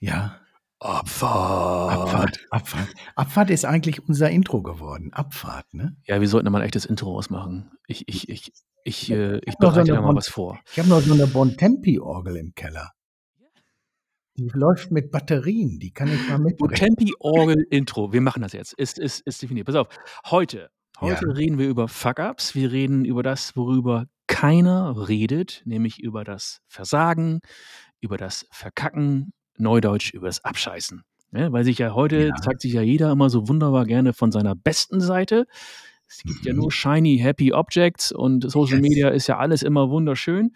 Ja. 0.00 0.40
Abfahrt. 0.78 1.92
Abfahrt. 2.00 2.38
Abfahrt. 2.50 2.88
Abfahrt 3.14 3.50
ist 3.50 3.64
eigentlich 3.64 4.06
unser 4.06 4.30
Intro 4.30 4.62
geworden. 4.62 5.12
Abfahrt, 5.12 5.72
ne? 5.72 5.96
Ja, 6.04 6.20
wir 6.20 6.28
sollten 6.28 6.50
mal 6.52 6.60
ein 6.60 6.66
echtes 6.66 6.84
Intro 6.84 7.16
ausmachen. 7.16 7.70
Ich, 7.86 8.06
ich, 8.08 8.28
ich, 8.28 8.52
ich, 8.84 9.10
äh, 9.10 9.38
ich 9.38 9.52
so 9.54 9.58
bereite 9.58 9.80
eine 9.80 9.92
da 9.94 10.00
mal 10.02 10.08
Bon- 10.08 10.16
was 10.16 10.28
vor. 10.28 10.60
Ich 10.72 10.78
habe 10.78 10.88
noch 10.88 11.00
so 11.00 11.14
eine 11.14 11.26
Bontempi-Orgel 11.26 12.36
im 12.36 12.54
Keller. 12.54 12.92
Die 14.36 14.50
läuft 14.52 14.90
mit 14.90 15.10
Batterien. 15.10 15.78
Die 15.78 15.92
kann 15.92 16.12
ich 16.12 16.28
mal 16.28 16.38
mitbringen. 16.38 16.74
Tempi 16.74 17.14
Orgel 17.20 17.66
Intro. 17.70 18.12
Wir 18.12 18.20
machen 18.20 18.42
das 18.42 18.52
jetzt. 18.52 18.74
Ist, 18.74 18.98
ist, 18.98 19.20
ist 19.26 19.40
definiert. 19.40 19.66
Pass 19.66 19.76
auf. 19.76 19.88
Heute, 20.26 20.68
heute 21.00 21.24
Ja. 21.26 21.32
reden 21.32 21.56
wir 21.56 21.68
über 21.68 21.88
Fuck-Ups. 21.88 22.54
Wir 22.54 22.70
reden 22.70 23.06
über 23.06 23.22
das, 23.22 23.56
worüber 23.56 24.04
keiner 24.26 25.08
redet, 25.08 25.62
nämlich 25.64 26.00
über 26.02 26.22
das 26.22 26.60
Versagen, 26.68 27.40
über 28.02 28.18
das 28.18 28.46
Verkacken, 28.50 29.32
Neudeutsch 29.60 30.12
über 30.12 30.26
das 30.26 30.44
Abscheißen. 30.44 31.02
Ja, 31.32 31.52
weil 31.52 31.64
sich 31.64 31.78
ja 31.78 31.94
heute 31.94 32.28
Ja. 32.28 32.34
zeigt 32.36 32.60
sich 32.60 32.72
ja 32.72 32.82
jeder 32.82 33.10
immer 33.12 33.30
so 33.30 33.48
wunderbar 33.48 33.84
gerne 33.84 34.12
von 34.12 34.30
seiner 34.32 34.54
besten 34.54 35.00
Seite. 35.00 35.46
Es 36.08 36.22
gibt 36.22 36.44
ja 36.46 36.52
Mhm. 36.52 36.60
nur 36.60 36.72
shiny, 36.72 37.18
happy 37.18 37.52
Objects 37.52 38.12
und 38.12 38.48
Social 38.50 38.78
Yes. 38.80 38.88
Media 38.88 39.08
ist 39.08 39.26
ja 39.26 39.38
alles 39.38 39.62
immer 39.62 39.90
wunderschön. 39.90 40.52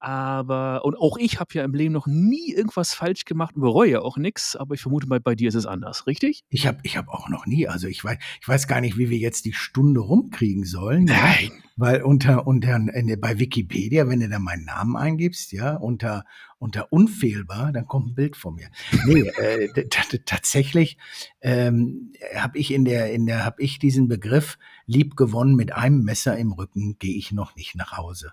Aber, 0.00 0.84
und 0.84 0.96
auch 0.96 1.16
ich 1.18 1.40
habe 1.40 1.50
ja 1.54 1.64
im 1.64 1.74
Leben 1.74 1.92
noch 1.92 2.06
nie 2.06 2.52
irgendwas 2.52 2.94
falsch 2.94 3.24
gemacht 3.24 3.56
und 3.56 3.62
bereue 3.62 3.90
ja 3.90 4.00
auch 4.00 4.16
nichts, 4.16 4.54
aber 4.54 4.74
ich 4.76 4.80
vermute 4.80 5.08
mal, 5.08 5.18
bei 5.18 5.34
dir 5.34 5.48
ist 5.48 5.56
es 5.56 5.66
anders, 5.66 6.06
richtig? 6.06 6.42
Ich 6.50 6.68
habe 6.68 6.78
ich 6.84 6.96
hab 6.96 7.08
auch 7.08 7.28
noch 7.28 7.46
nie, 7.46 7.66
also 7.66 7.88
ich 7.88 8.04
weiß, 8.04 8.16
ich 8.40 8.46
weiß 8.46 8.68
gar 8.68 8.80
nicht, 8.80 8.96
wie 8.96 9.10
wir 9.10 9.18
jetzt 9.18 9.44
die 9.44 9.52
Stunde 9.52 9.98
rumkriegen 9.98 10.64
sollen. 10.64 11.08
ja. 11.08 11.14
Nein. 11.16 11.50
Weil 11.76 12.02
unter, 12.02 12.46
unter, 12.46 12.78
bei 13.20 13.38
Wikipedia, 13.40 14.08
wenn 14.08 14.20
du 14.20 14.28
da 14.28 14.38
meinen 14.38 14.64
Namen 14.64 14.96
eingibst, 14.96 15.52
ja, 15.52 15.74
unter, 15.76 16.24
unter 16.58 16.92
unfehlbar, 16.92 17.72
dann 17.72 17.86
kommt 17.86 18.08
ein 18.08 18.14
Bild 18.14 18.36
von 18.36 18.54
mir. 18.54 18.68
Nee, 19.06 19.28
äh, 19.38 19.68
tatsächlich 20.24 20.98
ähm, 21.40 22.12
habe 22.34 22.58
ich 22.58 22.72
in 22.72 22.84
der, 22.84 23.12
in 23.12 23.26
der, 23.26 23.44
habe 23.44 23.62
ich 23.62 23.78
diesen 23.78 24.08
Begriff 24.08 24.58
lieb 24.86 25.16
gewonnen 25.16 25.54
mit 25.54 25.72
einem 25.72 26.02
Messer 26.02 26.36
im 26.36 26.52
Rücken, 26.52 26.98
gehe 26.98 27.16
ich 27.16 27.32
noch 27.32 27.54
nicht 27.56 27.76
nach 27.76 27.96
Hause. 27.96 28.32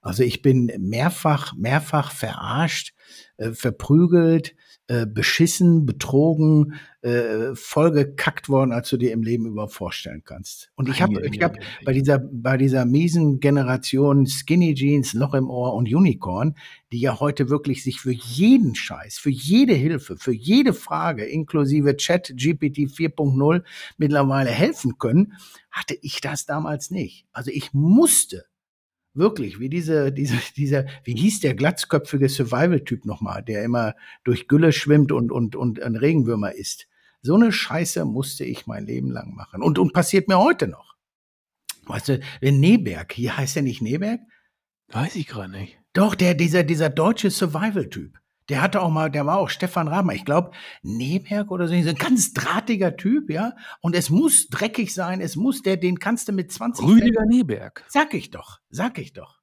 Also 0.00 0.22
ich 0.22 0.42
bin 0.42 0.72
mehrfach, 0.78 1.54
mehrfach 1.54 2.12
verarscht, 2.12 2.94
äh, 3.36 3.52
verprügelt, 3.52 4.54
äh, 4.88 5.06
beschissen, 5.06 5.84
betrogen, 5.84 6.72
äh, 7.02 7.54
vollgekackt 7.54 8.48
worden, 8.48 8.72
als 8.72 8.88
du 8.88 8.96
dir 8.96 9.12
im 9.12 9.22
Leben 9.22 9.44
überhaupt 9.44 9.74
vorstellen 9.74 10.22
kannst. 10.24 10.70
Und 10.76 10.88
ich 10.88 11.02
habe, 11.02 11.26
ich 11.26 11.42
habe 11.42 11.58
bei 11.84 11.92
dieser, 11.92 12.18
bei 12.18 12.56
dieser 12.56 12.86
miesen 12.86 13.38
Generation 13.38 14.26
Skinny 14.26 14.74
Jeans, 14.74 15.12
Loch 15.12 15.34
im 15.34 15.50
Ohr 15.50 15.74
und 15.74 15.94
Unicorn, 15.94 16.54
die 16.90 17.00
ja 17.00 17.20
heute 17.20 17.50
wirklich 17.50 17.84
sich 17.84 18.00
für 18.00 18.12
jeden 18.12 18.74
Scheiß, 18.74 19.18
für 19.18 19.28
jede 19.28 19.74
Hilfe, 19.74 20.16
für 20.16 20.32
jede 20.32 20.72
Frage, 20.72 21.24
inklusive 21.24 21.96
Chat 21.98 22.32
GPT 22.34 22.88
4.0 22.88 23.62
mittlerweile 23.98 24.50
helfen 24.50 24.96
können, 24.96 25.34
hatte 25.70 25.98
ich 26.00 26.22
das 26.22 26.46
damals 26.46 26.90
nicht. 26.90 27.26
Also 27.32 27.50
ich 27.52 27.74
musste 27.74 28.46
wirklich, 29.18 29.60
wie 29.60 29.68
diese, 29.68 30.12
diese, 30.12 30.36
dieser, 30.56 30.86
wie 31.04 31.14
hieß 31.14 31.40
der 31.40 31.54
glatzköpfige 31.54 32.28
Survival-Typ 32.28 33.04
nochmal, 33.04 33.42
der 33.42 33.64
immer 33.64 33.94
durch 34.24 34.48
Gülle 34.48 34.72
schwimmt 34.72 35.12
und, 35.12 35.30
und, 35.30 35.56
und 35.56 35.82
ein 35.82 35.96
Regenwürmer 35.96 36.52
isst. 36.52 36.88
So 37.20 37.34
eine 37.34 37.52
Scheiße 37.52 38.04
musste 38.04 38.44
ich 38.44 38.66
mein 38.66 38.86
Leben 38.86 39.10
lang 39.10 39.34
machen. 39.34 39.62
Und, 39.62 39.78
und 39.78 39.92
passiert 39.92 40.28
mir 40.28 40.38
heute 40.38 40.68
noch. 40.68 40.96
Weißt 41.86 42.08
du, 42.08 42.20
der 42.42 42.52
Neberg, 42.52 43.12
hier 43.12 43.36
heißt 43.36 43.56
er 43.56 43.62
nicht 43.62 43.82
Neberg? 43.82 44.20
Weiß 44.88 45.16
ich 45.16 45.26
gerade 45.26 45.50
nicht. 45.50 45.78
Doch, 45.92 46.14
der, 46.14 46.34
dieser, 46.34 46.62
dieser 46.62 46.90
deutsche 46.90 47.30
Survival-Typ. 47.30 48.18
Der 48.48 48.62
hatte 48.62 48.80
auch 48.80 48.90
mal, 48.90 49.10
der 49.10 49.26
war 49.26 49.38
auch 49.38 49.50
Stefan 49.50 49.88
Raben, 49.88 50.10
ich 50.10 50.24
glaube, 50.24 50.52
Neberg 50.82 51.50
oder 51.50 51.68
so, 51.68 51.74
ein 51.74 51.94
ganz 51.96 52.32
drahtiger 52.32 52.96
Typ, 52.96 53.30
ja. 53.30 53.54
Und 53.80 53.94
es 53.94 54.10
muss 54.10 54.48
dreckig 54.48 54.94
sein, 54.94 55.20
es 55.20 55.36
muss, 55.36 55.62
der, 55.62 55.76
den 55.76 55.98
kannst 55.98 56.28
du 56.28 56.32
mit 56.32 56.50
20 56.50 56.86
Rüdiger 56.86 57.26
Neberg. 57.26 57.84
Sag 57.88 58.14
ich 58.14 58.30
doch, 58.30 58.58
sag 58.70 58.98
ich 58.98 59.12
doch. 59.12 59.38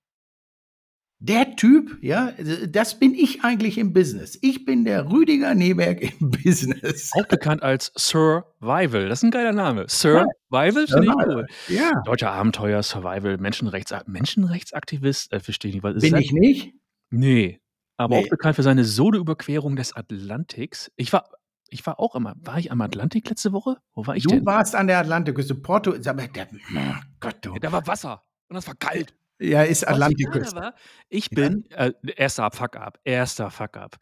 Der 1.19 1.55
Typ, 1.55 1.97
ja, 2.01 2.33
das 2.67 2.99
bin 2.99 3.15
ich 3.15 3.43
eigentlich 3.43 3.77
im 3.77 3.93
Business. 3.93 4.37
Ich 4.41 4.65
bin 4.65 4.83
der 4.83 5.09
Rüdiger 5.09 5.55
Neberg 5.55 6.01
im 6.01 6.29
Business. 6.43 7.11
Auch 7.13 7.27
bekannt 7.27 7.63
als 7.63 7.91
Survival. 7.97 9.07
Das 9.07 9.19
ist 9.19 9.23
ein 9.23 9.31
geiler 9.31 9.53
Name. 9.53 9.85
Survival 9.87 10.87
finde 10.87 11.07
ich 11.07 11.27
cool. 11.27 11.47
Ja, 11.69 11.91
Deutscher 12.05 12.31
Abenteuer, 12.31 12.83
Survival, 12.83 13.37
Menschenrechts 13.37 13.93
Menschenrechtsaktivist, 14.07 15.31
äh, 15.31 15.39
verstehe 15.39 15.69
ich 15.69 15.75
nicht, 15.75 15.83
was 15.83 15.95
ist 15.95 16.01
bin 16.01 16.11
das? 16.11 16.21
ich 16.21 16.31
nicht? 16.33 16.73
Nee. 17.11 17.61
Aber 17.97 18.15
Nee. 18.17 18.25
auch 18.25 18.29
bekannt 18.29 18.55
für 18.55 18.63
seine 18.63 18.83
Solo-Überquerung 18.83 19.75
des 19.75 19.93
Atlantiks. 19.95 20.91
Ich 20.97 21.13
war, 21.13 21.29
ich 21.69 21.85
war 21.85 21.99
auch 21.99 22.15
immer, 22.15 22.35
war 22.41 22.57
ich 22.59 22.71
am 22.71 22.81
Atlantik 22.81 23.29
letzte 23.29 23.51
Woche? 23.53 23.77
Wo 23.93 24.05
war 24.07 24.15
ich 24.15 24.23
Du 24.23 24.29
denn? 24.29 24.45
warst 24.45 24.75
an 24.75 24.87
der 24.87 24.99
Atlantikküste, 24.99 25.55
Porto, 25.55 25.97
mal, 26.13 26.27
der, 26.27 26.47
oh 26.75 26.93
Gott, 27.19 27.37
du. 27.41 27.53
Ja, 27.53 27.59
da 27.59 27.71
war 27.71 27.87
Wasser. 27.87 28.23
Und 28.49 28.55
das 28.55 28.67
war 28.67 28.75
kalt. 28.75 29.15
Ja, 29.39 29.63
ist 29.63 29.87
Atlantikküste. 29.87 30.55
war, 30.55 30.75
Ich 31.09 31.29
Ja. 31.31 31.35
bin, 31.35 31.69
äh, 31.71 31.93
erster 32.15 32.49
Fuck-up, 32.51 32.99
erster 33.03 33.49
Fuck-up. 33.51 33.97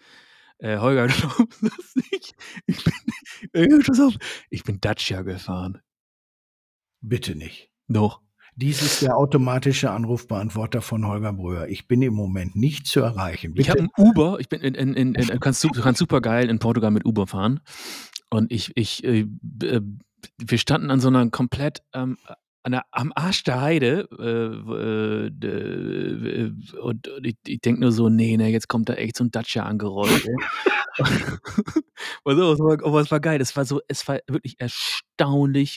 Äh, 0.60 0.78
Holger, 0.78 1.08
du 1.08 1.14
glaubst 1.14 1.64
das 1.64 1.96
nicht. 1.96 2.34
Ich 2.68 2.84
bin, 2.84 2.94
äh, 3.54 4.18
ich 4.50 4.64
bin 4.64 4.80
Dacia 4.82 5.22
gefahren. 5.24 5.82
Bitte 7.02 7.36
nicht. 7.36 7.70
Doch. 7.88 8.22
Dies 8.56 8.82
ist 8.82 9.02
der 9.02 9.18
automatische 9.18 9.92
Anrufbeantworter 9.92 10.82
von 10.82 11.08
Holger 11.08 11.34
Bröhr. 11.34 11.68
Ich 11.68 11.88
bin 11.88 12.02
im 12.02 12.14
Moment 12.14 12.56
nicht 12.56 12.86
zu 12.86 13.00
erreichen. 13.00 13.52
Ich 13.56 13.68
Bitte. 13.68 13.72
habe 13.72 13.84
ein 13.84 13.90
Uber, 13.98 14.38
ich 14.40 14.50
bin 14.50 14.62
in, 14.62 14.76
in, 14.76 14.94
in, 14.94 15.16
in 15.16 15.40
kannst, 15.40 15.68
kannst 15.82 16.00
super 16.00 16.22
geil 16.22 16.50
in 16.50 16.60
Portugal 16.60 16.92
mit 16.92 17.06
Uber 17.06 17.28
fahren. 17.28 17.62
Und 18.30 18.52
ich, 18.52 18.72
ich, 18.76 19.04
äh, 19.04 19.28
äh, 19.64 19.82
wir 20.38 20.58
standen 20.58 20.92
an 20.92 21.00
so 21.00 21.08
einer 21.08 21.30
komplett 21.30 21.84
ähm, 21.94 22.18
der, 22.66 22.86
am 22.92 23.12
Arsch 23.14 23.44
der 23.44 23.62
Heide 23.62 24.08
äh, 24.18 25.36
äh, 25.46 26.46
äh, 26.46 26.54
und, 26.80 27.08
und 27.10 27.26
ich, 27.26 27.36
ich 27.46 27.60
denke 27.60 27.82
nur 27.82 27.92
so, 27.92 28.08
nee, 28.10 28.38
nee, 28.38 28.52
jetzt 28.52 28.70
kommt 28.70 28.88
da 28.88 28.94
echt 28.94 29.18
so 29.18 29.26
ein 29.26 29.32
Dacia 29.32 29.64
angerollt. 29.64 30.26
ey. 30.26 30.36
Und 32.24 32.38
so, 32.38 32.54
es 32.54 32.60
war, 32.60 32.74
aber 32.86 33.02
es 33.02 33.12
war 33.12 33.20
geil. 33.20 33.42
Es 33.42 33.56
war 33.56 33.66
so, 33.66 33.82
es 33.88 34.08
war 34.08 34.20
wirklich 34.28 34.60
erstaunlich 34.60 35.13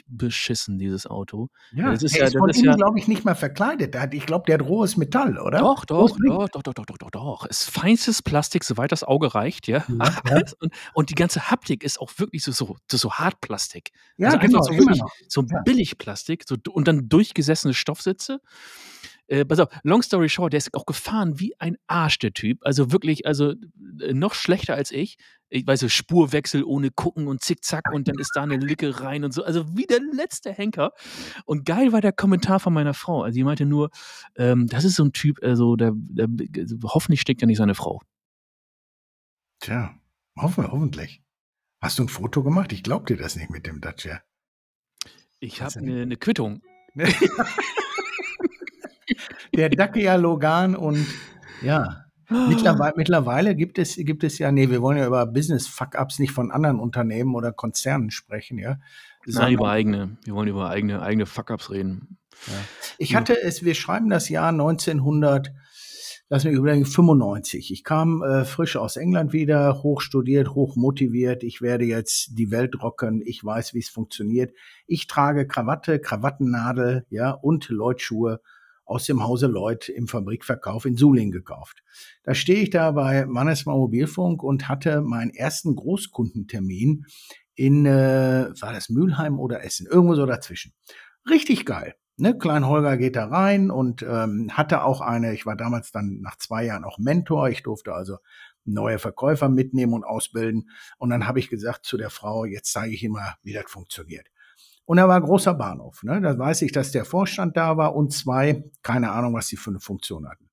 beschissen, 0.09 0.79
dieses 0.79 1.07
Auto. 1.07 1.49
ja, 1.73 1.91
das 1.93 2.03
ist 2.03 2.15
der 2.15 2.23
ja- 2.23 2.27
ist 2.27 2.35
das 2.35 2.39
von 2.41 2.51
ist 2.51 2.57
innen, 2.57 2.67
ja- 2.71 2.75
glaube 2.77 2.99
ich, 2.99 3.07
nicht 3.09 3.25
mal 3.25 3.35
verkleidet. 3.35 3.95
Ich 4.13 4.27
glaube, 4.27 4.45
der 4.47 4.55
hat 4.59 4.67
rohes 4.67 4.97
Metall, 4.97 5.39
oder? 5.39 5.59
Doch, 5.59 5.85
doch, 5.85 6.17
doch, 6.27 6.49
doch, 6.49 6.63
doch, 6.63 6.73
doch, 6.75 6.85
doch, 6.87 6.99
doch, 6.99 7.11
doch. 7.11 7.47
Es 7.49 7.63
ist 7.63 7.71
feinstes 7.71 8.23
Plastik, 8.23 8.65
soweit 8.65 8.93
das 8.93 9.05
Auge 9.05 9.35
reicht, 9.35 9.69
ja. 9.69 9.85
Ja, 9.89 9.89
ja. 10.31 10.41
Und, 10.61 10.71
und 10.95 11.11
die 11.11 11.15
ganze 11.15 11.51
Haptik 11.51 11.85
ist 11.85 12.01
auch 12.01 12.11
wirklich 12.17 12.43
so, 12.45 12.53
so, 12.53 12.77
so, 12.91 13.13
Hartplastik. 13.13 13.91
Ja, 14.17 14.29
also 14.29 14.39
genau, 14.39 14.63
so 14.63 14.73
wirklich 14.73 15.01
so 15.29 15.43
Ja. 15.43 15.61
Billigplastik 15.65 16.45
so, 16.47 16.57
und 16.71 16.89
dann 16.89 17.09
durchgesessene 17.09 17.75
Stoffsitze. 17.75 18.41
Äh, 19.29 19.45
pass 19.45 19.59
auf, 19.59 19.69
long 19.83 20.03
story 20.03 20.29
short, 20.29 20.53
der 20.53 20.59
ist 20.59 20.73
auch 20.75 20.87
gefahren 20.87 21.41
wie 21.41 21.59
ein 21.59 21.77
Arsch, 21.87 22.19
der 22.19 22.33
Typ. 22.33 22.59
Also 22.63 22.93
wirklich, 22.93 23.27
also 23.27 23.55
äh, 24.01 24.13
noch 24.13 24.35
schlechter 24.35 24.75
als 24.75 24.91
ich. 24.93 25.19
Ich 25.49 25.67
weiß 25.67 25.81
so, 25.81 25.89
Spurwechsel 25.89 26.65
ohne 26.65 26.91
gucken 26.91 27.29
und 27.29 27.43
zickzack 27.43 27.93
und 27.93 28.09
dann 28.09 28.19
ist 28.19 28.33
da 28.35 28.43
eine 28.43 28.57
Lücke 28.57 29.01
rein 29.01 29.25
und 29.25 29.33
so. 29.33 29.45
Also 29.45 29.77
wie 29.77 29.87
der 29.87 30.01
letzte 30.01 30.53
Henker. 30.53 30.93
Und 31.45 31.65
geil 31.65 31.93
war 31.93 32.01
der 32.01 32.13
Kommentar 32.13 32.61
von 32.61 32.73
meiner 32.73 32.95
Frau. 32.95 33.23
Also 33.23 33.37
die 33.37 33.45
meinte 33.45 33.67
nur, 33.67 33.91
ähm, 34.37 34.67
das 34.67 34.85
ist 34.85 34.97
so 34.97 35.05
ein 35.05 35.13
Typ, 35.13 35.43
also 35.43 35.77
der, 35.77 35.93
der, 35.95 36.29
hoffentlich 36.85 37.21
steckt 37.21 37.41
ja 37.41 37.47
nicht 37.47 37.59
seine 37.59 37.75
Frau. 37.75 38.01
Tja, 39.61 39.95
hoffen, 40.37 40.71
hoffentlich. 40.71 41.23
Hast 41.81 41.99
du 41.99 42.05
ein 42.05 42.09
Foto 42.09 42.43
gemacht? 42.43 42.73
Ich 42.73 42.83
glaub 42.83 43.07
dir 43.07 43.17
das 43.17 43.37
nicht 43.37 43.51
mit 43.51 43.67
dem 43.67 43.81
Dacia. 43.81 44.21
Ich 45.41 45.63
habe 45.63 45.79
eine, 45.79 46.03
eine 46.03 46.17
Quittung. 46.17 46.63
Der 49.55 49.69
Dacia 49.69 50.17
Logan 50.17 50.75
und 50.77 51.07
ja. 51.63 52.03
Mittlerweile, 52.29 52.95
mittlerweile 52.97 53.55
gibt 53.55 53.79
es, 53.79 53.95
gibt 53.95 54.25
es 54.25 54.39
ja, 54.39 54.51
nee, 54.51 54.69
wir 54.69 54.83
wollen 54.83 54.99
ja 54.99 55.07
über 55.07 55.27
Business-Fuck-Ups 55.27 56.19
nicht 56.19 56.33
von 56.33 56.51
anderen 56.51 56.81
Unternehmen 56.81 57.37
oder 57.37 57.53
Konzernen 57.53 58.11
sprechen, 58.11 58.59
ja. 58.59 58.71
Nein, 58.71 58.81
Sondern- 59.27 59.53
über 59.53 59.71
eigene. 59.71 60.17
Wir 60.25 60.35
wollen 60.35 60.49
über 60.49 60.69
eigene, 60.69 61.03
eigene 61.03 61.27
Fuck-Ups 61.27 61.71
reden. 61.71 62.19
Ich 62.99 63.15
hatte 63.15 63.41
es, 63.41 63.65
wir 63.65 63.75
schreiben 63.75 64.11
das 64.11 64.29
Jahr 64.29 64.49
1900, 64.49 65.53
lass 66.29 66.45
mich 66.45 66.55
überlegen, 66.55 66.85
95. 66.85 67.71
Ich 67.73 67.85
kam 67.85 68.23
äh, 68.23 68.45
frisch 68.45 68.77
aus 68.77 68.97
England 68.97 69.33
wieder, 69.33 69.83
hoch 69.83 70.01
studiert, 70.01 70.51
hoch 70.51 70.77
motiviert. 70.77 71.45
Ich 71.45 71.63
werde 71.63 71.85
jetzt 71.85 72.31
die 72.39 72.51
Welt 72.51 72.83
rocken. 72.83 73.23
Ich 73.25 73.45
weiß, 73.45 73.73
wie 73.73 73.79
es 73.79 73.89
funktioniert. 73.89 74.53
Ich 74.87 75.07
trage 75.07 75.47
Krawatte, 75.47 76.01
Krawattennadel, 76.01 77.07
ja, 77.09 77.31
und 77.31 77.69
Leutschuhe 77.69 78.41
aus 78.87 79.05
dem 79.05 79.23
Hause 79.23 79.49
Lloyd 79.49 79.89
im 79.89 80.09
Fabrikverkauf 80.09 80.87
in 80.87 80.97
Suling 80.97 81.33
gekauft. 81.33 81.83
Da 82.23 82.35
stehe 82.35 82.61
ich 82.61 82.71
da 82.71 82.93
bei 82.93 83.27
Mannesmann 83.27 83.77
Mobilfunk 83.77 84.43
und 84.43 84.69
hatte 84.69 85.03
meinen 85.03 85.31
ersten 85.31 85.77
Großkundentermin 85.77 87.05
in, 87.55 87.85
äh, 87.85 88.49
war 88.61 88.73
das 88.73 88.89
Mülheim 88.89 89.39
oder 89.39 89.65
Essen? 89.65 89.87
Irgendwo 89.87 90.15
so 90.15 90.25
dazwischen. 90.25 90.73
Richtig 91.29 91.67
geil. 91.67 91.95
Ne, 92.19 92.39
Klein 92.39 92.67
Holger 92.67 92.97
geht 92.97 93.17
da 93.17 93.27
rein 93.27 93.71
und 93.71 94.03
ähm, 94.03 94.51
hatte 94.53 94.85
auch 94.85 95.03
eine, 95.03 95.35
ich 95.35 95.45
war 95.45 95.57
damals 95.57 95.91
dann 95.91 96.21
nach 96.23 96.37
zwei 96.37 96.65
Jahren 96.65 96.85
auch 96.85 96.99
Mentor, 96.99 97.51
ich 97.51 97.63
durfte 97.63 97.93
also 97.93 98.17
neue 98.65 98.99
Verkäufer 98.99 99.49
mitnehmen 99.49 99.93
und 99.93 100.05
ausbilden. 100.05 100.71
Und 100.99 101.11
dann 101.11 101.27
habe 101.27 101.41
ich 101.41 101.49
gesagt 101.49 101.85
zu 101.85 101.97
der 101.97 102.11
Frau, 102.11 102.45
jetzt 102.45 102.73
zeige 102.73 102.95
ich 102.95 103.07
mal, 103.09 103.37
wie 103.43 103.53
das 103.53 103.65
funktioniert. 103.69 104.29
Und 104.87 104.99
da 104.99 105.09
war 105.09 105.21
großer 105.21 105.55
Bahnhof. 105.55 106.03
Ne? 106.05 106.21
Da 106.21 106.39
weiß 106.39 106.63
ich, 106.63 106.73
dass 106.73 106.93
der 106.93 107.05
Vorstand 107.05 107.57
da 107.57 107.77
war 107.77 107.95
und 107.95 108.13
zwei, 108.13 108.65
keine 108.83 109.11
Ahnung, 109.11 109.35
was 109.35 109.49
die 109.49 109.57
für 109.57 109.71
eine 109.71 109.81
Funktion 109.81 110.29
hatten. 110.29 110.49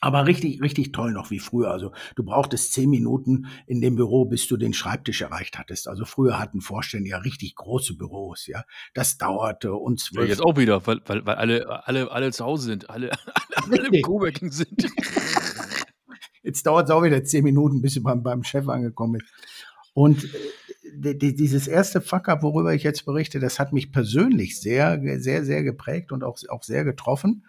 Aber 0.00 0.26
richtig, 0.26 0.60
richtig 0.60 0.90
toll 0.90 1.12
noch 1.12 1.30
wie 1.30 1.38
früher. 1.38 1.70
Also 1.70 1.92
du 2.16 2.24
brauchtest 2.24 2.72
zehn 2.72 2.90
Minuten 2.90 3.46
in 3.68 3.80
dem 3.80 3.94
Büro, 3.94 4.24
bis 4.24 4.48
du 4.48 4.56
den 4.56 4.72
Schreibtisch 4.72 5.20
erreicht 5.20 5.60
hattest. 5.60 5.86
Also 5.86 6.04
früher 6.04 6.40
hatten 6.40 6.60
Vorstände 6.60 7.08
ja 7.08 7.18
richtig 7.18 7.54
große 7.54 7.96
Büros, 7.96 8.48
ja. 8.48 8.64
Das 8.94 9.16
dauerte 9.16 9.74
und 9.74 10.00
zwölf. 10.00 10.24
Ja, 10.24 10.30
jetzt 10.30 10.42
auch 10.42 10.56
wieder, 10.56 10.84
weil, 10.88 11.00
weil, 11.06 11.24
weil 11.24 11.36
alle, 11.36 11.86
alle, 11.86 12.10
alle 12.10 12.32
zu 12.32 12.44
Hause 12.44 12.64
sind, 12.64 12.90
alle, 12.90 13.12
alle, 13.12 13.22
alle 13.78 13.96
im 13.96 14.02
Coworking 14.02 14.50
sind. 14.50 14.90
Jetzt 16.42 16.66
dauert 16.66 16.88
es 16.88 16.90
auch 16.90 17.04
wieder 17.04 17.22
zehn 17.22 17.44
Minuten, 17.44 17.80
bis 17.80 17.94
du 17.94 18.02
beim, 18.02 18.24
beim 18.24 18.42
Chef 18.42 18.68
angekommen 18.68 19.18
bist. 19.18 19.32
Und 19.94 20.24
äh, 20.24 20.28
dieses 20.94 21.66
erste 21.66 22.00
Fuck-up, 22.00 22.42
worüber 22.42 22.74
ich 22.74 22.82
jetzt 22.82 23.04
berichte, 23.04 23.40
das 23.40 23.58
hat 23.58 23.72
mich 23.72 23.92
persönlich 23.92 24.60
sehr, 24.60 25.00
sehr, 25.20 25.44
sehr 25.44 25.62
geprägt 25.62 26.12
und 26.12 26.22
auch, 26.24 26.38
auch 26.48 26.62
sehr 26.62 26.84
getroffen. 26.84 27.44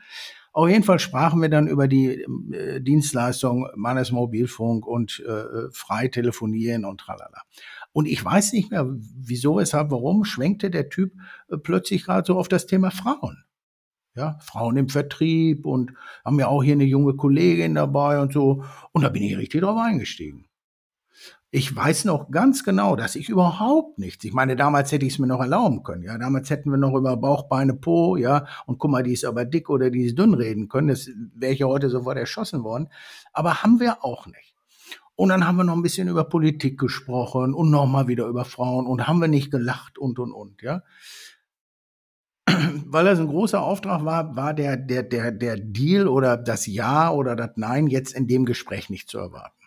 Auf 0.53 0.69
jeden 0.69 0.83
Fall 0.83 0.99
sprachen 0.99 1.41
wir 1.41 1.49
dann 1.49 1.67
über 1.67 1.87
die 1.87 2.25
äh, 2.51 2.79
Dienstleistung 2.79 3.67
Mannes 3.75 4.11
Mobilfunk 4.11 4.85
und 4.85 5.23
äh, 5.27 5.71
frei 5.71 6.09
telefonieren 6.09 6.85
und 6.85 6.99
tralala. 6.99 7.41
Und 7.91 8.05
ich 8.05 8.23
weiß 8.23 8.53
nicht 8.53 8.69
mehr, 8.69 8.87
wieso, 8.87 9.57
weshalb, 9.57 9.89
warum, 9.89 10.25
schwenkte 10.25 10.69
der 10.69 10.89
Typ 10.89 11.13
äh, 11.49 11.57
plötzlich 11.57 12.05
gerade 12.05 12.25
so 12.27 12.37
auf 12.37 12.47
das 12.47 12.67
Thema 12.67 12.91
Frauen. 12.91 13.43
Ja, 14.15 14.37
Frauen 14.41 14.77
im 14.77 14.89
Vertrieb 14.89 15.65
und 15.65 15.93
haben 16.23 16.39
ja 16.39 16.47
auch 16.47 16.63
hier 16.63 16.73
eine 16.73 16.83
junge 16.83 17.15
Kollegin 17.15 17.73
dabei 17.73 18.19
und 18.19 18.31
so. 18.31 18.63
Und 18.91 19.01
da 19.01 19.09
bin 19.09 19.23
ich 19.23 19.35
richtig 19.35 19.61
drauf 19.61 19.79
eingestiegen. 19.79 20.45
Ich 21.55 21.75
weiß 21.75 22.05
noch 22.05 22.31
ganz 22.31 22.63
genau, 22.63 22.95
dass 22.95 23.15
ich 23.15 23.29
überhaupt 23.29 23.99
nichts, 23.99 24.25
ich 24.25 24.33
meine, 24.33 24.55
damals 24.55 24.91
hätte 24.91 25.05
ich 25.05 25.13
es 25.13 25.19
mir 25.19 25.27
noch 25.27 25.39
erlauben 25.39 25.83
können, 25.83 26.01
ja, 26.01 26.17
damals 26.17 26.49
hätten 26.49 26.71
wir 26.71 26.79
noch 26.79 26.95
über 26.95 27.15
Bauch, 27.15 27.43
Beine, 27.43 27.75
Po, 27.75 28.17
ja, 28.17 28.47
und 28.65 28.79
guck 28.79 28.89
mal, 28.89 29.03
die 29.03 29.13
ist 29.13 29.23
aber 29.23 29.45
dick 29.45 29.69
oder 29.69 29.91
die 29.91 30.05
ist 30.05 30.17
dünn 30.17 30.33
reden 30.33 30.67
können, 30.67 30.87
das 30.87 31.11
wäre 31.35 31.53
ich 31.53 31.59
ja 31.59 31.67
heute 31.67 31.91
sofort 31.91 32.17
erschossen 32.17 32.63
worden, 32.63 32.89
aber 33.33 33.61
haben 33.61 33.79
wir 33.79 34.03
auch 34.03 34.25
nicht. 34.25 34.55
Und 35.13 35.29
dann 35.29 35.45
haben 35.45 35.57
wir 35.57 35.63
noch 35.63 35.75
ein 35.75 35.83
bisschen 35.83 36.07
über 36.07 36.23
Politik 36.23 36.79
gesprochen 36.79 37.53
und 37.53 37.69
nochmal 37.69 38.07
wieder 38.07 38.25
über 38.25 38.45
Frauen 38.45 38.87
und 38.87 39.07
haben 39.07 39.21
wir 39.21 39.27
nicht 39.27 39.51
gelacht 39.51 39.99
und, 39.99 40.17
und, 40.17 40.31
und, 40.31 40.63
ja. 40.63 40.81
Weil 42.47 43.05
das 43.05 43.19
ein 43.19 43.27
großer 43.27 43.61
Auftrag 43.61 44.03
war, 44.05 44.35
war 44.35 44.55
der, 44.55 44.75
der, 44.75 45.03
der, 45.03 45.31
der 45.31 45.57
Deal 45.57 46.07
oder 46.07 46.35
das 46.35 46.65
Ja 46.65 47.11
oder 47.11 47.35
das 47.35 47.51
Nein 47.57 47.85
jetzt 47.85 48.15
in 48.15 48.25
dem 48.25 48.45
Gespräch 48.45 48.89
nicht 48.89 49.07
zu 49.07 49.19
erwarten. 49.19 49.62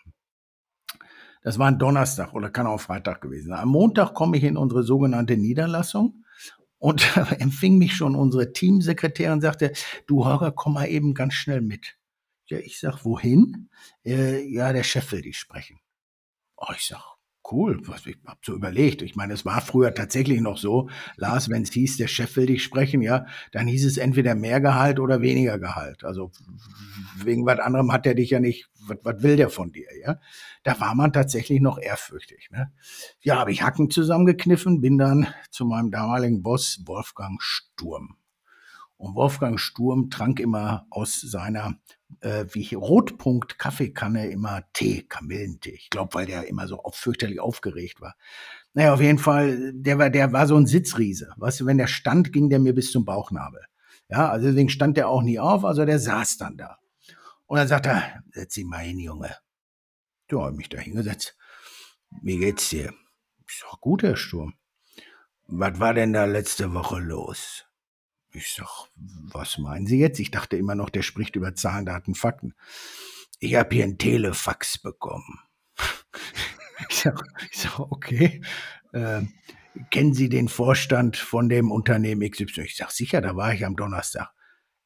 Das 1.47 1.57
war 1.57 1.67
ein 1.67 1.79
Donnerstag 1.79 2.33
oder 2.33 2.49
kann 2.49 2.67
auch 2.67 2.81
Freitag 2.81 3.21
gewesen 3.21 3.51
sein. 3.51 3.59
Am 3.59 3.69
Montag 3.69 4.13
komme 4.13 4.35
ich 4.35 4.43
in 4.43 4.57
unsere 4.57 4.83
sogenannte 4.83 5.37
Niederlassung 5.37 6.25
und 6.77 7.07
empfing 7.39 7.77
mich 7.77 7.95
schon 7.95 8.15
unsere 8.15 8.51
Teamsekretärin 8.51 9.39
sagte, 9.39 9.71
du 10.07 10.25
Holger, 10.25 10.51
komm 10.51 10.73
mal 10.73 10.89
eben 10.89 11.13
ganz 11.13 11.35
schnell 11.35 11.61
mit. 11.61 11.95
Ja, 12.47 12.57
ich 12.57 12.81
sag, 12.81 13.05
wohin? 13.05 13.69
Äh, 14.03 14.45
ja, 14.45 14.73
der 14.73 14.83
Chef 14.83 15.09
will 15.13 15.21
dich 15.21 15.37
sprechen. 15.37 15.79
Oh, 16.57 16.73
ich 16.75 16.85
sag, 16.85 17.16
cool, 17.51 17.79
was 17.87 18.05
ich 18.05 18.17
hab 18.25 18.45
so 18.45 18.53
überlegt. 18.53 19.01
Ich 19.01 19.15
meine, 19.15 19.33
es 19.33 19.45
war 19.45 19.61
früher 19.61 19.93
tatsächlich 19.93 20.41
noch 20.41 20.57
so, 20.57 20.89
Lars, 21.15 21.49
wenn 21.49 21.63
es 21.63 21.71
hieß, 21.71 21.97
der 21.97 22.07
Chef 22.07 22.35
will 22.35 22.45
dich 22.45 22.63
sprechen, 22.63 23.01
ja, 23.01 23.25
dann 23.51 23.67
hieß 23.67 23.85
es 23.85 23.97
entweder 23.97 24.35
mehr 24.35 24.61
Gehalt 24.61 24.99
oder 24.99 25.21
weniger 25.21 25.59
Gehalt. 25.59 26.03
Also 26.03 26.31
wegen 27.23 27.45
was 27.45 27.59
anderem 27.59 27.91
hat 27.91 28.05
er 28.05 28.15
dich 28.15 28.31
ja 28.31 28.39
nicht, 28.39 28.69
was, 28.87 28.97
was 29.03 29.23
will 29.23 29.35
der 29.35 29.49
von 29.49 29.71
dir, 29.71 29.87
ja? 30.01 30.19
Da 30.63 30.79
war 30.79 30.95
man 30.95 31.13
tatsächlich 31.13 31.61
noch 31.61 31.79
ehrfürchtig. 31.79 32.49
Ne? 32.51 32.71
Ja, 33.21 33.39
habe 33.39 33.51
ich 33.51 33.61
Hacken 33.61 33.89
zusammengekniffen, 33.89 34.81
bin 34.81 34.97
dann 34.97 35.27
zu 35.49 35.65
meinem 35.65 35.91
damaligen 35.91 36.43
Boss 36.43 36.81
Wolfgang 36.85 37.41
Sturm. 37.41 38.17
Und 38.97 39.15
Wolfgang 39.15 39.59
Sturm 39.59 40.09
trank 40.09 40.39
immer 40.39 40.87
aus 40.89 41.21
seiner 41.21 41.77
äh, 42.21 42.45
wie 42.51 42.73
Rotpunkt 42.73 43.59
Kaffeekanne 43.59 44.29
immer 44.29 44.63
Tee, 44.73 45.03
Kamillentee. 45.03 45.75
Ich 45.75 45.89
glaube, 45.89 46.15
weil 46.15 46.25
der 46.25 46.47
immer 46.47 46.67
so 46.67 46.81
fürchterlich 46.91 47.39
aufgeregt 47.39 48.01
war. 48.01 48.15
Naja, 48.73 48.93
auf 48.93 49.01
jeden 49.01 49.19
Fall, 49.19 49.73
der 49.73 49.99
war, 49.99 50.09
der 50.09 50.33
war 50.33 50.47
so 50.47 50.55
ein 50.55 50.67
Sitzriese. 50.67 51.31
Weißt 51.37 51.59
du, 51.59 51.65
wenn 51.65 51.77
der 51.77 51.87
stand, 51.87 52.33
ging 52.33 52.49
der 52.49 52.59
mir 52.59 52.73
bis 52.73 52.91
zum 52.91 53.05
Bauchnabel. 53.05 53.61
Ja, 54.09 54.29
also 54.29 54.47
deswegen 54.47 54.69
stand 54.69 54.97
der 54.97 55.09
auch 55.09 55.21
nie 55.21 55.39
auf, 55.39 55.65
also 55.65 55.85
der 55.85 55.99
saß 55.99 56.37
dann 56.37 56.57
da. 56.57 56.77
Und 57.45 57.57
dann 57.57 57.67
sagt 57.67 57.85
er, 57.85 58.23
setz 58.31 58.53
dich 58.55 58.65
mal 58.65 58.79
hin, 58.79 58.99
Junge. 58.99 59.35
Ja, 60.31 60.39
hab 60.39 60.53
mich 60.53 60.69
da 60.69 60.77
hingesetzt. 60.79 61.37
Wie 62.21 62.37
geht's 62.37 62.69
dir? 62.69 62.93
Ist 63.47 63.63
doch 63.63 63.79
gut, 63.79 64.03
Herr 64.03 64.17
Sturm. 64.17 64.55
Was 65.47 65.79
war 65.79 65.93
denn 65.93 66.13
da 66.13 66.25
letzte 66.25 66.73
Woche 66.73 66.99
los? 66.99 67.66
Ich 68.37 68.53
sag, 68.53 68.89
was 68.95 69.57
meinen 69.57 69.87
Sie 69.87 69.97
jetzt? 69.99 70.19
Ich 70.19 70.29
dachte 70.29 70.57
immer 70.57 70.75
noch, 70.75 70.91
der 70.91 71.01
spricht 71.01 71.35
über 71.35 71.55
Zahlen, 71.55 71.87
Daten, 71.87 72.13
Fakten. 72.13 72.53
Ich 73.39 73.55
habe 73.55 73.73
hier 73.73 73.83
einen 73.83 73.97
Telefax 73.97 74.77
bekommen. 74.77 75.39
ich, 76.89 76.97
sag, 76.97 77.19
ich 77.51 77.57
sag, 77.57 77.79
okay. 77.79 78.41
Äh, 78.93 79.23
kennen 79.89 80.13
Sie 80.13 80.29
den 80.29 80.49
Vorstand 80.49 81.17
von 81.17 81.49
dem 81.49 81.71
Unternehmen 81.71 82.29
XY? 82.29 82.61
Ich 82.61 82.77
sag, 82.77 82.91
sicher, 82.91 83.21
da 83.21 83.35
war 83.35 83.55
ich 83.55 83.65
am 83.65 83.75
Donnerstag. 83.75 84.29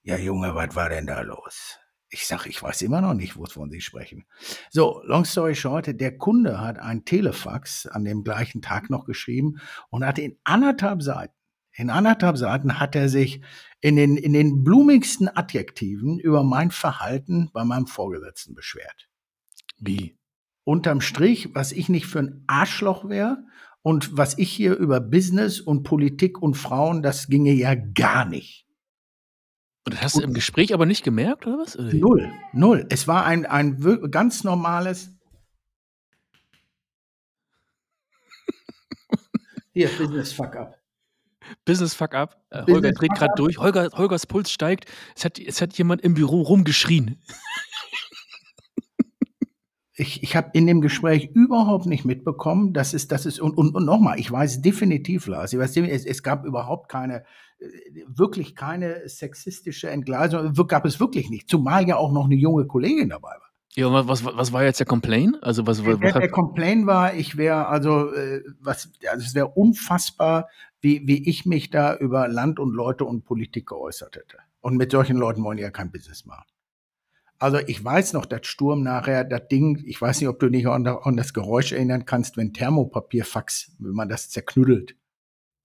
Ja, 0.04 0.18
Junge, 0.18 0.56
was 0.56 0.74
war 0.76 0.88
denn 0.88 1.06
da 1.06 1.20
los? 1.20 1.78
Ich 2.10 2.28
sag, 2.28 2.46
ich 2.46 2.64
weiß 2.64 2.84
immer 2.84 3.02
noch 3.02 3.14
nicht, 3.14 3.36
wovon 3.36 3.70
Sie 3.70 3.82
sprechen. 3.82 4.26
So, 4.70 5.02
long 5.04 5.26
story 5.26 5.56
short, 5.56 6.00
der 6.00 6.18
Kunde 6.18 6.62
hat 6.62 6.80
ein 6.80 7.04
Telefax 7.04 7.86
an 7.86 8.06
dem 8.06 8.24
gleichen 8.24 8.62
Tag 8.62 8.90
noch 8.90 9.04
geschrieben 9.04 9.60
und 9.90 10.06
hat 10.06 10.20
in 10.20 10.38
anderthalb 10.46 11.02
Seiten 11.02 11.36
in 11.74 11.90
anderthalb 11.90 12.38
Seiten 12.38 12.80
hat 12.80 12.96
er 12.96 13.10
sich 13.10 13.42
in 13.80 13.96
den, 13.96 14.18
in 14.18 14.34
den 14.34 14.64
blumigsten 14.64 15.28
Adjektiven 15.28 16.20
über 16.20 16.44
mein 16.44 16.72
Verhalten 16.72 17.50
bei 17.54 17.64
meinem 17.64 17.88
Vorgesetzten 17.88 18.54
beschwert. 18.54 19.10
Wie? 19.80 20.18
Unterm 20.64 21.02
Strich, 21.02 21.56
was 21.56 21.72
ich 21.72 21.90
nicht 21.90 22.06
für 22.06 22.20
ein 22.20 22.44
Arschloch 22.48 23.10
wäre 23.10 23.44
und 23.82 24.16
was 24.16 24.38
ich 24.38 24.52
hier 24.52 24.76
über 24.78 25.00
Business 25.00 25.60
und 25.60 25.84
Politik 25.84 26.42
und 26.42 26.56
Frauen, 26.56 27.02
das 27.02 27.28
ginge 27.28 27.54
ja 27.54 27.74
gar 27.74 28.26
nicht. 28.26 28.68
Und 29.86 29.96
das 29.96 30.04
hast 30.04 30.18
du 30.18 30.22
im 30.22 30.34
Gespräch 30.36 30.76
aber 30.76 30.86
nicht 30.86 31.04
gemerkt, 31.04 31.48
oder 31.48 31.58
was? 31.58 31.76
Null, 31.76 32.32
null. 32.54 32.86
Es 32.90 33.08
war 33.08 33.26
ein, 33.26 33.48
ein 33.48 33.80
ganz 34.12 34.44
normales. 34.44 35.10
Hier, 39.74 39.90
Business 39.98 40.34
Fuck 40.34 40.56
up. 40.56 40.78
Business 41.66 41.94
Fuck 41.94 42.16
up. 42.16 42.44
Äh, 42.50 42.64
Holger 42.68 42.92
dreht 42.92 43.14
gerade 43.14 43.34
durch. 43.36 43.58
Holger, 43.58 43.90
Holgers 43.94 44.26
Puls 44.26 44.52
steigt. 44.52 44.86
Es 45.16 45.26
hat, 45.26 45.40
es 45.40 45.62
hat 45.62 45.78
jemand 45.78 46.02
im 46.02 46.16
Büro 46.16 46.42
rumgeschrien. 46.42 47.22
Ich, 49.94 50.24
ich 50.24 50.36
habe 50.36 50.50
in 50.54 50.66
dem 50.66 50.82
Gespräch 50.82 51.30
überhaupt 51.34 51.86
nicht 51.86 52.06
mitbekommen, 52.06 52.74
dass 52.74 52.94
es, 52.94 53.08
das 53.08 53.28
ist, 53.28 53.40
und, 53.40 53.56
und, 53.56 53.76
und 53.76 53.86
nochmal, 53.86 54.20
ich 54.20 54.32
weiß 54.32 54.62
definitiv, 54.62 55.28
Lars, 55.28 55.54
ich 55.54 55.60
weiß, 55.60 55.78
es, 55.78 56.06
es 56.06 56.24
gab 56.24 56.44
überhaupt 56.44 56.90
keine, 56.90 57.24
äh, 57.60 57.68
wirklich 58.08 58.56
keine 58.56 59.08
sexistische 59.08 59.92
Entgleisung, 59.92 60.54
gab 60.68 60.86
es 60.86 61.00
wirklich 61.00 61.30
nicht, 61.30 61.50
zumal 61.50 61.88
ja 61.88 61.98
auch 61.98 62.12
noch 62.12 62.26
eine 62.26 62.36
junge 62.36 62.66
Kollegin 62.66 63.10
dabei 63.10 63.30
war. 63.30 63.51
Ja, 63.76 64.08
was, 64.08 64.26
was 64.26 64.52
war 64.52 64.64
jetzt 64.64 64.80
der 64.80 64.86
Complaint? 64.86 65.42
Also 65.42 65.66
was, 65.66 65.86
was, 65.86 66.00
der, 66.00 66.12
der 66.12 66.30
Complaint 66.30 66.88
war, 66.88 67.14
ich 67.14 67.38
wäre 67.38 67.68
also 67.68 68.14
äh, 68.14 68.44
was, 68.60 68.92
also 69.10 69.26
es 69.26 69.34
wäre 69.34 69.48
unfassbar, 69.48 70.50
wie, 70.82 71.08
wie 71.08 71.30
ich 71.30 71.46
mich 71.46 71.70
da 71.70 71.96
über 71.96 72.28
Land 72.28 72.60
und 72.60 72.74
Leute 72.74 73.06
und 73.06 73.24
Politik 73.24 73.68
geäußert 73.68 74.18
hätte. 74.18 74.38
Und 74.60 74.76
mit 74.76 74.92
solchen 74.92 75.16
Leuten 75.16 75.44
wollen 75.44 75.58
ja 75.58 75.70
kein 75.70 75.92
Business 75.92 76.26
machen. 76.26 76.46
Also 77.40 77.58
ich 77.66 77.84
weiß 77.84 78.14
noch, 78.14 78.26
das 78.26 78.46
Sturm 78.46 78.84
nachher, 78.84 79.24
das 79.24 79.48
Ding, 79.48 79.82
ich 79.86 80.00
weiß 80.00 80.20
nicht, 80.20 80.30
ob 80.30 80.40
du 80.40 80.50
dich 80.50 80.68
an, 80.68 80.86
an 80.86 81.18
das 81.18 81.34
Geräusch 81.34 81.72
erinnern 81.72 82.06
kannst, 82.06 82.38
wenn 82.38 82.54
Thermopapierfax, 82.54 83.78
wenn 83.80 83.94
man 83.94 84.10
das 84.10 84.30
zerknüttelt. 84.30 84.96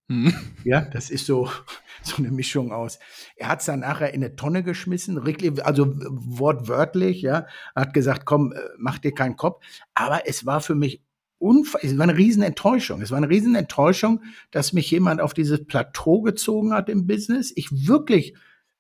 Mhm. 0.09 0.33
Ja, 0.65 0.83
das 0.83 1.11
ist 1.11 1.27
so, 1.27 1.51
so 2.03 2.17
eine 2.19 2.31
Mischung 2.31 2.73
aus. 2.73 2.99
Er 3.37 3.49
hat 3.49 3.61
es 3.61 3.67
dann 3.67 3.81
nachher 3.81 4.15
in 4.15 4.23
eine 4.23 4.37
Tonne 4.37 4.63
geschmissen, 4.63 5.21
also 5.63 5.95
wortwörtlich, 5.97 7.23
ja, 7.23 7.47
hat 7.75 7.95
gesagt, 7.95 8.25
komm, 8.25 8.53
äh, 8.53 8.59
mach 8.79 8.99
dir 8.99 9.13
keinen 9.13 9.37
Kopf. 9.37 9.65
Aber 9.95 10.27
es 10.27 10.47
war 10.47 10.61
für 10.61 10.75
mich 10.75 11.03
es 11.83 11.99
war 11.99 12.05
eine 12.05 12.17
Riesenenttäuschung. 12.17 13.03
Es 13.03 13.11
war 13.11 13.19
eine 13.19 13.29
Riesenenttäuschung, 13.29 14.23
dass 14.51 14.73
mich 14.73 14.91
jemand 14.91 15.21
auf 15.21 15.35
dieses 15.35 15.67
Plateau 15.67 16.23
gezogen 16.23 16.73
hat 16.73 16.89
im 16.89 17.07
Business. 17.07 17.53
Ich 17.55 17.87
wirklich 17.87 18.35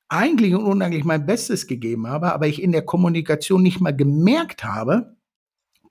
eigentlich 0.08 0.54
und 0.54 0.64
unheimlich 0.64 1.04
mein 1.04 1.26
Bestes 1.26 1.66
gegeben 1.66 2.06
habe, 2.06 2.32
aber 2.32 2.46
ich 2.46 2.62
in 2.62 2.72
der 2.72 2.82
Kommunikation 2.82 3.62
nicht 3.62 3.80
mal 3.80 3.94
gemerkt 3.94 4.64
habe, 4.64 5.16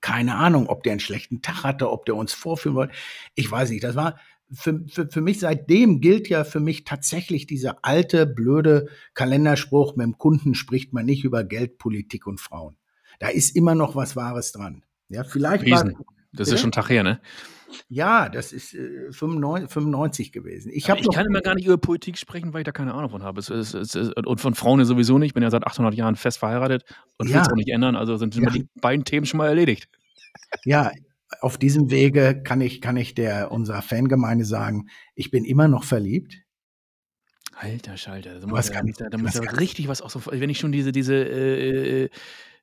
keine 0.00 0.36
Ahnung, 0.36 0.68
ob 0.68 0.82
der 0.82 0.92
einen 0.92 1.00
schlechten 1.00 1.42
Tag 1.42 1.64
hatte, 1.64 1.90
ob 1.90 2.04
der 2.06 2.16
uns 2.16 2.32
vorführen 2.32 2.76
wollte. 2.76 2.94
Ich 3.34 3.50
weiß 3.50 3.70
nicht. 3.70 3.84
Das 3.84 3.96
war 3.96 4.18
für, 4.52 4.84
für, 4.88 5.08
für 5.08 5.20
mich 5.20 5.40
seitdem 5.40 6.00
gilt 6.00 6.28
ja 6.28 6.44
für 6.44 6.60
mich 6.60 6.84
tatsächlich 6.84 7.46
dieser 7.46 7.84
alte, 7.84 8.26
blöde 8.26 8.88
Kalenderspruch, 9.14 9.96
mit 9.96 10.04
dem 10.04 10.18
Kunden 10.18 10.54
spricht 10.54 10.92
man 10.92 11.06
nicht 11.06 11.24
über 11.24 11.44
Geld, 11.44 11.78
Politik 11.78 12.26
und 12.26 12.40
Frauen. 12.40 12.76
Da 13.18 13.28
ist 13.28 13.56
immer 13.56 13.74
noch 13.74 13.96
was 13.96 14.16
Wahres 14.16 14.52
dran. 14.52 14.84
Ja, 15.08 15.24
vielleicht 15.24 15.64
Riesen. 15.64 15.94
War, 15.94 16.04
das 16.32 16.48
ist 16.48 16.60
schon 16.60 16.68
ein 16.68 16.72
Tag 16.72 16.90
her, 16.90 17.02
ne? 17.02 17.20
Ja, 17.88 18.28
das 18.28 18.52
ist 18.52 18.74
äh, 18.74 19.10
95, 19.10 19.70
95 19.70 20.32
gewesen. 20.32 20.70
Ich, 20.70 20.88
ich 20.88 21.10
kann 21.10 21.26
immer 21.26 21.40
gar 21.40 21.54
nicht 21.54 21.66
über 21.66 21.78
Politik 21.78 22.16
sprechen, 22.16 22.52
weil 22.52 22.60
ich 22.60 22.64
da 22.64 22.72
keine 22.72 22.94
Ahnung 22.94 23.10
von 23.10 23.22
habe. 23.22 23.40
Es, 23.40 23.50
es, 23.50 23.74
es, 23.74 24.12
und 24.12 24.40
von 24.40 24.54
Frauen 24.54 24.84
sowieso 24.84 25.18
nicht. 25.18 25.28
Ich 25.28 25.34
bin 25.34 25.42
ja 25.42 25.50
seit 25.50 25.66
800 25.66 25.94
Jahren 25.94 26.16
fest 26.16 26.38
verheiratet 26.38 26.84
und 27.18 27.28
ja. 27.28 27.34
will 27.34 27.42
es 27.42 27.48
auch 27.48 27.56
nicht 27.56 27.68
ändern. 27.68 27.96
Also 27.96 28.16
sind 28.16 28.34
ja. 28.36 28.50
die 28.50 28.68
beiden 28.80 29.04
Themen 29.04 29.26
schon 29.26 29.38
mal 29.38 29.48
erledigt. 29.48 29.88
Ja, 30.64 30.92
auf 31.40 31.58
diesem 31.58 31.90
Wege 31.90 32.42
kann 32.42 32.60
ich, 32.60 32.80
kann 32.80 32.96
ich 32.96 33.14
der 33.14 33.50
unserer 33.50 33.82
Fangemeinde 33.82 34.44
sagen, 34.44 34.88
ich 35.14 35.30
bin 35.30 35.44
immer 35.44 35.68
noch 35.68 35.84
verliebt. 35.84 36.42
Alter 37.54 37.96
Schalter, 37.96 38.38
da 38.38 38.46
muss, 38.46 38.68
ja, 38.68 38.82
da, 38.82 39.08
da 39.08 39.18
muss 39.18 39.34
ja 39.34 39.40
richtig 39.42 39.88
was 39.88 40.02
auch 40.02 40.10
so, 40.10 40.20
wenn 40.26 40.50
ich 40.50 40.58
schon 40.58 40.72
diese, 40.72 40.92
diese 40.92 41.14
äh, 41.14 42.04
äh 42.04 42.10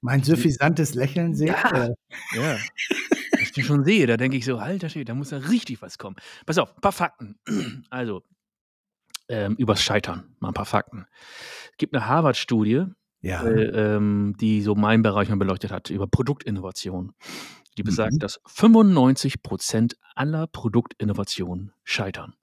mein 0.02 0.22
suffisantes 0.22 0.96
Lächeln 0.96 1.34
sehe. 1.34 1.48
Ja, 1.48 1.90
ja. 2.36 2.58
ich 3.40 3.54
die 3.54 3.64
schon 3.64 3.86
sehe, 3.86 4.06
da 4.06 4.18
denke 4.18 4.36
ich 4.36 4.44
so, 4.44 4.58
alter 4.58 4.90
Schwede, 4.90 5.06
da 5.06 5.16
muss 5.16 5.32
ja 5.32 5.38
richtig 5.38 5.82
was 5.82 5.98
kommen. 5.98 6.18
Pass 6.46 6.58
auf, 6.58 6.76
ein 6.76 6.82
paar 6.82 6.92
Fakten. 6.92 7.40
Also, 7.90 8.24
ähm, 9.30 9.56
übers 9.56 9.82
Scheitern, 9.82 10.36
mal 10.40 10.50
ein 10.50 10.54
paar 10.54 10.66
Fakten. 10.66 11.06
Es 11.72 11.78
gibt 11.78 11.96
eine 11.96 12.06
Harvard-Studie, 12.06 12.86
ja. 13.22 13.44
äh, 13.44 13.96
ähm, 13.96 14.36
die 14.40 14.62
so 14.62 14.76
meinen 14.76 15.04
Bereich 15.04 15.30
mal 15.30 15.38
beleuchtet 15.38 15.72
hat, 15.72 15.90
über 15.90 16.08
Produktinnovation. 16.08 17.14
Die 17.78 17.84
besagt, 17.84 18.14
mhm. 18.14 18.20
dass 18.20 18.40
95 18.46 19.42
Prozent 19.42 19.98
aller 20.16 20.48
Produktinnovationen 20.48 21.74
scheitern. 21.84 22.36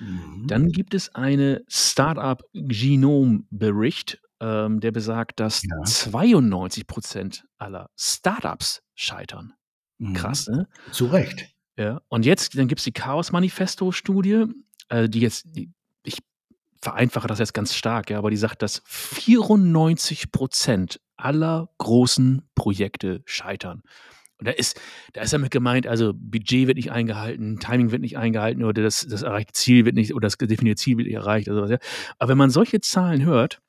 Mhm. 0.00 0.46
Dann 0.46 0.68
gibt 0.68 0.94
es 0.94 1.14
eine 1.14 1.64
Startup 1.68 2.42
Genome 2.52 3.44
Bericht, 3.50 4.20
ähm, 4.40 4.80
der 4.80 4.90
besagt, 4.90 5.40
dass 5.40 5.62
ja. 5.62 5.82
92 5.84 6.86
Prozent 6.86 7.44
aller 7.58 7.90
Startups 7.96 8.82
scheitern. 8.94 9.54
Mhm. 9.98 10.14
Krass, 10.14 10.48
ne? 10.48 10.68
Zu 10.90 11.06
Recht. 11.06 11.48
Ja. 11.76 12.02
Und 12.08 12.26
jetzt, 12.26 12.58
dann 12.58 12.68
gibt 12.68 12.80
es 12.80 12.84
die 12.84 12.92
Chaos-Manifesto-Studie, 12.92 14.46
äh, 14.88 15.08
die 15.08 15.20
jetzt, 15.20 15.44
die, 15.46 15.72
ich 16.02 16.18
vereinfache 16.82 17.28
das 17.28 17.38
jetzt 17.38 17.54
ganz 17.54 17.74
stark, 17.74 18.10
ja, 18.10 18.18
aber 18.18 18.30
die 18.30 18.36
sagt, 18.36 18.62
dass 18.62 18.82
94 18.86 20.32
Prozent 20.32 21.00
aller 21.16 21.70
großen 21.78 22.42
Projekte 22.54 23.22
scheitern. 23.24 23.82
Und 24.42 24.48
da 24.48 24.50
ist, 24.50 24.80
da 25.12 25.20
ist 25.20 25.32
damit 25.32 25.52
gemeint, 25.52 25.86
also 25.86 26.12
Budget 26.16 26.66
wird 26.66 26.76
nicht 26.76 26.90
eingehalten, 26.90 27.60
Timing 27.60 27.92
wird 27.92 28.02
nicht 28.02 28.18
eingehalten 28.18 28.64
oder 28.64 28.82
das, 28.82 29.06
das 29.08 29.22
erreichte 29.22 29.52
Ziel 29.52 29.84
wird 29.84 29.94
nicht, 29.94 30.16
oder 30.16 30.26
das 30.26 30.36
definierte 30.36 30.82
Ziel 30.82 30.96
wird 30.96 31.06
nicht 31.06 31.14
erreicht. 31.14 31.48
Also, 31.48 31.64
ja. 31.66 31.78
Aber 32.18 32.30
wenn 32.30 32.38
man 32.38 32.50
solche 32.50 32.80
Zahlen 32.80 33.24
hört, 33.24 33.60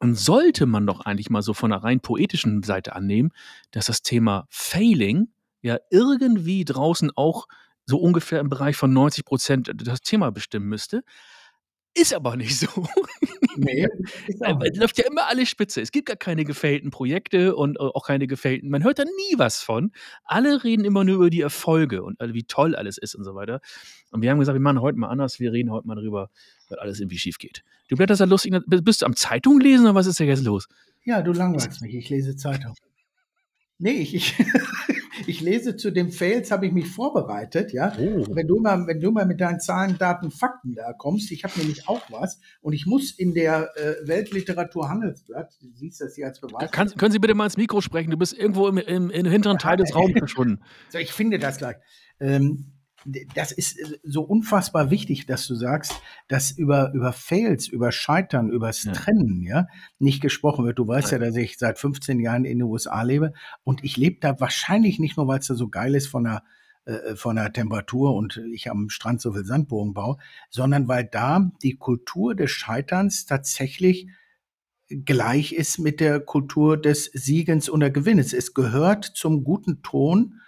dann 0.00 0.16
sollte 0.16 0.66
man 0.66 0.88
doch 0.88 1.02
eigentlich 1.02 1.30
mal 1.30 1.42
so 1.42 1.54
von 1.54 1.70
der 1.70 1.84
rein 1.84 2.00
poetischen 2.00 2.64
Seite 2.64 2.96
annehmen, 2.96 3.30
dass 3.70 3.86
das 3.86 4.02
Thema 4.02 4.48
Failing 4.50 5.28
ja 5.60 5.78
irgendwie 5.88 6.64
draußen 6.64 7.12
auch 7.14 7.46
so 7.86 7.98
ungefähr 7.98 8.40
im 8.40 8.48
Bereich 8.48 8.74
von 8.74 8.92
90 8.92 9.24
Prozent 9.24 9.70
das 9.72 10.00
Thema 10.00 10.32
bestimmen 10.32 10.66
müsste. 10.66 11.04
Ist 11.94 12.14
aber 12.14 12.36
nicht 12.36 12.58
so. 12.58 12.68
Nee, 13.56 13.86
es 14.28 14.78
läuft 14.78 14.96
ja 14.96 15.04
immer 15.06 15.26
alles 15.26 15.50
spitze. 15.50 15.82
Es 15.82 15.92
gibt 15.92 16.06
gar 16.06 16.16
keine 16.16 16.44
gefällten 16.44 16.90
Projekte 16.90 17.54
und 17.54 17.76
äh, 17.76 17.80
auch 17.80 18.06
keine 18.06 18.26
gefällten. 18.26 18.70
Man 18.70 18.82
hört 18.82 18.98
da 18.98 19.04
nie 19.04 19.38
was 19.38 19.60
von. 19.60 19.92
Alle 20.24 20.64
reden 20.64 20.86
immer 20.86 21.04
nur 21.04 21.16
über 21.16 21.30
die 21.30 21.42
Erfolge 21.42 22.02
und 22.02 22.18
wie 22.20 22.44
toll 22.44 22.74
alles 22.74 22.96
ist 22.96 23.14
und 23.14 23.24
so 23.24 23.34
weiter. 23.34 23.60
Und 24.10 24.22
wir 24.22 24.30
haben 24.30 24.38
gesagt, 24.38 24.54
wir 24.54 24.60
machen 24.60 24.80
heute 24.80 24.98
mal 24.98 25.08
anders. 25.08 25.38
Wir 25.38 25.52
reden 25.52 25.70
heute 25.70 25.86
mal 25.86 25.96
darüber, 25.96 26.30
weil 26.70 26.78
alles 26.78 27.00
irgendwie 27.00 27.18
schief 27.18 27.36
geht. 27.36 27.62
Du 27.88 27.96
blätterst 27.96 28.22
da 28.22 28.24
lustig. 28.24 28.54
Bist 28.66 29.02
du 29.02 29.06
am 29.06 29.16
Zeitung 29.16 29.60
lesen 29.60 29.84
oder 29.84 29.94
was 29.94 30.06
ist 30.06 30.18
da 30.18 30.24
jetzt 30.24 30.44
los? 30.44 30.68
Ja, 31.04 31.20
du 31.20 31.32
langweilst 31.32 31.82
mich. 31.82 31.94
Ich 31.94 32.08
lese 32.08 32.36
Zeitung. 32.36 32.74
Nee, 33.78 33.92
ich, 33.92 34.14
ich, 34.14 34.34
ich 35.28 35.40
lese 35.40 35.76
zu 35.76 35.90
den 35.90 36.10
Fails, 36.10 36.50
habe 36.50 36.66
ich 36.66 36.72
mich 36.72 36.88
vorbereitet, 36.88 37.72
ja. 37.72 37.92
Oh. 37.98 38.24
Wenn 38.30 38.46
du 38.46 38.60
mal, 38.60 38.86
wenn 38.86 39.00
du 39.00 39.10
mal 39.10 39.26
mit 39.26 39.40
deinen 39.40 39.60
Zahlen, 39.60 39.98
Daten, 39.98 40.30
Fakten 40.30 40.74
da 40.74 40.92
kommst, 40.92 41.30
ich 41.30 41.44
habe 41.44 41.58
nämlich 41.58 41.88
auch 41.88 42.02
was 42.10 42.40
und 42.60 42.72
ich 42.72 42.86
muss 42.86 43.10
in 43.10 43.34
der 43.34 43.70
äh, 43.76 44.06
Weltliteratur 44.06 44.88
Handelsblatt, 44.88 45.52
du 45.60 45.68
siehst 45.74 46.00
das 46.00 46.14
hier 46.14 46.26
als 46.26 46.40
Beweis. 46.40 46.70
Kann, 46.70 46.88
können 46.96 47.12
Sie 47.12 47.18
bitte 47.18 47.34
mal 47.34 47.44
ins 47.44 47.56
Mikro 47.56 47.80
sprechen? 47.80 48.10
Du 48.10 48.16
bist 48.16 48.36
irgendwo 48.36 48.68
im, 48.68 48.78
im, 48.78 49.10
im 49.10 49.26
hinteren 49.26 49.58
Teil 49.58 49.76
des 49.76 49.94
Raums 49.94 50.12
verschwunden. 50.16 50.60
So, 50.88 50.98
ich 50.98 51.12
finde 51.12 51.38
das 51.38 51.58
gleich. 51.58 51.76
Ähm, 52.20 52.72
das 53.34 53.52
ist 53.52 53.78
äh, 53.78 53.98
so 54.02 54.22
unfassbar 54.22 54.90
wichtig, 54.90 55.26
dass 55.26 55.46
du 55.46 55.54
sagst, 55.54 55.94
dass 56.28 56.50
über, 56.50 56.92
über 56.92 57.12
Fails, 57.12 57.68
über 57.68 57.92
Scheitern, 57.92 58.50
übers 58.50 58.84
ja. 58.84 58.92
Trennen, 58.92 59.42
ja, 59.42 59.66
nicht 59.98 60.20
gesprochen 60.20 60.64
wird. 60.64 60.78
Du 60.78 60.86
weißt 60.86 61.12
ja, 61.12 61.18
dass 61.18 61.36
ich 61.36 61.58
seit 61.58 61.78
15 61.78 62.20
Jahren 62.20 62.44
in 62.44 62.58
den 62.58 62.68
USA 62.68 63.02
lebe 63.02 63.32
und 63.64 63.84
ich 63.84 63.96
lebe 63.96 64.18
da 64.20 64.38
wahrscheinlich 64.40 64.98
nicht 64.98 65.16
nur, 65.16 65.28
weil 65.28 65.40
es 65.40 65.46
da 65.46 65.54
so 65.54 65.68
geil 65.68 65.94
ist 65.94 66.08
von 66.08 66.24
der, 66.24 66.42
äh, 66.84 67.16
von 67.16 67.36
der 67.36 67.52
Temperatur 67.52 68.14
und 68.14 68.40
ich 68.52 68.70
am 68.70 68.88
Strand 68.88 69.20
so 69.20 69.32
viel 69.32 69.44
Sandbogen 69.44 69.94
baue, 69.94 70.16
sondern 70.50 70.88
weil 70.88 71.04
da 71.04 71.50
die 71.62 71.76
Kultur 71.76 72.34
des 72.34 72.50
Scheiterns 72.50 73.26
tatsächlich 73.26 74.08
gleich 75.04 75.52
ist 75.52 75.78
mit 75.78 76.00
der 76.00 76.20
Kultur 76.20 76.76
des 76.76 77.06
Siegens 77.06 77.68
und 77.68 77.80
der 77.80 77.90
Gewinnes. 77.90 78.32
Es 78.32 78.54
gehört 78.54 79.04
zum 79.04 79.44
guten 79.44 79.82
Ton, 79.82 80.40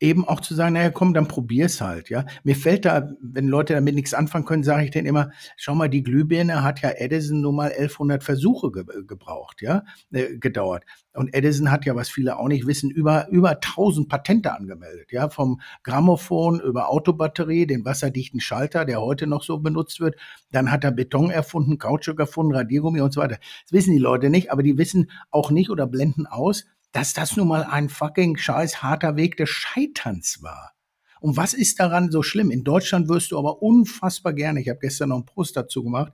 eben 0.00 0.26
auch 0.26 0.40
zu 0.40 0.54
sagen, 0.54 0.72
naja, 0.74 0.90
komm, 0.90 1.12
dann 1.12 1.28
probier's 1.28 1.80
halt, 1.80 2.08
ja. 2.08 2.24
Mir 2.42 2.56
fällt 2.56 2.86
da, 2.86 3.10
wenn 3.20 3.46
Leute 3.46 3.74
damit 3.74 3.94
nichts 3.94 4.14
anfangen 4.14 4.46
können, 4.46 4.64
sage 4.64 4.84
ich 4.84 4.90
denen 4.90 5.06
immer, 5.06 5.30
schau 5.56 5.74
mal, 5.74 5.88
die 5.88 6.02
Glühbirne 6.02 6.62
hat 6.62 6.80
ja 6.80 6.90
Edison 6.90 7.42
nur 7.42 7.52
mal 7.52 7.70
1100 7.70 8.24
Versuche 8.24 8.72
ge 8.72 8.84
gebraucht, 9.06 9.60
ja, 9.60 9.84
äh, 10.12 10.38
gedauert. 10.38 10.84
Und 11.12 11.34
Edison 11.34 11.70
hat 11.70 11.84
ja, 11.84 11.94
was 11.96 12.08
viele 12.08 12.38
auch 12.38 12.48
nicht 12.48 12.66
wissen, 12.66 12.90
über, 12.90 13.28
über 13.28 13.50
1000 13.50 14.08
Patente 14.08 14.54
angemeldet, 14.54 15.12
ja, 15.12 15.28
vom 15.28 15.60
Grammophon 15.82 16.60
über 16.60 16.88
Autobatterie, 16.88 17.66
den 17.66 17.84
wasserdichten 17.84 18.40
Schalter, 18.40 18.84
der 18.84 19.02
heute 19.02 19.26
noch 19.26 19.42
so 19.42 19.58
benutzt 19.58 20.00
wird. 20.00 20.16
Dann 20.50 20.70
hat 20.70 20.84
er 20.84 20.92
Beton 20.92 21.30
erfunden, 21.30 21.78
Kautschuk 21.78 22.18
erfunden, 22.20 22.54
Radiergummi 22.54 23.00
und 23.02 23.12
so 23.12 23.20
weiter. 23.20 23.38
Das 23.64 23.72
wissen 23.72 23.92
die 23.92 23.98
Leute 23.98 24.30
nicht, 24.30 24.50
aber 24.50 24.62
die 24.62 24.78
wissen 24.78 25.10
auch 25.30 25.50
nicht 25.50 25.68
oder 25.68 25.86
blenden 25.86 26.26
aus, 26.26 26.64
dass 26.92 27.12
das 27.12 27.36
nun 27.36 27.48
mal 27.48 27.64
ein 27.64 27.88
fucking 27.88 28.36
scheiß 28.36 28.82
harter 28.82 29.16
Weg 29.16 29.36
des 29.36 29.48
Scheiterns 29.48 30.42
war. 30.42 30.72
Und 31.20 31.36
was 31.36 31.52
ist 31.52 31.78
daran 31.78 32.10
so 32.10 32.22
schlimm? 32.22 32.50
In 32.50 32.64
Deutschland 32.64 33.08
wirst 33.08 33.30
du 33.30 33.38
aber 33.38 33.62
unfassbar 33.62 34.32
gerne, 34.32 34.60
ich 34.60 34.68
habe 34.68 34.80
gestern 34.80 35.10
noch 35.10 35.16
einen 35.16 35.26
Post 35.26 35.56
dazu 35.56 35.84
gemacht, 35.84 36.12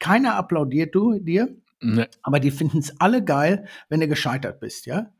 keiner 0.00 0.36
applaudiert 0.36 0.94
du 0.94 1.18
dir, 1.18 1.54
nee. 1.80 2.06
aber 2.22 2.40
die 2.40 2.50
finden 2.50 2.78
es 2.78 2.98
alle 3.00 3.22
geil, 3.22 3.66
wenn 3.88 4.00
du 4.00 4.08
gescheitert 4.08 4.60
bist, 4.60 4.86
ja? 4.86 5.12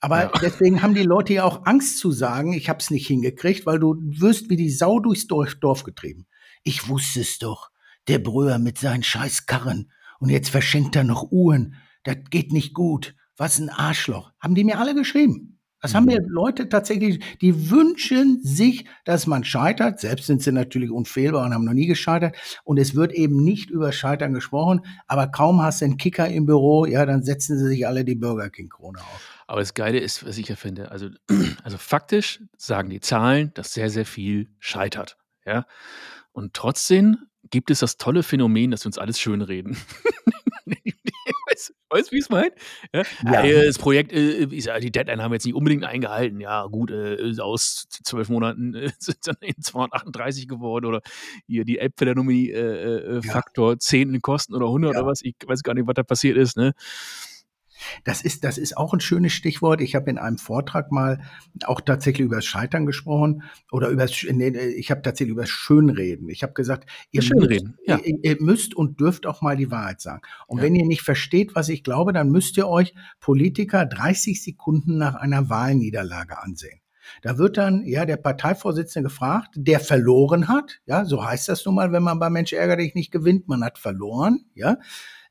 Aber 0.00 0.22
ja. 0.22 0.32
deswegen 0.42 0.82
haben 0.82 0.94
die 0.94 1.04
Leute 1.04 1.32
ja 1.32 1.44
auch 1.44 1.64
Angst 1.64 1.98
zu 1.98 2.10
sagen, 2.10 2.54
ich 2.54 2.68
habe 2.68 2.80
es 2.80 2.90
nicht 2.90 3.06
hingekriegt, 3.06 3.66
weil 3.66 3.78
du 3.78 3.96
wirst 4.00 4.50
wie 4.50 4.56
die 4.56 4.70
Sau 4.70 4.98
durchs 4.98 5.28
Dorf 5.28 5.84
getrieben. 5.84 6.26
Ich 6.64 6.88
wusste 6.88 7.20
es 7.20 7.38
doch. 7.38 7.70
Der 8.08 8.18
Brüher 8.18 8.58
mit 8.58 8.78
seinen 8.78 9.04
scheiß 9.04 9.46
Karren. 9.46 9.92
Und 10.18 10.30
jetzt 10.30 10.48
verschenkt 10.48 10.96
er 10.96 11.04
noch 11.04 11.30
Uhren. 11.30 11.76
Das 12.02 12.16
geht 12.30 12.52
nicht 12.52 12.74
gut 12.74 13.14
was 13.42 13.58
ein 13.58 13.70
Arschloch. 13.70 14.30
Haben 14.38 14.54
die 14.54 14.62
mir 14.62 14.78
alle 14.78 14.94
geschrieben. 14.94 15.58
Das 15.80 15.96
haben 15.96 16.06
mir 16.06 16.22
mhm. 16.22 16.28
Leute 16.28 16.68
tatsächlich, 16.68 17.18
die 17.40 17.70
wünschen 17.70 18.40
sich, 18.40 18.86
dass 19.04 19.26
man 19.26 19.42
scheitert. 19.42 19.98
Selbst 19.98 20.28
sind 20.28 20.40
sie 20.40 20.52
natürlich 20.52 20.92
unfehlbar 20.92 21.44
und 21.44 21.52
haben 21.52 21.64
noch 21.64 21.72
nie 21.72 21.88
gescheitert. 21.88 22.36
Und 22.62 22.78
es 22.78 22.94
wird 22.94 23.10
eben 23.10 23.42
nicht 23.42 23.68
über 23.68 23.90
Scheitern 23.90 24.32
gesprochen. 24.32 24.82
Aber 25.08 25.26
kaum 25.26 25.60
hast 25.60 25.80
du 25.80 25.86
einen 25.86 25.96
Kicker 25.96 26.28
im 26.28 26.46
Büro, 26.46 26.86
ja, 26.86 27.04
dann 27.04 27.24
setzen 27.24 27.58
sie 27.58 27.66
sich 27.66 27.84
alle 27.84 28.04
die 28.04 28.14
Burger 28.14 28.48
King 28.48 28.68
Krone 28.68 29.00
auf. 29.00 29.42
Aber 29.48 29.58
das 29.58 29.74
Geile 29.74 29.98
ist, 29.98 30.24
was 30.24 30.38
ich 30.38 30.46
ja 30.46 30.54
finde, 30.54 30.92
also, 30.92 31.08
also 31.64 31.78
faktisch 31.78 32.40
sagen 32.56 32.90
die 32.90 33.00
Zahlen, 33.00 33.50
dass 33.54 33.74
sehr, 33.74 33.90
sehr 33.90 34.06
viel 34.06 34.50
scheitert. 34.60 35.18
Ja. 35.44 35.66
Und 36.30 36.54
trotzdem 36.54 37.18
gibt 37.50 37.72
es 37.72 37.80
das 37.80 37.96
tolle 37.96 38.22
Phänomen, 38.22 38.70
dass 38.70 38.84
wir 38.84 38.86
uns 38.86 38.98
alles 38.98 39.18
schönreden. 39.18 39.76
Weißt 41.92 42.08
du, 42.08 42.12
wie 42.12 42.18
ich 42.18 42.24
es 42.24 42.30
meine? 42.30 42.52
Ja? 42.94 43.02
Ja. 43.24 43.44
Äh, 43.44 43.66
das 43.66 43.78
Projekt, 43.78 44.12
äh, 44.12 44.46
die 44.46 44.90
Deadline 44.90 45.22
haben 45.22 45.30
wir 45.30 45.36
jetzt 45.36 45.44
nicht 45.44 45.54
unbedingt 45.54 45.84
eingehalten. 45.84 46.40
Ja, 46.40 46.66
gut, 46.66 46.90
äh, 46.90 47.34
aus 47.38 47.86
zwölf 47.90 48.30
Monaten 48.30 48.74
äh, 48.74 48.90
sind 48.98 49.18
dann 49.26 49.36
238 49.60 50.48
geworden 50.48 50.86
oder 50.86 51.02
hier 51.46 51.64
die 51.64 51.78
Elbphilharmonie-Faktor 51.78 53.72
äh, 53.72 53.74
äh, 53.74 53.78
10 53.78 54.14
in 54.14 54.22
Kosten 54.22 54.54
oder 54.54 54.66
100 54.66 54.94
ja. 54.94 55.00
oder 55.00 55.08
was. 55.08 55.20
Ich 55.22 55.36
weiß 55.44 55.62
gar 55.62 55.74
nicht, 55.74 55.86
was 55.86 55.94
da 55.94 56.02
passiert 56.02 56.38
ist. 56.38 56.56
Ne? 56.56 56.72
Das 58.04 58.22
ist, 58.22 58.44
das 58.44 58.58
ist 58.58 58.76
auch 58.76 58.92
ein 58.92 59.00
schönes 59.00 59.32
Stichwort. 59.32 59.80
Ich 59.80 59.94
habe 59.94 60.10
in 60.10 60.18
einem 60.18 60.38
Vortrag 60.38 60.92
mal 60.92 61.20
auch 61.64 61.80
tatsächlich 61.80 62.26
über 62.26 62.36
das 62.36 62.44
Scheitern 62.44 62.86
gesprochen 62.86 63.42
oder 63.70 63.88
über 63.88 64.06
nee, 64.30 64.48
ich 64.48 64.90
habe 64.90 65.02
tatsächlich 65.02 65.32
über 65.32 65.42
das 65.42 65.50
Schönreden. 65.50 66.28
Ich 66.28 66.42
habe 66.42 66.52
gesagt, 66.52 66.88
ihr 67.10 67.22
müsst, 67.22 67.64
ja. 67.86 67.98
ihr, 67.98 68.18
ihr, 68.22 68.36
müsst 68.40 68.74
und 68.74 69.00
dürft 69.00 69.26
auch 69.26 69.42
mal 69.42 69.56
die 69.56 69.70
Wahrheit 69.70 70.00
sagen. 70.00 70.22
Und 70.46 70.58
ja. 70.58 70.64
wenn 70.64 70.74
ihr 70.74 70.86
nicht 70.86 71.02
versteht, 71.02 71.54
was 71.54 71.68
ich 71.68 71.84
glaube, 71.84 72.12
dann 72.12 72.30
müsst 72.30 72.56
ihr 72.56 72.68
euch 72.68 72.94
Politiker 73.20 73.86
30 73.86 74.42
Sekunden 74.42 74.98
nach 74.98 75.14
einer 75.14 75.48
Wahlniederlage 75.48 76.42
ansehen. 76.42 76.82
Da 77.22 77.38
wird 77.38 77.56
dann 77.56 77.84
ja 77.84 78.04
der 78.04 78.16
Parteivorsitzende 78.16 79.08
gefragt, 79.08 79.50
der 79.54 79.80
verloren 79.80 80.48
hat, 80.48 80.80
ja, 80.86 81.04
so 81.04 81.24
heißt 81.24 81.48
das 81.48 81.64
nun 81.64 81.74
mal, 81.74 81.92
wenn 81.92 82.02
man 82.02 82.18
bei 82.18 82.30
Mensch 82.30 82.52
ärger 82.52 82.76
dich 82.76 82.94
nicht 82.94 83.12
gewinnt, 83.12 83.48
man 83.48 83.64
hat 83.64 83.78
verloren, 83.78 84.44
ja. 84.54 84.78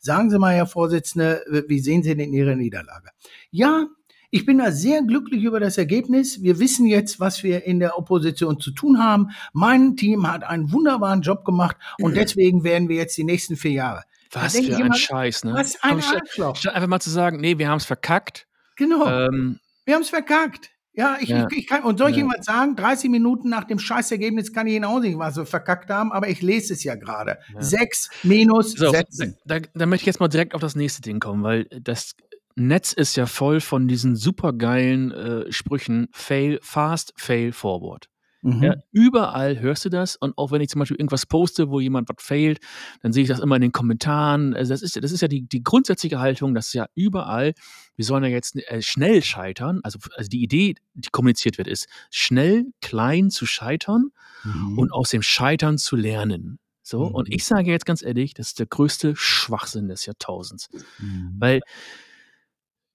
Sagen 0.03 0.29
Sie 0.31 0.39
mal, 0.39 0.53
Herr 0.55 0.65
Vorsitzende, 0.65 1.43
wie 1.67 1.79
sehen 1.79 2.01
Sie 2.03 2.15
denn 2.15 2.33
Ihre 2.33 2.55
Niederlage? 2.55 3.09
Ja, 3.51 3.85
Ich 4.33 4.45
bin 4.45 4.59
da 4.59 4.71
sehr 4.71 5.01
glücklich 5.03 5.43
über 5.43 5.59
das 5.59 5.77
Ergebnis. 5.77 6.41
Wir 6.41 6.57
wissen 6.57 6.85
jetzt, 6.85 7.19
was 7.19 7.43
wir 7.43 7.65
in 7.65 7.79
der 7.79 7.97
Opposition 7.97 8.59
zu 8.61 8.71
tun 8.71 8.97
haben. 9.03 9.27
Mein 9.51 9.97
Team 9.97 10.25
hat 10.31 10.43
einen 10.45 10.71
wunderbaren 10.71 11.21
Job 11.21 11.43
gemacht 11.43 11.75
und 11.99 12.15
deswegen 12.15 12.63
werden 12.63 12.87
wir 12.87 12.95
jetzt 12.95 13.17
die 13.17 13.25
nächsten 13.25 13.57
vier 13.57 13.71
Jahre. 13.71 14.03
Was 14.31 14.57
für 14.57 14.75
ein 14.77 14.93
Scheiß, 14.93 15.43
ne? 15.43 15.53
Was 15.53 15.75
ein 15.83 16.01
Arschloch. 16.01 16.55
statt 16.55 16.73
einfach 16.73 16.87
mal 16.87 17.01
zu 17.01 17.09
sagen, 17.09 17.41
nee, 17.41 17.57
wir 17.57 17.67
haben 17.67 17.79
es 17.79 17.85
verkackt. 17.85 18.47
Genau. 18.77 19.05
Ähm, 19.05 19.59
Wir 19.83 19.95
haben 19.95 20.01
es 20.03 20.09
verkackt. 20.09 20.71
Ja, 20.93 21.17
ich, 21.21 21.29
Ja. 21.29 21.47
ich, 21.49 21.57
ich 21.59 21.67
kann, 21.67 21.83
und 21.83 21.97
soll 21.97 22.09
ich 22.09 22.17
Ja. 22.17 22.23
Ihnen 22.23 22.33
was 22.37 22.45
sagen? 22.45 22.75
30 22.75 23.09
Minuten 23.09 23.49
nach 23.49 23.63
dem 23.63 23.79
Scheißergebnis 23.79 24.51
kann 24.51 24.67
ich 24.67 24.73
Ihnen 24.75 24.85
auch 24.85 24.99
nicht, 24.99 25.17
was 25.17 25.37
wir 25.37 25.45
verkackt 25.45 25.89
haben, 25.89 26.11
aber 26.11 26.27
ich 26.27 26.41
lese 26.41 26.73
es 26.73 26.83
ja 26.83 26.95
gerade. 26.95 27.37
Ja. 27.53 27.61
Sechs 27.61 28.09
minus 28.23 28.73
so, 28.73 28.91
setzen. 28.91 29.37
da, 29.45 29.59
da 29.73 29.85
möchte 29.85 30.03
ich 30.03 30.07
jetzt 30.07 30.19
mal 30.19 30.27
direkt 30.27 30.53
auf 30.53 30.61
das 30.61 30.75
nächste 30.75 31.01
Ding 31.01 31.19
kommen, 31.19 31.43
weil 31.43 31.65
das 31.81 32.11
Netz 32.55 32.91
ist 32.91 33.15
ja 33.15 33.25
voll 33.25 33.61
von 33.61 33.87
diesen 33.87 34.17
supergeilen 34.17 35.11
äh, 35.11 35.51
Sprüchen, 35.51 36.09
fail 36.11 36.59
fast, 36.61 37.13
fail 37.15 37.53
forward. 37.53 38.07
Mhm. 38.43 38.63
Ja, 38.63 38.75
überall 38.91 39.59
hörst 39.59 39.85
du 39.85 39.89
das 39.89 40.15
und 40.15 40.35
auch 40.37 40.51
wenn 40.51 40.61
ich 40.61 40.69
zum 40.69 40.79
Beispiel 40.79 40.97
irgendwas 40.97 41.25
poste, 41.27 41.69
wo 41.69 41.79
jemand 41.79 42.09
was 42.09 42.15
failt, 42.19 42.59
dann 43.01 43.13
sehe 43.13 43.21
ich 43.23 43.29
das 43.29 43.39
immer 43.39 43.55
in 43.55 43.61
den 43.61 43.71
Kommentaren. 43.71 44.55
Also 44.55 44.73
das 44.73 44.81
ist, 44.81 44.95
ja- 44.95 45.01
das 45.01 45.11
ist 45.11 45.21
ja 45.21 45.27
die, 45.27 45.43
die 45.47 45.63
grundsätzliche 45.63 46.19
Haltung, 46.19 46.55
dass 46.55 46.73
ja 46.73 46.87
überall, 46.95 47.53
wir 47.95 48.05
sollen 48.05 48.23
ja 48.23 48.29
jetzt 48.29 48.55
äh, 48.55 48.81
schnell 48.81 49.21
scheitern. 49.23 49.79
Also, 49.83 49.99
also 50.15 50.27
die 50.27 50.41
Idee, 50.41 50.75
die 50.95 51.09
kommuniziert 51.11 51.57
wird, 51.59 51.67
ist 51.67 51.87
schnell, 52.09 52.65
klein 52.81 53.29
zu 53.29 53.45
scheitern 53.45 54.11
Mhm. 54.43 54.79
und 54.79 54.91
aus 54.91 55.09
dem 55.11 55.21
Scheitern 55.21 55.77
zu 55.77 55.95
lernen. 55.95 56.57
So, 56.81 57.09
Mhm. 57.09 57.13
und 57.15 57.31
ich 57.31 57.45
sage 57.45 57.69
jetzt 57.69 57.85
ganz 57.85 58.01
ehrlich, 58.01 58.33
das 58.33 58.47
ist 58.47 58.59
der 58.59 58.65
größte 58.65 59.15
Schwachsinn 59.15 59.87
des 59.87 60.07
Jahrtausends. 60.07 60.67
Mhm. 60.97 61.35
Weil 61.37 61.61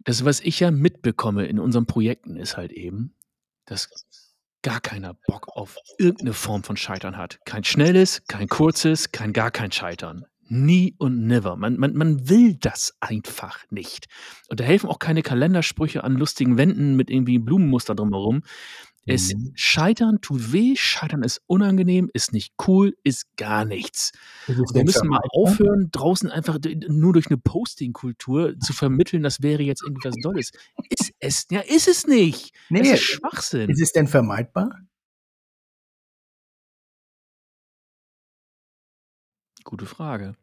das, 0.04 0.24
was 0.24 0.40
ich 0.40 0.58
ja 0.60 0.70
mitbekomme 0.72 1.46
in 1.46 1.58
unseren 1.60 1.86
Projekten, 1.86 2.36
ist 2.36 2.56
halt 2.56 2.72
eben, 2.72 3.14
dass 3.64 3.88
gar 4.62 4.80
keiner 4.80 5.14
Bock 5.26 5.48
auf 5.48 5.76
irgendeine 5.98 6.32
Form 6.32 6.62
von 6.64 6.76
Scheitern 6.76 7.16
hat. 7.16 7.38
Kein 7.44 7.64
schnelles, 7.64 8.22
kein 8.28 8.48
kurzes, 8.48 9.12
kein 9.12 9.32
gar 9.32 9.50
kein 9.50 9.72
Scheitern. 9.72 10.24
Nie 10.48 10.94
und 10.98 11.26
never. 11.26 11.56
Man, 11.56 11.76
man, 11.76 11.94
man 11.94 12.28
will 12.28 12.54
das 12.54 12.94
einfach 13.00 13.64
nicht. 13.70 14.06
Und 14.48 14.60
da 14.60 14.64
helfen 14.64 14.88
auch 14.88 15.00
keine 15.00 15.22
Kalendersprüche 15.22 16.04
an 16.04 16.14
lustigen 16.14 16.56
Wänden 16.56 16.94
mit 16.94 17.10
irgendwie 17.10 17.38
Blumenmuster 17.38 17.96
drumherum. 17.96 18.42
Es 19.08 19.32
Mhm. 19.34 19.52
Scheitern 19.54 20.20
tut 20.20 20.52
weh, 20.52 20.74
Scheitern 20.76 21.22
ist 21.22 21.40
unangenehm, 21.46 22.10
ist 22.12 22.32
nicht 22.32 22.54
cool, 22.66 22.96
ist 23.04 23.24
gar 23.36 23.64
nichts. 23.64 24.10
Ist 24.48 24.74
Wir 24.74 24.84
müssen 24.84 25.06
mal 25.08 25.20
vermeidbar? 25.20 25.30
aufhören, 25.32 25.88
draußen 25.92 26.30
einfach 26.30 26.58
nur 26.88 27.12
durch 27.12 27.28
eine 27.28 27.38
Posting-Kultur 27.38 28.58
zu 28.58 28.72
vermitteln, 28.74 29.22
das 29.22 29.42
wäre 29.42 29.62
jetzt 29.62 29.82
irgendwie 29.84 30.08
was 30.08 30.16
Dolles. 30.22 30.50
Ist 30.90 31.12
es, 31.20 31.46
ja, 31.50 31.60
ist 31.60 31.86
es 31.88 32.06
nicht. 32.06 32.52
Nee, 32.68 32.80
Es 32.80 32.94
ist 32.94 33.02
Schwachsinn. 33.04 33.70
ist 33.70 33.80
es 33.80 33.92
denn 33.92 34.08
vermeidbar? 34.08 34.80
Gute 39.64 39.86
Frage. 39.86 40.34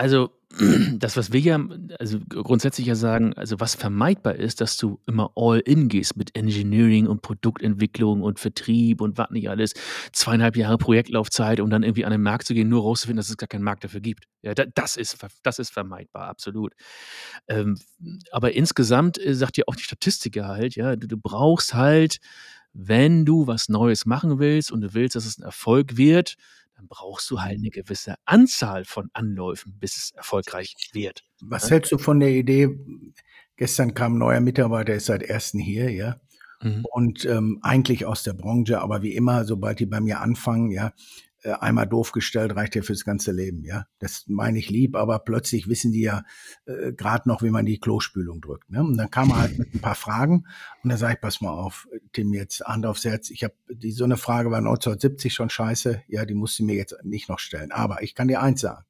Also, 0.00 0.30
das, 0.98 1.18
was 1.18 1.30
wir 1.30 1.40
ja, 1.40 1.60
also 1.98 2.20
grundsätzlich 2.30 2.86
ja 2.86 2.94
sagen, 2.94 3.34
also 3.34 3.60
was 3.60 3.74
vermeidbar 3.74 4.34
ist, 4.34 4.62
dass 4.62 4.78
du 4.78 4.98
immer 5.06 5.30
all 5.36 5.58
in 5.58 5.88
gehst 5.88 6.16
mit 6.16 6.34
Engineering 6.34 7.06
und 7.06 7.20
Produktentwicklung 7.20 8.22
und 8.22 8.40
Vertrieb 8.40 9.02
und 9.02 9.18
was 9.18 9.28
nicht 9.28 9.50
alles. 9.50 9.74
Zweieinhalb 10.14 10.56
Jahre 10.56 10.78
Projektlaufzeit, 10.78 11.60
um 11.60 11.68
dann 11.68 11.82
irgendwie 11.82 12.06
an 12.06 12.12
den 12.12 12.22
Markt 12.22 12.46
zu 12.46 12.54
gehen, 12.54 12.70
nur 12.70 12.80
rauszufinden, 12.80 13.18
dass 13.18 13.28
es 13.28 13.36
gar 13.36 13.46
keinen 13.46 13.62
Markt 13.62 13.84
dafür 13.84 14.00
gibt. 14.00 14.24
Ja, 14.40 14.54
da, 14.54 14.64
das, 14.74 14.96
ist, 14.96 15.18
das 15.42 15.58
ist 15.58 15.70
vermeidbar, 15.70 16.28
absolut. 16.28 16.72
Ähm, 17.46 17.76
aber 18.32 18.52
insgesamt 18.52 19.22
äh, 19.22 19.34
sagt 19.34 19.58
ja 19.58 19.64
auch 19.66 19.76
die 19.76 19.84
Statistiker 19.84 20.48
halt, 20.48 20.76
ja, 20.76 20.96
du, 20.96 21.08
du 21.08 21.18
brauchst 21.18 21.74
halt, 21.74 22.20
wenn 22.72 23.26
du 23.26 23.46
was 23.46 23.68
Neues 23.68 24.06
machen 24.06 24.38
willst 24.38 24.72
und 24.72 24.80
du 24.80 24.94
willst, 24.94 25.14
dass 25.14 25.26
es 25.26 25.38
ein 25.38 25.42
Erfolg 25.42 25.98
wird, 25.98 26.36
dann 26.80 26.88
brauchst 26.88 27.30
du 27.30 27.40
halt 27.40 27.58
eine 27.58 27.70
gewisse 27.70 28.14
Anzahl 28.24 28.84
von 28.84 29.10
Anläufen, 29.12 29.76
bis 29.78 29.96
es 29.96 30.10
erfolgreich 30.12 30.74
wird. 30.92 31.24
Was 31.42 31.70
hältst 31.70 31.92
du 31.92 31.98
von 31.98 32.20
der 32.20 32.30
Idee? 32.30 32.70
Gestern 33.56 33.92
kam 33.92 34.14
ein 34.14 34.18
neuer 34.18 34.40
Mitarbeiter, 34.40 34.94
ist 34.94 35.06
seit 35.06 35.22
ersten 35.22 35.58
hier, 35.58 35.90
ja. 35.90 36.16
Mhm. 36.62 36.84
Und 36.90 37.24
ähm, 37.26 37.58
eigentlich 37.62 38.06
aus 38.06 38.22
der 38.22 38.32
Branche, 38.32 38.80
aber 38.80 39.02
wie 39.02 39.14
immer, 39.14 39.44
sobald 39.44 39.78
die 39.80 39.86
bei 39.86 40.00
mir 40.00 40.20
anfangen, 40.20 40.70
ja, 40.70 40.92
einmal 41.48 41.86
doof 41.86 42.12
gestellt, 42.12 42.54
reicht 42.54 42.74
ja 42.74 42.82
fürs 42.82 43.04
ganze 43.04 43.32
Leben, 43.32 43.64
ja. 43.64 43.86
Das 43.98 44.24
meine 44.26 44.58
ich 44.58 44.68
lieb, 44.68 44.96
aber 44.96 45.18
plötzlich 45.20 45.68
wissen 45.68 45.92
die 45.92 46.02
ja 46.02 46.24
äh, 46.66 46.92
gerade 46.92 47.28
noch, 47.28 47.42
wie 47.42 47.50
man 47.50 47.66
die 47.66 47.78
Klospülung 47.78 48.40
drückt. 48.40 48.70
Ne? 48.70 48.80
Und 48.80 48.96
dann 48.96 49.10
kam 49.10 49.30
er 49.30 49.40
halt 49.40 49.58
mit 49.58 49.74
ein 49.74 49.80
paar 49.80 49.94
Fragen 49.94 50.46
und 50.82 50.90
da 50.90 50.96
sage 50.96 51.14
ich, 51.14 51.20
pass 51.20 51.40
mal 51.40 51.50
auf, 51.50 51.88
Tim, 52.12 52.32
jetzt 52.34 52.60
Hand 52.60 52.86
aufs 52.86 53.04
Herz. 53.04 53.30
Ich 53.30 53.44
habe 53.44 53.54
die 53.70 53.92
so 53.92 54.04
eine 54.04 54.16
Frage 54.16 54.50
war 54.50 54.58
1970 54.58 55.32
schon 55.32 55.50
scheiße, 55.50 56.02
ja, 56.08 56.26
die 56.26 56.34
musst 56.34 56.58
du 56.58 56.64
mir 56.64 56.76
jetzt 56.76 56.96
nicht 57.02 57.28
noch 57.28 57.38
stellen. 57.38 57.72
Aber 57.72 58.02
ich 58.02 58.14
kann 58.14 58.28
dir 58.28 58.42
eins 58.42 58.60
sagen. 58.60 58.84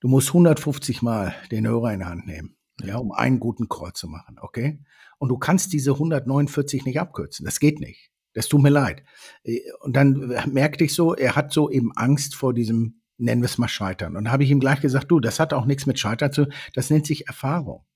Du 0.00 0.08
musst 0.08 0.28
150 0.28 1.00
Mal 1.02 1.34
den 1.50 1.66
Hörer 1.66 1.92
in 1.92 2.00
die 2.00 2.04
Hand 2.04 2.26
nehmen, 2.26 2.56
ja, 2.82 2.98
um 2.98 3.12
einen 3.12 3.40
guten 3.40 3.68
Call 3.68 3.94
zu 3.94 4.08
machen, 4.08 4.36
okay? 4.40 4.84
Und 5.18 5.30
du 5.30 5.38
kannst 5.38 5.72
diese 5.72 5.92
149 5.92 6.84
nicht 6.84 7.00
abkürzen. 7.00 7.46
Das 7.46 7.58
geht 7.58 7.80
nicht. 7.80 8.10
Das 8.36 8.48
tut 8.48 8.62
mir 8.62 8.68
leid. 8.68 9.02
Äh, 9.44 9.60
Und 9.80 9.96
dann 9.96 10.34
merkte 10.52 10.84
ich 10.84 10.94
so, 10.94 11.14
er 11.14 11.34
hat 11.36 11.52
so 11.52 11.70
eben 11.70 11.90
Angst 11.96 12.36
vor 12.36 12.52
diesem, 12.52 13.00
nennen 13.16 13.40
wir 13.40 13.46
es 13.46 13.56
mal 13.56 13.66
Scheitern. 13.66 14.14
Und 14.14 14.24
da 14.26 14.30
habe 14.30 14.44
ich 14.44 14.50
ihm 14.50 14.60
gleich 14.60 14.82
gesagt, 14.82 15.10
du, 15.10 15.20
das 15.20 15.40
hat 15.40 15.54
auch 15.54 15.64
nichts 15.64 15.86
mit 15.86 15.98
Scheitern 15.98 16.32
zu, 16.32 16.46
das 16.74 16.90
nennt 16.90 17.06
sich 17.06 17.26
Erfahrung. 17.28 17.86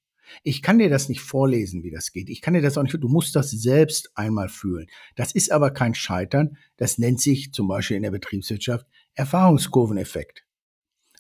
Ich 0.43 0.63
kann 0.63 0.79
dir 0.79 0.89
das 0.89 1.11
nicht 1.11 1.21
vorlesen, 1.21 1.83
wie 1.83 1.91
das 1.91 2.13
geht. 2.13 2.31
Ich 2.31 2.41
kann 2.41 2.55
dir 2.55 2.63
das 2.63 2.79
auch 2.79 2.83
nicht, 2.83 2.95
du 2.95 3.09
musst 3.09 3.37
das 3.37 3.51
selbst 3.51 4.13
einmal 4.15 4.49
fühlen. 4.49 4.87
Das 5.15 5.33
ist 5.33 5.53
aber 5.53 5.73
kein 5.73 5.95
Scheitern. 5.95 6.57
Das 6.79 6.97
nennt 6.97 7.21
sich 7.21 7.53
zum 7.53 7.69
Beispiel 7.69 7.99
in 7.99 8.03
der 8.03 8.13
Betriebswirtschaft 8.13 8.87
Erfahrungskurveneffekt. 9.15 10.47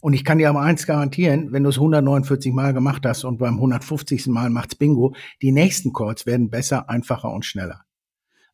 Und 0.00 0.14
ich 0.14 0.24
kann 0.24 0.38
dir 0.38 0.48
aber 0.48 0.62
eins 0.62 0.86
garantieren, 0.86 1.52
wenn 1.52 1.64
du 1.64 1.68
es 1.68 1.76
149 1.76 2.54
Mal 2.54 2.72
gemacht 2.72 3.04
hast 3.04 3.24
und 3.24 3.36
beim 3.36 3.56
150. 3.56 4.28
Mal 4.28 4.48
macht's 4.48 4.76
Bingo, 4.76 5.14
die 5.42 5.52
nächsten 5.52 5.92
Calls 5.92 6.24
werden 6.24 6.48
besser, 6.48 6.88
einfacher 6.88 7.30
und 7.30 7.44
schneller. 7.44 7.84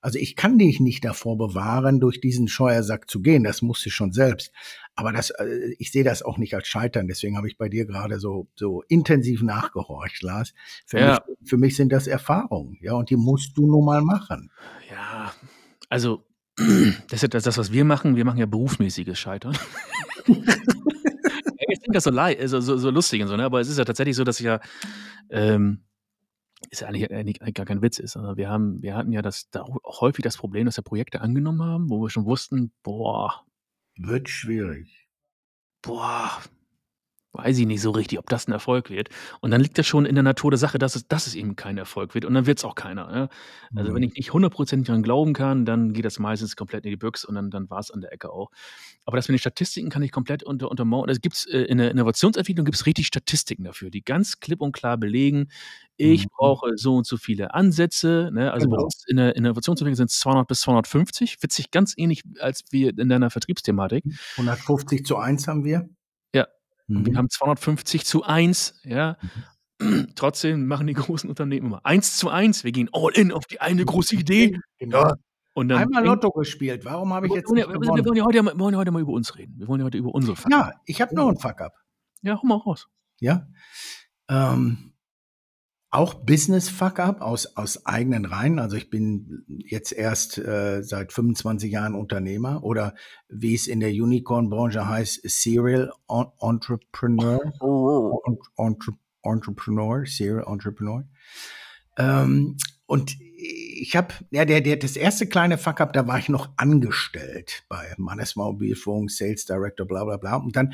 Also 0.00 0.18
ich 0.18 0.37
kann 0.37 0.59
dich 0.59 0.78
nicht 0.80 1.04
davor 1.04 1.37
bewahren, 1.37 2.00
durch 2.00 2.20
diesen 2.20 2.48
Scheuersack 2.48 3.11
zu 3.11 3.20
gehen. 3.20 3.42
Das 3.44 3.62
musst 3.62 3.85
du 3.87 3.90
schon 3.90 4.12
selbst. 4.12 4.52
Aber 4.94 5.12
das, 5.12 5.30
äh, 5.30 5.74
ich 5.78 5.90
sehe 5.92 6.04
das 6.04 6.22
auch 6.22 6.38
nicht 6.38 6.54
als 6.54 6.68
Scheitern. 6.68 7.09
Deswegen 7.09 7.37
habe 7.37 7.48
ich 7.48 7.59
bei 7.59 7.68
dir 7.68 7.87
gerade 7.87 8.18
so, 8.20 8.48
so 8.54 8.82
intensiv 8.88 9.42
nachgehorcht, 9.42 10.22
Lars. 10.22 10.54
Für, 10.87 10.98
Ja. 10.98 11.24
mich, 11.26 11.48
für 11.48 11.56
mich 11.56 11.76
sind 11.76 11.92
das 11.92 12.06
Erfahrungen. 12.06 12.78
Ja, 12.80 12.94
und 12.94 13.11
die 13.11 13.16
musst 13.16 13.56
du 13.56 13.66
nun 13.66 13.85
mal 13.85 14.02
machen. 14.02 14.50
Ja, 14.90 15.32
also 15.88 16.24
das 17.11 17.22
ist 17.22 17.35
das, 17.35 17.59
was 17.59 17.72
wir 17.72 17.85
machen. 17.85 18.16
Wir 18.16 18.24
machen 18.24 18.38
ja 18.38 18.46
berufsmäßiges 18.46 19.18
Scheitern. 19.18 19.56
Jetzt 21.68 21.82
klingt 21.82 21.96
das 21.96 22.04
so, 22.04 22.61
so, 22.61 22.76
so 22.76 22.90
lustig 22.90 23.22
und 23.22 23.28
so, 23.28 23.37
ne? 23.37 23.44
aber 23.44 23.61
es 23.61 23.68
ist 23.68 23.78
ja 23.78 23.85
tatsächlich 23.85 24.16
so, 24.16 24.24
dass 24.24 24.38
ich 24.40 24.46
ja, 24.46 24.61
ähm, 25.30 25.82
ist 26.71 26.81
ja 26.81 26.88
eigentlich, 26.88 27.11
eigentlich 27.11 27.55
gar 27.55 27.66
kein 27.66 27.83
Witz 27.83 27.99
ist. 27.99 28.16
Also 28.16 28.37
wir 28.37 28.49
haben, 28.49 28.83
wir 28.83 28.97
hatten 28.97 29.12
ja 29.12 29.23
das 29.23 29.49
da 29.51 29.66
häufig 29.85 30.23
das 30.23 30.37
Problem, 30.37 30.66
dass 30.66 30.77
wir 30.77 30.85
Projekte 30.85 31.21
angenommen 31.21 31.62
haben, 31.62 31.90
wo 31.90 32.01
wir 32.03 32.11
schon 32.11 32.25
wussten, 32.25 32.73
boah, 32.83 33.45
Wird 33.97 34.29
schwierig. 34.29 35.09
boah, 35.83 36.42
weiß 37.37 37.59
ich 37.59 37.66
nicht 37.66 37.81
so 37.81 37.90
richtig, 37.90 38.18
ob 38.18 38.29
das 38.29 38.49
ein 38.49 38.53
Erfolg 38.53 38.90
wird. 38.90 39.09
Und 39.40 39.51
dann 39.51 39.61
liegt 39.61 39.79
das 39.79 39.87
schon 39.87 40.07
in 40.07 40.14
der 40.14 40.25
Natur 40.25 40.51
der 40.51 40.59
Sache, 40.59 40.79
dass 40.79 40.96
es, 40.96 41.07
dass 41.09 41.27
es 41.27 41.35
eben 41.35 41.57
kein 41.57 41.79
Erfolg 41.79 42.14
wird. 42.14 42.25
Und 42.25 42.35
dann 42.35 42.46
wird 42.46 42.59
es 42.59 42.64
auch 42.64 42.75
keiner. 42.75 43.07
Ne? 43.11 43.29
Also 43.75 43.94
wenn 43.94 44.03
ich 44.03 44.14
nicht 44.14 44.33
hundertprozentig 44.33 44.87
daran 44.87 45.03
glauben 45.03 45.33
kann, 45.33 45.64
dann 45.64 45.92
geht 45.92 46.05
das 46.05 46.18
meistens 46.18 46.57
komplett 46.57 46.85
in 46.85 46.90
die 46.90 46.96
Büchse 46.96 47.27
und 47.27 47.35
dann, 47.35 47.51
dann 47.51 47.68
war 47.70 47.79
es 47.81 47.90
an 47.90 48.01
der 48.01 48.12
Ecke 48.12 48.31
auch. 48.33 48.51
Aber 49.05 49.16
das 49.16 49.29
mit 49.29 49.35
den 49.37 49.38
Statistiken 49.40 49.90
kann 49.90 50.03
ich 50.03 50.11
komplett 50.12 50.42
unter, 50.42 50.70
untermauern. 50.70 51.09
Es 51.09 51.20
gibt 51.20 51.46
äh, 51.49 51.62
in 51.64 51.79
der 51.79 51.90
Innovationsentwicklung 51.90 52.64
gibt 52.64 52.77
es 52.77 52.87
richtig 52.87 53.07
Statistiken 53.07 53.64
dafür, 53.64 53.90
die 53.90 54.03
ganz 54.03 54.40
klipp 54.40 54.61
und 54.61 54.72
klar 54.72 54.96
belegen, 54.96 55.49
ich 55.99 56.25
Mhm. 56.25 56.29
brauche 56.37 56.70
so 56.77 56.96
und 56.96 57.07
so 57.07 57.16
viele 57.16 57.55
Ansätze. 57.55 58.31
Ne? 58.33 58.53
Also 58.53 58.66
bei 58.68 58.77
Genau. 58.77 58.85
uns 58.85 59.05
in 59.07 59.16
der 59.16 59.35
Innovationsentwicklung 59.37 59.96
sind 59.96 60.11
es 60.11 60.18
200 60.18 60.46
bis 60.46 60.61
250. 60.61 61.42
Witzig, 61.42 61.70
ganz 61.70 61.94
ähnlich 61.96 62.22
als 62.40 62.64
wir 62.70 62.96
in 62.99 63.09
deiner 63.09 63.31
Vertriebsthematik. 63.31 64.05
150 64.37 65.05
zu 65.07 65.16
1 65.16 65.49
haben 65.49 65.64
wir. 65.64 65.88
Ja. 66.88 66.99
Mhm. 66.99 67.07
Wir 67.07 67.16
haben 67.16 67.31
250 67.31 68.05
zu 68.05 68.22
1, 68.25 68.81
ja. 68.85 69.16
Trotzdem 70.14 70.66
machen 70.66 70.87
die 70.87 70.94
großen 70.94 71.29
Unternehmen 71.29 71.66
immer 71.66 71.81
1 71.85 72.16
zu 72.16 72.31
1. 72.31 72.64
Wir 72.64 72.72
gehen 72.72 72.88
all 72.92 73.12
in 73.12 73.31
auf 73.33 73.44
die 73.46 73.61
eine 73.61 73.85
große 73.85 74.16
Idee. 74.16 74.59
Genau. 74.79 75.12
Und 75.53 75.68
dann 75.68 75.79
Einmal 75.83 76.05
Lotto 76.05 76.31
gespielt. 76.33 76.85
Warum 76.85 77.12
habe 77.14 77.27
ich 77.27 77.33
jetzt 77.33 77.49
ja, 77.49 77.55
nicht 77.55 77.68
wir, 77.68 77.75
wollen 77.75 78.16
ja 78.16 78.25
heute, 78.25 78.42
mal- 78.42 78.55
wir 78.55 78.61
wollen 78.61 78.75
ja 78.75 78.79
heute 78.79 78.90
mal 78.90 79.03
über 79.03 79.12
uns 79.12 79.37
reden. 79.37 79.55
Wir 79.59 79.68
wollen 79.68 79.81
ja 79.81 79.87
heute 79.87 79.99
über 79.99 80.14
unsere 80.14 80.37
Fakten. 80.37 80.53
Ja, 80.53 80.72
ich 80.85 81.01
habe 81.01 81.14
noch 81.14 81.29
einen 81.29 81.38
Fuck-up. 81.38 81.72
ja, 82.22 82.40
hau 82.40 82.46
mal 82.46 82.57
raus. 82.57 82.88
Ja. 83.20 83.46
Ähm, 84.29 84.92
auch 85.96 86.14
Business 86.14 86.68
Fuck-up 86.68 87.20
aus, 87.22 87.56
aus 87.56 87.87
eigenen 87.87 88.26
Reihen. 88.26 88.59
Also 88.59 88.76
ich 88.76 88.90
bin 88.90 89.44
jetzt 89.48 89.92
erst 89.92 90.37
äh, 90.38 90.82
seit 90.82 91.12
25 91.12 91.72
Jahren 91.72 91.94
Unternehmer 91.94 92.62
oder 92.62 92.94
wie 93.28 93.54
es 93.54 93.66
in 93.66 93.80
der 93.80 93.90
Unicorn-Branche 93.90 94.88
heißt, 94.88 95.20
Serial 95.24 95.90
En- 96.09 96.26
Entrepreneur. 96.40 97.40
Oh, 97.61 98.20
En- 98.26 98.38
Entre 98.56 98.92
Entrepreneur, 99.22 100.04
Serial 100.06 100.44
Entrepreneur. 100.46 101.04
Ähm, 101.98 102.56
und 102.87 103.16
ich 103.38 103.94
habe, 103.96 104.14
ja, 104.31 104.44
der, 104.44 104.61
der, 104.61 104.77
das 104.77 104.96
erste 104.96 105.27
kleine 105.27 105.59
Fuck-up, 105.59 105.92
da 105.92 106.07
war 106.07 106.18
ich 106.18 106.29
noch 106.29 106.49
angestellt 106.57 107.64
bei 107.68 107.94
Mannes 107.99 108.35
Mobilfunk, 108.35 109.11
Sales 109.11 109.44
Director, 109.44 109.87
bla, 109.87 110.05
bla, 110.05 110.16
bla. 110.16 110.37
Und 110.37 110.57
dann 110.57 110.72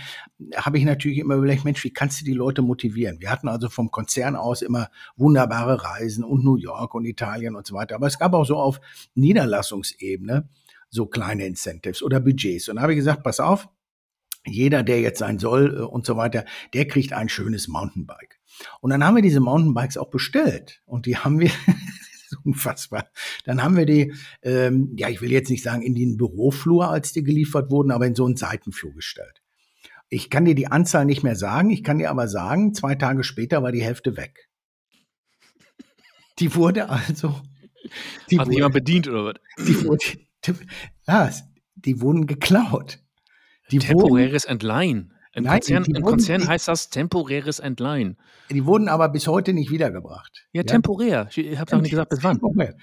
habe 0.56 0.78
ich 0.78 0.84
natürlich 0.84 1.18
immer 1.18 1.34
überlegt, 1.34 1.64
Mensch, 1.64 1.82
wie 1.82 1.92
kannst 1.92 2.20
du 2.20 2.24
die 2.24 2.34
Leute 2.34 2.62
motivieren? 2.62 3.20
Wir 3.20 3.30
hatten 3.30 3.48
also 3.48 3.68
vom 3.68 3.90
Konzern 3.90 4.36
aus 4.36 4.62
immer 4.62 4.90
wunderbare 5.16 5.82
Reisen 5.82 6.22
und 6.22 6.44
New 6.44 6.56
York 6.56 6.94
und 6.94 7.04
Italien 7.04 7.56
und 7.56 7.66
so 7.66 7.74
weiter. 7.74 7.96
Aber 7.96 8.06
es 8.06 8.18
gab 8.18 8.32
auch 8.32 8.44
so 8.44 8.56
auf 8.56 8.80
Niederlassungsebene 9.14 10.48
so 10.88 11.06
kleine 11.06 11.46
Incentives 11.46 12.02
oder 12.02 12.20
Budgets. 12.20 12.68
Und 12.68 12.76
da 12.76 12.82
habe 12.82 12.92
ich 12.92 12.98
gesagt, 12.98 13.24
pass 13.24 13.40
auf, 13.40 13.68
jeder, 14.46 14.82
der 14.82 15.00
jetzt 15.00 15.18
sein 15.18 15.38
soll 15.38 15.78
äh, 15.78 15.80
und 15.80 16.06
so 16.06 16.16
weiter, 16.16 16.44
der 16.74 16.86
kriegt 16.86 17.12
ein 17.12 17.28
schönes 17.28 17.66
Mountainbike. 17.66 18.40
Und 18.80 18.90
dann 18.90 19.04
haben 19.04 19.16
wir 19.16 19.22
diese 19.22 19.40
Mountainbikes 19.40 19.96
auch 19.96 20.10
bestellt 20.10 20.82
und 20.84 21.06
die 21.06 21.16
haben 21.16 21.40
wir 21.40 21.50
unfassbar. 22.44 23.08
Dann 23.44 23.62
haben 23.62 23.76
wir 23.76 23.86
die, 23.86 24.14
ähm, 24.42 24.94
ja, 24.96 25.08
ich 25.08 25.20
will 25.20 25.32
jetzt 25.32 25.50
nicht 25.50 25.62
sagen 25.62 25.82
in 25.82 25.94
den 25.94 26.16
Büroflur, 26.16 26.90
als 26.90 27.12
die 27.12 27.22
geliefert 27.22 27.70
wurden, 27.70 27.90
aber 27.90 28.06
in 28.06 28.14
so 28.14 28.24
einen 28.24 28.36
Seitenflur 28.36 28.92
gestellt. 28.92 29.42
Ich 30.08 30.28
kann 30.28 30.44
dir 30.44 30.54
die 30.54 30.66
Anzahl 30.66 31.06
nicht 31.06 31.22
mehr 31.22 31.36
sagen, 31.36 31.70
ich 31.70 31.82
kann 31.82 31.98
dir 31.98 32.10
aber 32.10 32.28
sagen, 32.28 32.74
zwei 32.74 32.94
Tage 32.94 33.24
später 33.24 33.62
war 33.62 33.72
die 33.72 33.82
Hälfte 33.82 34.16
weg. 34.16 34.48
Die 36.38 36.54
wurde 36.54 36.88
also. 36.88 37.40
Die 38.30 38.38
Hat 38.38 38.46
wurde, 38.46 38.56
jemand 38.56 38.74
bedient 38.74 39.08
oder 39.08 39.24
was? 39.24 39.66
Die 39.66 39.84
wurde, 39.84 40.04
die, 40.44 40.52
ja, 41.06 41.30
die 41.74 42.00
wurden 42.00 42.26
geklaut. 42.26 42.98
Die 43.70 43.78
Temporäres 43.78 44.44
wurden, 44.44 44.52
Entleihen. 44.52 45.11
Im 45.34 45.44
Nein, 45.44 45.60
Konzern, 45.60 45.84
im 45.84 46.02
Konzern 46.02 46.46
heißt 46.46 46.68
das 46.68 46.90
temporäres 46.90 47.58
Entleihen. 47.58 48.18
Die 48.50 48.66
wurden 48.66 48.88
aber 48.88 49.08
bis 49.08 49.26
heute 49.26 49.54
nicht 49.54 49.70
wiedergebracht. 49.70 50.46
Ja, 50.52 50.62
temporär. 50.62 51.28
Ich 51.34 51.58
habe 51.58 51.70
doch 51.70 51.80
nicht 51.80 51.90
gesagt, 51.90 52.10
bis 52.10 52.22
wann. 52.22 52.38
Temporär. 52.38 52.76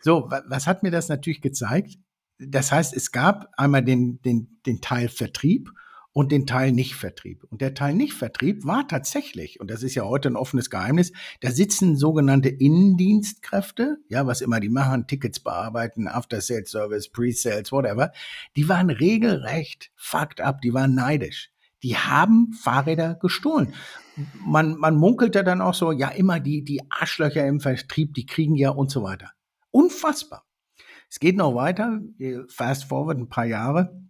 So, 0.00 0.28
was 0.48 0.66
hat 0.66 0.82
mir 0.82 0.90
das 0.90 1.08
natürlich 1.08 1.40
gezeigt? 1.40 1.98
Das 2.38 2.72
heißt, 2.72 2.94
es 2.94 3.12
gab 3.12 3.48
einmal 3.56 3.84
den, 3.84 4.20
den, 4.22 4.60
den 4.66 4.80
Teil 4.80 5.08
Vertrieb 5.08 5.70
und 6.12 6.32
den 6.32 6.46
Teil 6.46 6.72
Nicht-Vertrieb. 6.72 7.44
Und 7.44 7.60
der 7.60 7.74
Teil 7.74 7.94
Nicht-Vertrieb 7.94 8.64
war 8.64 8.88
tatsächlich, 8.88 9.60
und 9.60 9.70
das 9.70 9.82
ist 9.84 9.94
ja 9.94 10.04
heute 10.04 10.28
ein 10.28 10.36
offenes 10.36 10.70
Geheimnis, 10.70 11.12
da 11.40 11.52
sitzen 11.52 11.96
sogenannte 11.96 12.48
Innendienstkräfte, 12.48 13.98
ja, 14.08 14.26
was 14.26 14.40
immer 14.40 14.60
die 14.60 14.68
machen, 14.68 15.06
Tickets 15.06 15.40
bearbeiten, 15.40 16.08
After-Sales-Service, 16.08 17.10
Pre-Sales, 17.10 17.72
whatever, 17.72 18.12
die 18.56 18.68
waren 18.68 18.90
regelrecht 18.90 19.90
fucked 19.96 20.40
up, 20.40 20.60
die 20.60 20.74
waren 20.74 20.94
neidisch 20.94 21.53
die 21.84 21.96
haben 21.96 22.52
Fahrräder 22.54 23.14
gestohlen. 23.16 23.74
Man, 24.40 24.76
man 24.78 24.96
munkelte 24.96 25.44
dann 25.44 25.60
auch 25.60 25.74
so, 25.74 25.92
ja, 25.92 26.08
immer 26.08 26.40
die, 26.40 26.64
die 26.64 26.80
Arschlöcher 26.90 27.46
im 27.46 27.60
Vertrieb, 27.60 28.14
die 28.14 28.26
kriegen 28.26 28.56
ja 28.56 28.70
und 28.70 28.90
so 28.90 29.02
weiter. 29.02 29.32
Unfassbar. 29.70 30.46
Es 31.10 31.20
geht 31.20 31.36
noch 31.36 31.54
weiter, 31.54 32.00
fast 32.48 32.84
forward 32.84 33.18
ein 33.18 33.28
paar 33.28 33.44
Jahre. 33.44 34.00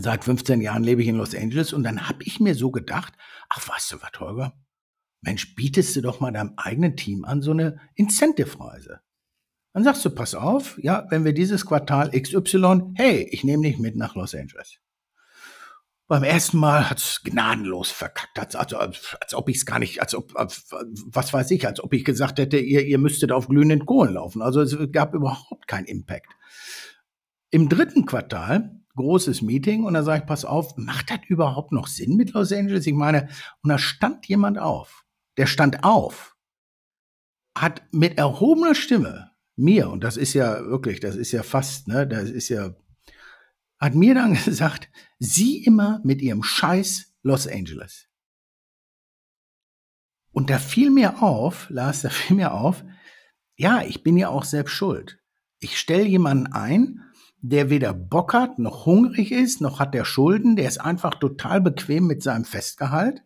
Seit 0.00 0.24
15 0.24 0.62
Jahren 0.62 0.82
lebe 0.82 1.02
ich 1.02 1.08
in 1.08 1.16
Los 1.16 1.34
Angeles 1.34 1.74
und 1.74 1.82
dann 1.82 2.08
habe 2.08 2.24
ich 2.24 2.40
mir 2.40 2.54
so 2.54 2.70
gedacht, 2.70 3.12
ach, 3.50 3.68
weißt 3.68 3.92
du 3.92 4.02
was, 4.02 4.18
Holger? 4.18 4.54
Mensch, 5.20 5.54
bietest 5.54 5.94
du 5.94 6.00
doch 6.00 6.18
mal 6.18 6.32
deinem 6.32 6.54
eigenen 6.56 6.96
Team 6.96 7.24
an 7.26 7.42
so 7.42 7.50
eine 7.50 7.78
Incentive-Reise. 7.94 9.00
Dann 9.74 9.84
sagst 9.84 10.04
du, 10.04 10.10
pass 10.10 10.34
auf, 10.34 10.78
ja, 10.82 11.06
wenn 11.10 11.26
wir 11.26 11.34
dieses 11.34 11.66
Quartal 11.66 12.10
XY, 12.10 12.94
hey, 12.94 13.28
ich 13.30 13.44
nehme 13.44 13.64
dich 13.64 13.78
mit 13.78 13.96
nach 13.96 14.14
Los 14.14 14.34
Angeles 14.34 14.80
beim 16.12 16.24
ersten 16.24 16.58
Mal 16.58 16.90
hat 16.90 16.98
es 16.98 17.22
gnadenlos 17.24 17.90
verkackt, 17.90 18.38
als, 18.38 18.54
also, 18.54 18.76
als, 18.76 19.16
als 19.22 19.32
ob 19.32 19.48
ich 19.48 19.56
es 19.56 19.64
gar 19.64 19.78
nicht, 19.78 20.02
als 20.02 20.14
ob, 20.14 20.36
als, 20.36 20.66
was 21.06 21.32
weiß 21.32 21.50
ich, 21.52 21.66
als 21.66 21.82
ob 21.82 21.94
ich 21.94 22.04
gesagt 22.04 22.38
hätte, 22.38 22.58
ihr, 22.58 22.84
ihr 22.84 22.98
müsstet 22.98 23.32
auf 23.32 23.48
glühenden 23.48 23.86
Kohlen 23.86 24.12
laufen. 24.12 24.42
Also 24.42 24.60
es 24.60 24.76
gab 24.92 25.14
überhaupt 25.14 25.66
keinen 25.66 25.86
Impact. 25.86 26.26
Im 27.48 27.70
dritten 27.70 28.04
Quartal, 28.04 28.78
großes 28.94 29.40
Meeting, 29.40 29.84
und 29.84 29.94
da 29.94 30.02
sage 30.02 30.20
ich, 30.20 30.26
pass 30.26 30.44
auf, 30.44 30.76
macht 30.76 31.08
das 31.08 31.20
überhaupt 31.28 31.72
noch 31.72 31.86
Sinn 31.86 32.14
mit 32.16 32.34
Los 32.34 32.52
Angeles? 32.52 32.86
Ich 32.86 32.92
meine, 32.92 33.30
und 33.62 33.70
da 33.70 33.78
stand 33.78 34.26
jemand 34.26 34.58
auf, 34.58 35.06
der 35.38 35.46
stand 35.46 35.82
auf, 35.82 36.36
hat 37.56 37.84
mit 37.90 38.18
erhobener 38.18 38.74
Stimme 38.74 39.30
mir, 39.56 39.88
und 39.88 40.04
das 40.04 40.18
ist 40.18 40.34
ja 40.34 40.62
wirklich, 40.66 41.00
das 41.00 41.16
ist 41.16 41.32
ja 41.32 41.42
fast, 41.42 41.88
ne, 41.88 42.06
das 42.06 42.28
ist 42.28 42.50
ja 42.50 42.74
hat 43.82 43.94
mir 43.94 44.14
dann 44.14 44.34
gesagt, 44.44 44.88
sie 45.18 45.64
immer 45.64 46.00
mit 46.04 46.22
ihrem 46.22 46.42
Scheiß 46.42 47.12
Los 47.22 47.46
Angeles. 47.46 48.08
Und 50.30 50.48
da 50.48 50.58
fiel 50.58 50.90
mir 50.90 51.22
auf, 51.22 51.68
Lars, 51.68 52.02
da 52.02 52.08
fiel 52.08 52.36
mir 52.36 52.52
auf, 52.52 52.84
ja, 53.56 53.82
ich 53.82 54.02
bin 54.02 54.16
ja 54.16 54.28
auch 54.28 54.44
selbst 54.44 54.72
schuld. 54.72 55.18
Ich 55.58 55.78
stelle 55.78 56.06
jemanden 56.06 56.52
ein, 56.52 57.02
der 57.42 57.70
weder 57.70 57.92
Bock 57.92 58.32
hat, 58.34 58.58
noch 58.58 58.86
hungrig 58.86 59.30
ist, 59.30 59.60
noch 59.60 59.78
hat 59.78 59.94
der 59.94 60.04
Schulden, 60.04 60.56
der 60.56 60.68
ist 60.68 60.80
einfach 60.80 61.16
total 61.16 61.60
bequem 61.60 62.06
mit 62.06 62.22
seinem 62.22 62.44
Festgehalt. 62.44 63.22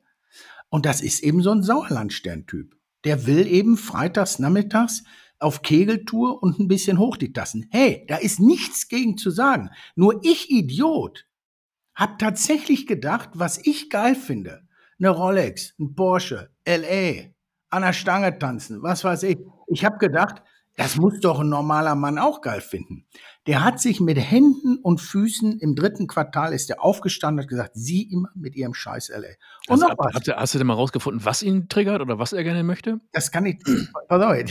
Und 0.69 0.85
das 0.85 1.01
ist 1.01 1.21
eben 1.21 1.43
so 1.43 1.53
ein 1.53 1.63
Sauerlandstern-Typ. 1.63 2.75
Der 3.05 3.27
will 3.27 3.47
eben 3.47 3.77
freitags, 3.77 4.39
nachmittags 4.39 5.05
auf 5.39 5.63
Kegeltour 5.63 6.43
und 6.43 6.59
ein 6.59 6.69
bisschen 6.69 6.99
hoch 6.99 7.17
die 7.17 7.33
Tassen. 7.33 7.67
Hey, 7.71 8.05
da 8.09 8.17
ist 8.17 8.41
nichts 8.41 8.89
gegen 8.89 9.19
zu 9.19 9.31
sagen. 9.31 9.71
Nur 9.95 10.21
ich, 10.25 10.51
Idiot, 10.51 11.27
hab 11.95 12.19
tatsächlich 12.19 12.87
gedacht, 12.87 13.31
was 13.35 13.59
ich 13.59 13.91
geil 13.91 14.15
finde. 14.15 14.63
Eine 14.99 15.11
Rolex, 15.11 15.75
ein 15.79 15.95
Porsche, 15.95 16.51
LA, 16.67 17.31
an 17.71 17.83
der 17.83 17.93
Stange 17.93 18.39
tanzen, 18.39 18.83
was 18.83 19.05
weiß 19.05 19.25
ich. 19.25 19.39
Ich 19.69 19.85
hab 19.85 19.99
gedacht, 19.99 20.43
das 20.77 20.97
muss 20.97 21.21
doch 21.21 21.41
ein 21.41 21.49
normaler 21.49 21.95
Mann 21.95 22.19
auch 22.19 22.43
geil 22.43 22.61
finden. 22.61 23.07
Der 23.47 23.65
hat 23.65 23.81
sich 23.81 24.01
mit 24.01 24.19
Händen 24.19 24.77
und 24.83 25.01
Füßen 25.01 25.59
im 25.59 25.75
dritten 25.75 26.07
Quartal 26.07 26.53
ist 26.53 26.69
er 26.69 26.83
aufgestanden 26.83 27.39
und 27.39 27.45
hat 27.45 27.49
gesagt, 27.49 27.71
sie 27.75 28.03
immer 28.03 28.29
mit 28.35 28.55
ihrem 28.57 28.75
Scheiß 28.75 29.09
LA. 29.09 29.17
Und 29.69 29.83
also, 29.83 29.89
noch 29.89 29.99
was. 29.99 30.15
Hast 30.15 30.29
du, 30.29 30.37
hast 30.37 30.55
du 30.55 30.59
denn 30.59 30.67
mal 30.67 30.75
rausgefunden, 30.75 31.25
was 31.25 31.43
ihn 31.43 31.69
triggert 31.69 32.03
oder 32.03 32.19
was 32.19 32.35
er 32.35 32.45
gerne 32.45 32.63
möchte? 32.63 33.01
Das 33.13 33.31
kann 33.31 33.47
ich. 33.47 33.59
auf. 34.09 34.47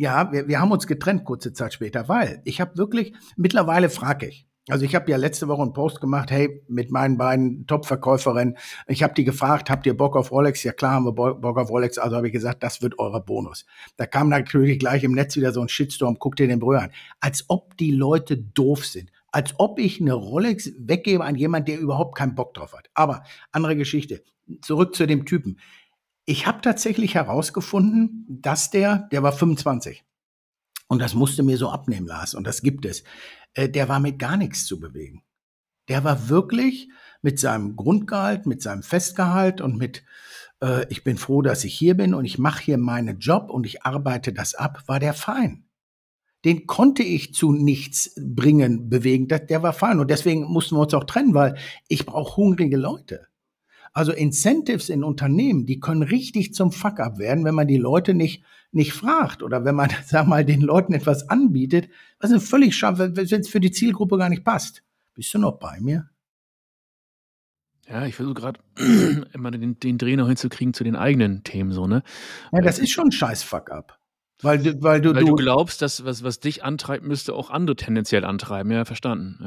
Ja, 0.00 0.32
wir, 0.32 0.48
wir 0.48 0.58
haben 0.58 0.72
uns 0.72 0.86
getrennt 0.86 1.26
kurze 1.26 1.52
Zeit 1.52 1.74
später, 1.74 2.08
weil 2.08 2.40
ich 2.46 2.58
habe 2.62 2.78
wirklich, 2.78 3.12
mittlerweile 3.36 3.90
frage 3.90 4.28
ich, 4.28 4.46
also 4.70 4.82
ich 4.86 4.94
habe 4.94 5.10
ja 5.10 5.18
letzte 5.18 5.46
Woche 5.46 5.60
einen 5.60 5.74
Post 5.74 6.00
gemacht, 6.00 6.30
hey, 6.30 6.64
mit 6.68 6.90
meinen 6.90 7.18
beiden 7.18 7.66
Top-Verkäuferinnen. 7.66 8.56
Ich 8.86 9.02
habe 9.02 9.12
die 9.12 9.24
gefragt, 9.24 9.68
habt 9.68 9.84
ihr 9.84 9.94
Bock 9.94 10.16
auf 10.16 10.32
Rolex? 10.32 10.62
Ja 10.62 10.72
klar 10.72 10.92
haben 10.92 11.04
wir 11.04 11.12
Bock 11.12 11.58
auf 11.58 11.68
Rolex. 11.68 11.98
Also 11.98 12.16
habe 12.16 12.28
ich 12.28 12.32
gesagt, 12.32 12.62
das 12.62 12.80
wird 12.80 12.98
euer 12.98 13.20
Bonus. 13.20 13.66
Da 13.98 14.06
kam 14.06 14.30
natürlich 14.30 14.78
gleich 14.78 15.04
im 15.04 15.12
Netz 15.12 15.36
wieder 15.36 15.52
so 15.52 15.60
ein 15.60 15.68
Shitstorm, 15.68 16.18
guckt 16.18 16.40
ihr 16.40 16.48
den 16.48 16.60
Brüder 16.60 16.84
an. 16.84 16.92
Als 17.20 17.44
ob 17.48 17.76
die 17.76 17.90
Leute 17.90 18.38
doof 18.38 18.86
sind. 18.86 19.12
Als 19.32 19.52
ob 19.58 19.78
ich 19.78 20.00
eine 20.00 20.14
Rolex 20.14 20.72
weggebe 20.78 21.22
an 21.22 21.34
jemand, 21.34 21.68
der 21.68 21.78
überhaupt 21.78 22.16
keinen 22.16 22.34
Bock 22.34 22.54
drauf 22.54 22.72
hat. 22.72 22.88
Aber 22.94 23.22
andere 23.52 23.76
Geschichte. 23.76 24.22
Zurück 24.62 24.94
zu 24.94 25.06
dem 25.06 25.26
Typen. 25.26 25.58
Ich 26.30 26.46
habe 26.46 26.60
tatsächlich 26.60 27.16
herausgefunden, 27.16 28.24
dass 28.28 28.70
der, 28.70 29.08
der 29.10 29.24
war 29.24 29.32
25. 29.32 30.04
Und 30.86 31.00
das 31.00 31.14
musste 31.14 31.42
mir 31.42 31.56
so 31.56 31.70
abnehmen, 31.70 32.06
Lars. 32.06 32.34
Und 32.34 32.46
das 32.46 32.62
gibt 32.62 32.86
es. 32.86 33.02
Äh, 33.52 33.68
der 33.68 33.88
war 33.88 33.98
mit 33.98 34.20
gar 34.20 34.36
nichts 34.36 34.64
zu 34.64 34.78
bewegen. 34.78 35.24
Der 35.88 36.04
war 36.04 36.28
wirklich 36.28 36.88
mit 37.20 37.40
seinem 37.40 37.74
Grundgehalt, 37.74 38.46
mit 38.46 38.62
seinem 38.62 38.84
Festgehalt 38.84 39.60
und 39.60 39.76
mit, 39.76 40.04
äh, 40.62 40.86
ich 40.88 41.02
bin 41.02 41.18
froh, 41.18 41.42
dass 41.42 41.64
ich 41.64 41.74
hier 41.74 41.96
bin 41.96 42.14
und 42.14 42.24
ich 42.24 42.38
mache 42.38 42.62
hier 42.62 42.78
meinen 42.78 43.18
Job 43.18 43.50
und 43.50 43.66
ich 43.66 43.82
arbeite 43.82 44.32
das 44.32 44.54
ab, 44.54 44.84
war 44.86 45.00
der 45.00 45.14
fein. 45.14 45.64
Den 46.44 46.68
konnte 46.68 47.02
ich 47.02 47.34
zu 47.34 47.50
nichts 47.50 48.14
bringen, 48.16 48.88
bewegen. 48.88 49.26
Der 49.26 49.64
war 49.64 49.72
fein. 49.72 49.98
Und 49.98 50.12
deswegen 50.12 50.44
mussten 50.44 50.76
wir 50.76 50.82
uns 50.82 50.94
auch 50.94 51.02
trennen, 51.02 51.34
weil 51.34 51.56
ich 51.88 52.06
brauche 52.06 52.36
hungrige 52.36 52.76
Leute. 52.76 53.29
Also 53.92 54.12
Incentives 54.12 54.88
in 54.88 55.02
Unternehmen, 55.02 55.66
die 55.66 55.80
können 55.80 56.02
richtig 56.02 56.54
zum 56.54 56.70
Fuck-up 56.70 57.18
werden, 57.18 57.44
wenn 57.44 57.54
man 57.54 57.66
die 57.66 57.76
Leute 57.76 58.14
nicht, 58.14 58.44
nicht 58.70 58.92
fragt 58.92 59.42
oder 59.42 59.64
wenn 59.64 59.74
man, 59.74 59.90
sag 60.06 60.26
mal, 60.26 60.44
den 60.44 60.60
Leuten 60.60 60.92
etwas 60.92 61.28
anbietet, 61.28 61.88
was 62.20 62.30
ist 62.30 62.48
völlig 62.48 62.76
schade, 62.76 63.16
wenn 63.16 63.40
es 63.40 63.48
für 63.48 63.60
die 63.60 63.72
Zielgruppe 63.72 64.18
gar 64.18 64.28
nicht 64.28 64.44
passt. 64.44 64.82
Bist 65.14 65.34
du 65.34 65.38
noch 65.38 65.58
bei 65.58 65.80
mir? 65.80 66.08
Ja, 67.88 68.06
ich 68.06 68.14
versuche 68.14 68.34
gerade 68.34 68.60
immer 69.32 69.50
den, 69.50 69.80
den 69.80 69.98
Dreh 69.98 70.14
noch 70.14 70.28
hinzukriegen 70.28 70.72
zu 70.72 70.84
den 70.84 70.94
eigenen 70.94 71.42
Themen, 71.42 71.72
so, 71.72 71.88
ne? 71.88 72.04
Ja, 72.52 72.60
das 72.60 72.78
ist 72.78 72.90
schon 72.90 73.08
ein 73.08 73.12
scheiß 73.12 73.42
Fuck-up. 73.42 73.99
Weil, 74.42 74.58
du, 74.58 74.82
weil, 74.82 75.00
du, 75.00 75.14
weil 75.14 75.24
du 75.24 75.34
glaubst, 75.34 75.82
dass 75.82 76.04
was, 76.04 76.22
was 76.22 76.40
dich 76.40 76.64
antreibt, 76.64 77.04
müsste 77.04 77.34
auch 77.34 77.50
andere 77.50 77.76
tendenziell 77.76 78.24
antreiben. 78.24 78.70
Ja, 78.72 78.84
verstanden. 78.84 79.38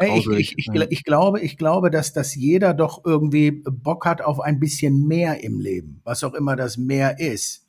Ja, 0.00 0.16
ich, 0.16 0.26
ich, 0.26 0.54
ich, 0.56 0.68
ja. 0.72 0.86
ich, 0.88 1.04
glaube, 1.04 1.40
ich 1.40 1.58
glaube, 1.58 1.90
dass, 1.90 2.12
dass 2.12 2.34
jeder 2.34 2.72
doch 2.72 3.04
irgendwie 3.04 3.50
Bock 3.50 4.06
hat 4.06 4.22
auf 4.22 4.40
ein 4.40 4.58
bisschen 4.58 5.06
mehr 5.06 5.42
im 5.44 5.60
Leben, 5.60 6.00
was 6.04 6.24
auch 6.24 6.34
immer 6.34 6.56
das 6.56 6.78
mehr 6.78 7.18
ist. 7.20 7.66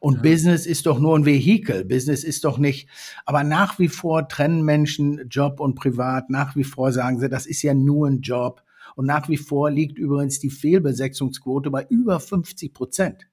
Und 0.00 0.16
ja. 0.16 0.22
Business 0.22 0.64
ist 0.64 0.86
doch 0.86 0.98
nur 0.98 1.18
ein 1.18 1.26
Vehikel. 1.26 1.84
Business 1.84 2.24
ist 2.24 2.44
doch 2.44 2.56
nicht. 2.56 2.88
Aber 3.26 3.44
nach 3.44 3.78
wie 3.78 3.88
vor 3.88 4.26
trennen 4.26 4.62
Menschen 4.62 5.28
Job 5.28 5.60
und 5.60 5.74
Privat. 5.74 6.30
Nach 6.30 6.56
wie 6.56 6.64
vor 6.64 6.92
sagen 6.92 7.20
sie, 7.20 7.28
das 7.28 7.46
ist 7.46 7.62
ja 7.62 7.74
nur 7.74 8.08
ein 8.08 8.22
Job. 8.22 8.62
Und 8.96 9.06
nach 9.06 9.28
wie 9.28 9.36
vor 9.36 9.70
liegt 9.70 9.98
übrigens 9.98 10.38
die 10.38 10.50
Fehlbesetzungsquote 10.50 11.70
bei 11.70 11.86
über 11.88 12.20
50 12.20 12.72
Prozent 12.72 13.26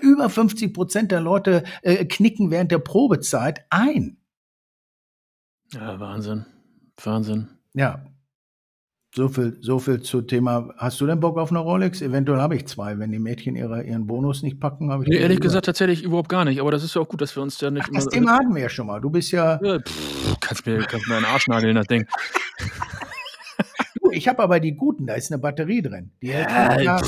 über 0.00 0.28
50 0.28 0.72
Prozent 0.72 1.12
der 1.12 1.20
Leute 1.20 1.64
äh, 1.82 2.04
knicken 2.04 2.50
während 2.50 2.72
der 2.72 2.78
Probezeit 2.78 3.64
ein. 3.70 4.18
Ja, 5.72 5.98
Wahnsinn. 5.98 6.46
Wahnsinn. 7.02 7.48
Ja. 7.74 8.04
So 9.14 9.28
viel, 9.28 9.56
so 9.60 9.78
viel 9.78 10.02
zu 10.02 10.22
Thema. 10.22 10.74
Hast 10.76 11.00
du 11.00 11.06
denn 11.06 11.20
Bock 11.20 11.38
auf 11.38 11.50
eine 11.50 11.60
Rolex? 11.60 12.02
Eventuell 12.02 12.40
habe 12.40 12.56
ich 12.56 12.66
zwei. 12.66 12.98
Wenn 12.98 13.12
die 13.12 13.20
Mädchen 13.20 13.54
ihre, 13.54 13.84
ihren 13.84 14.08
Bonus 14.08 14.42
nicht 14.42 14.58
packen, 14.58 14.90
habe 14.90 15.04
ich. 15.04 15.08
Nee, 15.08 15.18
ehrlich 15.18 15.38
gesagt, 15.38 15.66
tatsächlich 15.66 16.02
überhaupt 16.02 16.28
gar 16.28 16.44
nicht. 16.44 16.60
Aber 16.60 16.72
das 16.72 16.82
ist 16.82 16.96
ja 16.96 17.00
auch 17.00 17.08
gut, 17.08 17.20
dass 17.20 17.36
wir 17.36 17.42
uns 17.42 17.56
da 17.58 17.70
nicht 17.70 17.86
Ach, 17.88 17.94
Das 17.94 18.06
Thema 18.08 18.32
hatten 18.32 18.54
wir 18.54 18.62
ja 18.62 18.68
schon 18.68 18.88
mal. 18.88 19.00
Du 19.00 19.10
bist 19.10 19.30
ja. 19.30 19.60
ja 19.62 19.78
pff, 19.78 20.36
kannst 20.40 20.66
mir, 20.66 20.78
kannst 20.78 21.06
mir 21.06 21.16
einen 21.16 21.26
Arsch 21.26 21.46
nageln, 21.46 21.76
das 21.76 21.86
Ding. 21.86 22.06
Ich 24.14 24.28
habe 24.28 24.42
aber 24.42 24.60
die 24.60 24.76
guten, 24.76 25.06
da 25.06 25.14
ist 25.14 25.32
eine 25.32 25.40
Batterie 25.40 25.82
drin. 25.82 26.12
Die 26.22 26.32
hält 26.32 26.82
Jahre. 26.82 27.04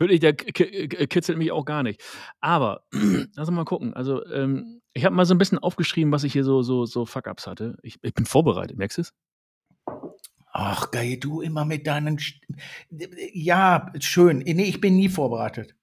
Wirklich, 0.00 0.18
der 0.20 0.34
k- 0.34 0.88
kitzelt 1.06 1.38
mich 1.38 1.52
auch 1.52 1.64
gar 1.64 1.82
nicht. 1.82 2.02
Aber, 2.40 2.84
lass 2.92 3.48
uns 3.48 3.50
mal 3.50 3.64
gucken. 3.64 3.94
Also, 3.94 4.24
ähm, 4.26 4.80
ich 4.94 5.04
habe 5.04 5.14
mal 5.14 5.26
so 5.26 5.34
ein 5.34 5.38
bisschen 5.38 5.58
aufgeschrieben, 5.58 6.10
was 6.12 6.24
ich 6.24 6.32
hier 6.32 6.42
so, 6.42 6.62
so, 6.62 6.86
so 6.86 7.04
Fuck-Ups 7.06 7.46
hatte. 7.46 7.76
Ich, 7.82 7.98
ich 8.02 8.14
bin 8.14 8.24
vorbereitet, 8.26 8.76
merkst 8.78 8.98
du 8.98 9.02
es? 9.02 9.12
Ach, 10.52 10.90
geil, 10.90 11.16
du 11.18 11.42
immer 11.42 11.64
mit 11.64 11.86
deinen. 11.86 12.18
St 12.18 12.40
ja, 13.32 13.92
schön. 14.00 14.38
Nee, 14.38 14.64
ich 14.64 14.80
bin 14.80 14.96
nie 14.96 15.08
vorbereitet. 15.08 15.76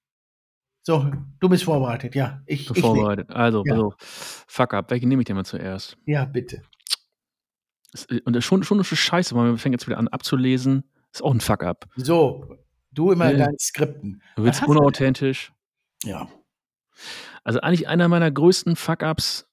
So, 0.82 1.10
du 1.40 1.48
bist 1.48 1.64
vorbereitet, 1.64 2.14
ja. 2.14 2.42
Ich, 2.46 2.66
Bin 2.66 2.76
ich 2.76 2.82
nicht. 2.82 2.84
vorbereitet. 2.84 3.30
Also, 3.30 3.62
Ja. 3.64 3.74
pass 3.74 3.82
auf. 3.82 3.94
Fuck-Up. 4.48 4.90
Welche 4.90 5.06
nehme 5.06 5.22
ich 5.22 5.26
denn 5.26 5.36
mal 5.36 5.44
zuerst? 5.44 5.96
Ja, 6.06 6.24
bitte. 6.24 6.62
Das- 7.92 8.06
Und 8.24 8.34
das 8.34 8.38
ist 8.40 8.44
schon, 8.44 8.62
schon 8.62 8.78
eine 8.78 8.84
Scheiße, 8.84 9.34
weil 9.34 9.52
wir 9.52 9.58
fangen 9.58 9.72
jetzt 9.74 9.86
wieder 9.86 9.98
an 9.98 10.08
abzulesen. 10.08 10.90
Ist 11.12 11.22
auch 11.22 11.32
ein 11.32 11.40
Fuck-Up. 11.40 11.86
So, 11.96 12.56
du 12.92 13.12
immer 13.12 13.30
in 13.30 13.38
Ja. 13.38 13.46
deinen 13.46 13.58
Skripten. 13.58 14.22
Du 14.36 14.44
wirst 14.44 14.66
unauthentisch. 14.66 15.52
Ja. 16.04 16.28
Also 17.44 17.60
eigentlich 17.60 17.88
einer 17.88 18.08
meiner 18.08 18.30
größten 18.30 18.76
Fuck-Ups, 18.76 19.46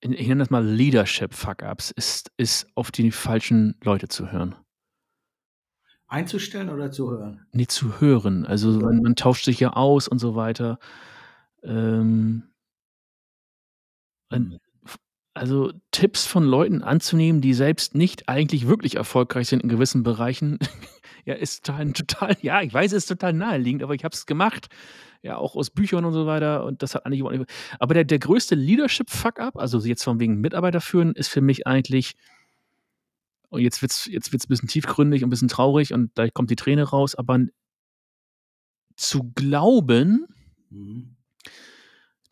ich 0.00 0.26
nenne 0.28 0.40
das 0.40 0.50
mal 0.50 0.64
Leadership-Fuck-Ups, 0.64 1.90
ist, 1.92 2.30
ist 2.36 2.66
auf 2.74 2.90
die 2.90 3.10
falschen 3.12 3.76
Leute 3.82 4.08
zu 4.08 4.30
hören. 4.32 4.54
Einzustellen 6.08 6.68
oder 6.68 6.90
zu 6.90 7.10
hören? 7.10 7.46
Nee, 7.52 7.66
zu 7.66 8.00
hören. 8.00 8.44
Also 8.44 8.70
man, 8.80 9.00
man 9.00 9.16
tauscht 9.16 9.44
sich 9.46 9.58
ja 9.60 9.72
aus 9.72 10.08
und 10.08 10.18
so 10.18 10.34
weiter. 10.34 10.78
Ähm, 11.62 12.52
also 15.34 15.72
Tipps 15.90 16.26
von 16.26 16.44
Leuten 16.44 16.82
anzunehmen, 16.82 17.40
die 17.40 17.54
selbst 17.54 17.94
nicht 17.94 18.28
eigentlich 18.28 18.66
wirklich 18.66 18.96
erfolgreich 18.96 19.48
sind 19.48 19.62
in 19.62 19.68
gewissen 19.68 20.02
Bereichen, 20.02 20.58
ja, 21.24 21.34
ist 21.34 21.64
total, 21.64 21.92
total, 21.92 22.36
ja, 22.42 22.62
ich 22.62 22.72
weiß, 22.72 22.92
es 22.92 23.04
ist 23.04 23.06
total 23.06 23.32
naheliegend, 23.32 23.82
aber 23.82 23.94
ich 23.94 24.04
habe 24.04 24.14
es 24.14 24.26
gemacht, 24.26 24.68
ja, 25.22 25.36
auch 25.36 25.56
aus 25.56 25.70
Büchern 25.70 26.04
und 26.04 26.12
so 26.12 26.26
weiter 26.26 26.64
und 26.64 26.82
das 26.82 26.94
hat 26.94 27.06
eigentlich 27.06 27.20
überhaupt 27.20 27.38
nicht, 27.38 27.50
aber 27.78 27.94
der, 27.94 28.04
der 28.04 28.18
größte 28.18 28.54
Leadership-Fuck-up, 28.54 29.56
also 29.56 29.78
jetzt 29.80 30.04
von 30.04 30.20
wegen 30.20 30.40
Mitarbeiter 30.40 30.80
führen, 30.80 31.12
ist 31.14 31.28
für 31.28 31.40
mich 31.40 31.66
eigentlich, 31.66 32.14
und 33.48 33.60
jetzt 33.60 33.82
wird's, 33.82 34.06
jetzt 34.06 34.32
wird's 34.32 34.46
ein 34.46 34.48
bisschen 34.48 34.68
tiefgründig 34.68 35.22
und 35.22 35.28
ein 35.28 35.30
bisschen 35.30 35.48
traurig 35.48 35.94
und 35.94 36.10
da 36.14 36.28
kommt 36.28 36.50
die 36.50 36.56
Träne 36.56 36.84
raus, 36.84 37.14
aber 37.14 37.38
zu 38.96 39.32
glauben, 39.34 40.26
Mhm. 40.72 41.16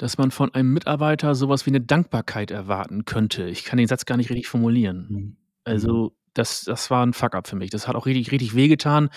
Dass 0.01 0.17
man 0.17 0.31
von 0.31 0.55
einem 0.55 0.73
Mitarbeiter 0.73 1.35
sowas 1.35 1.67
wie 1.67 1.71
eine 1.71 1.83
Dankbarkeit 1.83 2.51
erwarten 2.51 3.05
könnte. 3.05 3.47
Ich 3.51 3.65
kann 3.65 3.77
den 3.77 3.87
Satz 3.87 4.07
gar 4.07 4.17
nicht 4.17 4.31
richtig 4.31 4.49
formulieren. 4.49 5.07
Mhm. 5.11 5.37
Also, 5.65 6.17
das, 6.33 6.63
das 6.63 6.91
war 6.91 7.05
ein 7.05 7.13
Fuck-up 7.13 7.47
für 7.47 7.57
mich. 7.57 7.69
Das 7.69 7.87
hat 7.87 7.97
auch 7.97 8.07
richtig, 8.07 8.33
richtig 8.33 8.55
wehgetan, 8.55 9.11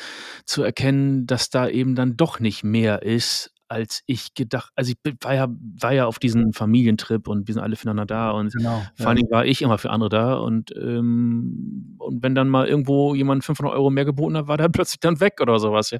zu 0.44 0.62
erkennen, 0.62 1.26
dass 1.26 1.50
da 1.50 1.70
eben 1.70 1.96
dann 1.96 2.18
doch 2.18 2.42
nicht 2.42 2.66
mehr 2.66 3.02
ist, 3.02 3.54
als 3.70 4.04
ich 4.08 4.34
gedacht. 4.34 4.74
Also, 4.76 4.92
ich 4.92 5.14
war 5.22 5.34
ja, 5.34 5.48
war 5.80 5.94
ja 5.94 6.06
auf 6.06 6.20
diesem 6.20 6.52
Familientrip 6.52 7.30
und 7.30 7.48
wir 7.48 7.54
sind 7.54 7.64
alle 7.64 7.78
füreinander 7.78 8.06
da 8.06 8.32
und 8.32 8.52
Genau. 8.54 8.84
vor 8.96 9.08
allen 9.08 9.16
Dingen 9.16 9.32
war 9.32 9.46
ich 9.46 9.62
immer 9.62 9.78
für 9.78 9.90
andere 9.90 10.10
da 10.10 10.34
und, 10.34 10.76
ähm, 10.76 11.96
und 11.98 12.22
wenn 12.22 12.36
dann 12.36 12.50
mal 12.50 12.68
irgendwo 12.68 13.16
jemand 13.16 13.46
500 13.46 13.74
Euro 13.74 13.90
mehr 13.90 14.04
geboten 14.04 14.36
hat, 14.36 14.48
war 14.48 14.58
der 14.58 14.68
plötzlich 14.84 15.00
dann 15.00 15.22
weg 15.22 15.40
oder 15.40 15.60
sowas. 15.60 15.92
Ja. 15.92 16.00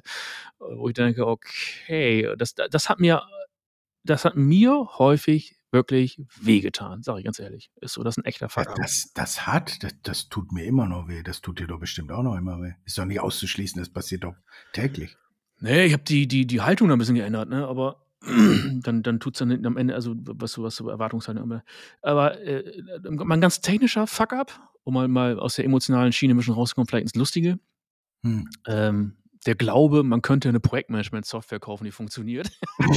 Wo 0.58 0.88
ich 0.88 0.94
denke, 0.94 1.26
okay, 1.26 2.28
das, 2.36 2.54
das 2.54 2.90
hat 2.90 3.00
mir, 3.00 3.22
das 4.04 4.24
hat 4.24 4.36
mir 4.36 4.88
häufig 4.98 5.56
wirklich 5.74 6.22
wehgetan, 6.40 7.02
sage 7.02 7.18
ich 7.18 7.24
ganz 7.24 7.38
ehrlich. 7.38 7.70
Ist 7.80 7.94
so, 7.94 8.04
das 8.04 8.16
ist 8.16 8.24
ein 8.24 8.26
echter 8.26 8.48
Fuck-up. 8.48 8.76
das, 8.76 9.12
das 9.14 9.46
hat, 9.46 9.82
das, 9.82 9.92
das 10.02 10.28
tut 10.28 10.52
mir 10.52 10.64
immer 10.64 10.86
noch 10.86 11.08
weh. 11.08 11.22
Das 11.22 11.40
tut 11.40 11.58
dir 11.58 11.66
doch 11.66 11.80
bestimmt 11.80 12.12
auch 12.12 12.22
noch 12.22 12.36
immer 12.36 12.62
weh. 12.62 12.72
Ist 12.84 12.96
doch 12.96 13.04
nicht 13.04 13.20
auszuschließen, 13.20 13.80
das 13.80 13.88
passiert 13.90 14.24
doch 14.24 14.34
täglich. 14.72 15.16
Nee, 15.60 15.86
ich 15.86 15.92
habe 15.92 16.04
die, 16.04 16.28
die, 16.28 16.46
die 16.46 16.60
Haltung 16.60 16.88
da 16.88 16.94
ein 16.94 16.98
bisschen 16.98 17.16
geändert, 17.16 17.48
ne? 17.48 17.66
Aber 17.66 18.06
dann, 18.82 19.02
dann 19.02 19.20
tut 19.20 19.34
es 19.34 19.40
dann 19.40 19.50
hinten 19.50 19.66
am 19.66 19.76
Ende, 19.76 19.94
also 19.94 20.14
was 20.16 20.52
so, 20.52 20.62
was 20.62 20.76
so 20.76 20.88
Erwartungshaltung. 20.88 21.42
Aber, 21.42 21.64
aber 22.02 22.40
äh, 22.40 22.82
mal 23.10 23.34
ein 23.34 23.40
ganz 23.40 23.60
technischer 23.60 24.06
Fuck-up, 24.06 24.58
um 24.84 24.94
mal, 24.94 25.08
mal 25.08 25.38
aus 25.38 25.56
der 25.56 25.64
emotionalen 25.64 26.12
Schiene 26.12 26.34
ein 26.34 26.36
bisschen 26.36 26.54
rauszukommen, 26.54 26.86
vielleicht 26.86 27.04
ins 27.04 27.14
Lustige. 27.16 27.58
Hm. 28.22 28.48
Ähm, 28.66 29.16
der 29.46 29.56
Glaube, 29.56 30.04
man 30.04 30.22
könnte 30.22 30.48
eine 30.48 30.60
Projektmanagement-Software 30.60 31.60
kaufen, 31.60 31.84
die 31.84 31.90
funktioniert. 31.90 32.50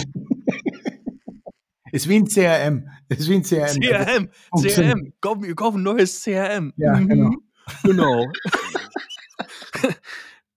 Ist 1.91 2.09
wie 2.09 2.17
ein 2.17 2.27
CRM. 2.27 2.89
Ist 3.09 3.29
wie 3.29 3.35
ein 3.35 3.43
CRM. 3.43 3.81
CRM, 3.81 4.29
Funktioniert. 4.49 4.95
CRM, 4.95 5.13
kaufen, 5.21 5.43
wir 5.43 5.55
kaufen 5.55 5.77
ein 5.79 5.83
neues 5.83 6.23
CRM. 6.23 6.73
Ja, 6.77 6.93
genau. 6.99 7.31
Genau. 7.83 8.27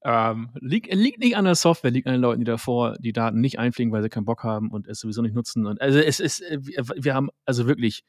ähm, 0.04 0.50
liegt, 0.60 0.92
liegt 0.94 1.20
nicht 1.20 1.36
an 1.36 1.44
der 1.44 1.54
Software, 1.54 1.90
liegt 1.90 2.06
an 2.06 2.14
den 2.14 2.22
Leuten, 2.22 2.40
die 2.40 2.46
davor 2.46 2.96
die 2.98 3.12
Daten 3.12 3.40
nicht 3.40 3.58
einfliegen, 3.58 3.92
weil 3.92 4.02
sie 4.02 4.08
keinen 4.08 4.24
Bock 4.24 4.44
haben 4.44 4.70
und 4.70 4.86
es 4.86 5.00
sowieso 5.00 5.22
nicht 5.22 5.34
nutzen. 5.34 5.66
Und 5.66 5.80
also 5.80 5.98
es 5.98 6.20
ist, 6.20 6.40
äh, 6.40 6.58
wir 6.62 7.14
haben 7.14 7.30
also 7.44 7.66
wirklich 7.66 8.04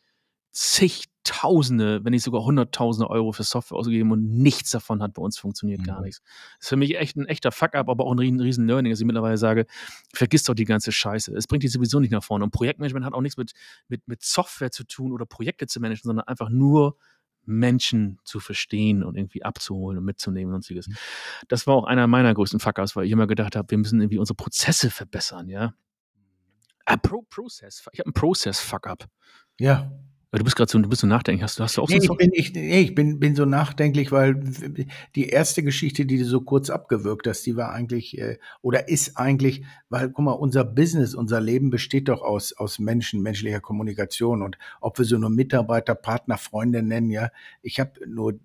zigtausende, 0.51 2.03
wenn 2.03 2.11
nicht 2.11 2.23
sogar 2.23 2.43
hunderttausende 2.43 3.09
Euro 3.09 3.31
für 3.31 3.43
Software 3.43 3.77
ausgegeben 3.77 4.11
und 4.11 4.37
nichts 4.39 4.71
davon 4.71 5.01
hat 5.01 5.13
bei 5.13 5.21
uns 5.21 5.37
funktioniert, 5.37 5.83
gar 5.83 5.99
Mhm. 5.99 6.05
nichts. 6.05 6.21
Das 6.57 6.65
ist 6.65 6.69
für 6.69 6.75
mich 6.75 6.97
echt 6.97 7.15
ein 7.15 7.25
echter 7.25 7.51
Fuck-up, 7.51 7.89
aber 7.89 8.05
auch 8.05 8.11
ein 8.11 8.19
riesen, 8.19 8.39
riesen 8.39 8.67
Learning, 8.67 8.91
dass 8.91 8.99
ich 8.99 9.05
mittlerweile 9.05 9.37
sage, 9.37 9.65
vergiss 10.13 10.43
doch 10.43 10.53
die 10.55 10.65
ganze 10.65 10.91
Scheiße. 10.91 11.33
Es 11.35 11.47
bringt 11.47 11.63
dich 11.63 11.71
sowieso 11.71 11.99
nicht 11.99 12.11
nach 12.11 12.23
vorne. 12.23 12.43
Und 12.43 12.51
Projektmanagement 12.51 13.05
hat 13.05 13.13
auch 13.13 13.21
nichts 13.21 13.37
mit, 13.37 13.53
mit, 13.87 14.07
mit 14.07 14.23
Software 14.23 14.71
zu 14.71 14.83
tun 14.83 15.11
oder 15.13 15.25
Projekte 15.25 15.67
zu 15.67 15.79
managen, 15.79 16.03
sondern 16.07 16.27
einfach 16.27 16.49
nur 16.49 16.97
Menschen 17.45 18.19
zu 18.23 18.39
verstehen 18.39 19.03
und 19.03 19.15
irgendwie 19.15 19.43
abzuholen 19.43 19.97
und 19.97 20.05
mitzunehmen 20.05 20.53
und 20.53 20.61
sonstiges. 20.61 20.87
Das 21.47 21.65
war 21.65 21.75
auch 21.75 21.85
einer 21.85 22.05
meiner 22.07 22.33
größten 22.33 22.59
Fuckers, 22.59 22.95
weil 22.95 23.05
ich 23.05 23.11
immer 23.11 23.25
gedacht 23.25 23.55
habe, 23.55 23.71
wir 23.71 23.77
müssen 23.77 23.99
irgendwie 23.99 24.19
unsere 24.19 24.35
Prozesse 24.35 24.91
verbessern, 24.91 25.49
ja. 25.49 25.73
Ah, 26.85 26.97
Pro 26.97 27.21
Process. 27.29 27.83
Ich 27.93 27.99
habe 27.99 28.07
einen 28.07 28.13
Process-Fuck-up. 28.13 29.05
Ja. 29.59 29.91
Weil 30.31 30.39
Du 30.39 30.45
bist 30.45 30.55
gerade 30.55 30.71
so, 30.71 30.79
du 30.79 30.87
bist 30.87 31.01
so 31.01 31.07
nachdenklich. 31.07 31.43
Hast, 31.43 31.59
du- 31.59 31.63
hast 31.63 31.75
du 31.75 31.81
auch 31.81 31.89
Nee, 31.89 31.99
so 31.99 32.13
ich 32.13 32.17
bin, 32.17 32.31
ich, 32.33 32.53
nee, 32.53 32.79
ich 32.79 32.95
bin, 32.95 33.19
bin 33.19 33.35
so 33.35 33.43
nachdenklich, 33.43 34.13
weil 34.13 34.41
die 35.15 35.27
erste 35.27 35.61
Geschichte, 35.61 36.05
die 36.05 36.17
du 36.19 36.23
so 36.23 36.39
kurz 36.39 36.69
abgewürgt 36.69 37.27
hast, 37.27 37.45
die 37.45 37.57
war 37.57 37.73
eigentlich 37.73 38.17
äh, 38.17 38.37
oder 38.61 38.87
ist 38.87 39.17
eigentlich, 39.17 39.65
weil 39.89 40.09
guck 40.09 40.23
mal, 40.23 40.31
unser 40.31 40.63
Business, 40.63 41.15
unser 41.15 41.41
Leben 41.41 41.69
besteht 41.69 42.07
doch 42.07 42.21
aus 42.21 42.53
aus 42.53 42.79
Menschen, 42.79 43.21
menschlicher 43.21 43.59
Kommunikation 43.59 44.41
und 44.41 44.57
ob 44.79 44.97
wir 44.99 45.05
so 45.05 45.17
nur 45.17 45.29
Mitarbeiter, 45.29 45.95
Partner, 45.95 46.37
Freunde 46.37 46.81
nennen, 46.81 47.09
ja, 47.09 47.29
ich 47.61 47.81
habe 47.81 47.91
nur 48.07 48.39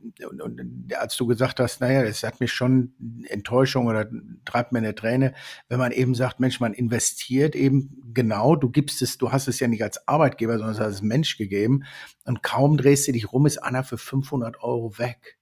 als 0.99 1.17
du 1.17 1.27
gesagt 1.29 1.61
hast, 1.61 1.81
naja, 1.81 2.03
es 2.03 2.25
hat 2.25 2.41
mich 2.41 2.53
schon 2.53 2.95
Enttäuschung 3.29 3.87
oder 3.87 4.11
treibt 4.45 4.73
mir 4.73 4.79
eine 4.79 4.97
Träne, 4.97 5.35
wenn 5.69 5.79
man 5.79 5.93
eben 5.93 6.17
sagt, 6.17 6.41
Mensch, 6.41 6.59
man 6.59 6.75
investiert 6.75 7.55
eben 7.55 8.03
genau, 8.13 8.57
du 8.57 8.71
gibst 8.71 9.03
es, 9.03 9.19
du 9.19 9.31
hast 9.31 9.47
es 9.47 9.61
ja 9.61 9.69
nicht 9.69 9.85
als 9.85 10.09
Arbeitgeber, 10.09 10.59
sondern 10.59 10.77
als 10.83 11.01
Mensch 11.01 11.37
gegeben 11.37 11.76
und 12.25 12.43
kaum 12.43 12.77
drehst 12.77 13.09
du 13.09 13.13
dich 13.13 13.33
rum, 13.33 13.47
ist 13.47 13.59
einer 13.59 13.85
für 13.85 13.99
500 13.99 14.63
Euro 14.63 14.99
weg. 14.99 15.39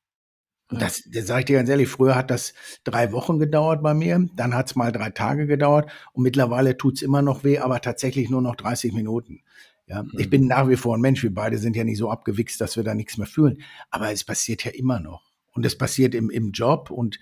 Und 0.71 0.81
das, 0.81 1.03
das 1.07 1.27
sage 1.27 1.41
ich 1.41 1.45
dir 1.47 1.57
ganz 1.59 1.69
ehrlich, 1.69 1.89
früher 1.89 2.15
hat 2.15 2.31
das 2.31 2.55
drei 2.85 3.13
Wochen 3.13 3.39
gedauert 3.39 3.83
bei 3.83 3.93
mir, 3.95 4.27
dann 4.35 4.55
hat 4.55 4.67
es 4.69 4.77
mal 4.77 4.93
drei 4.93 5.11
Tage 5.11 5.47
gedauert 5.47 5.91
und 6.13 6.23
mittlerweile 6.23 6.77
tut's 6.77 7.03
immer 7.03 7.23
noch 7.23 7.45
weh, 7.45 7.59
aber 7.59 7.81
tatsächlich 7.81 8.31
nur 8.31 8.41
noch 8.43 8.57
30 8.57 8.93
Minuten. 8.93 9.43
Ja, 9.87 10.05
ich 10.17 10.27
Mhm. 10.27 10.31
bin 10.31 10.47
nach 10.47 10.69
wie 10.69 10.77
vor 10.77 10.97
ein 10.97 11.03
Mensch, 11.03 11.23
wir 11.23 11.35
beide 11.35 11.59
sind 11.59 11.77
ja 11.77 11.85
nicht 11.85 11.99
so 11.99 12.11
abgewichst, 12.11 12.61
dass 12.61 12.77
wir 12.77 12.85
da 12.85 12.95
nichts 12.95 13.19
mehr 13.19 13.27
fühlen, 13.27 13.63
aber 13.91 14.11
es 14.11 14.25
passiert 14.25 14.65
ja 14.65 14.71
immer 14.71 15.01
noch. 15.01 15.23
Und 15.53 15.67
es 15.67 15.77
passiert 15.77 16.15
im, 16.15 16.31
im 16.31 16.53
Job 16.53 16.91
und 16.91 17.21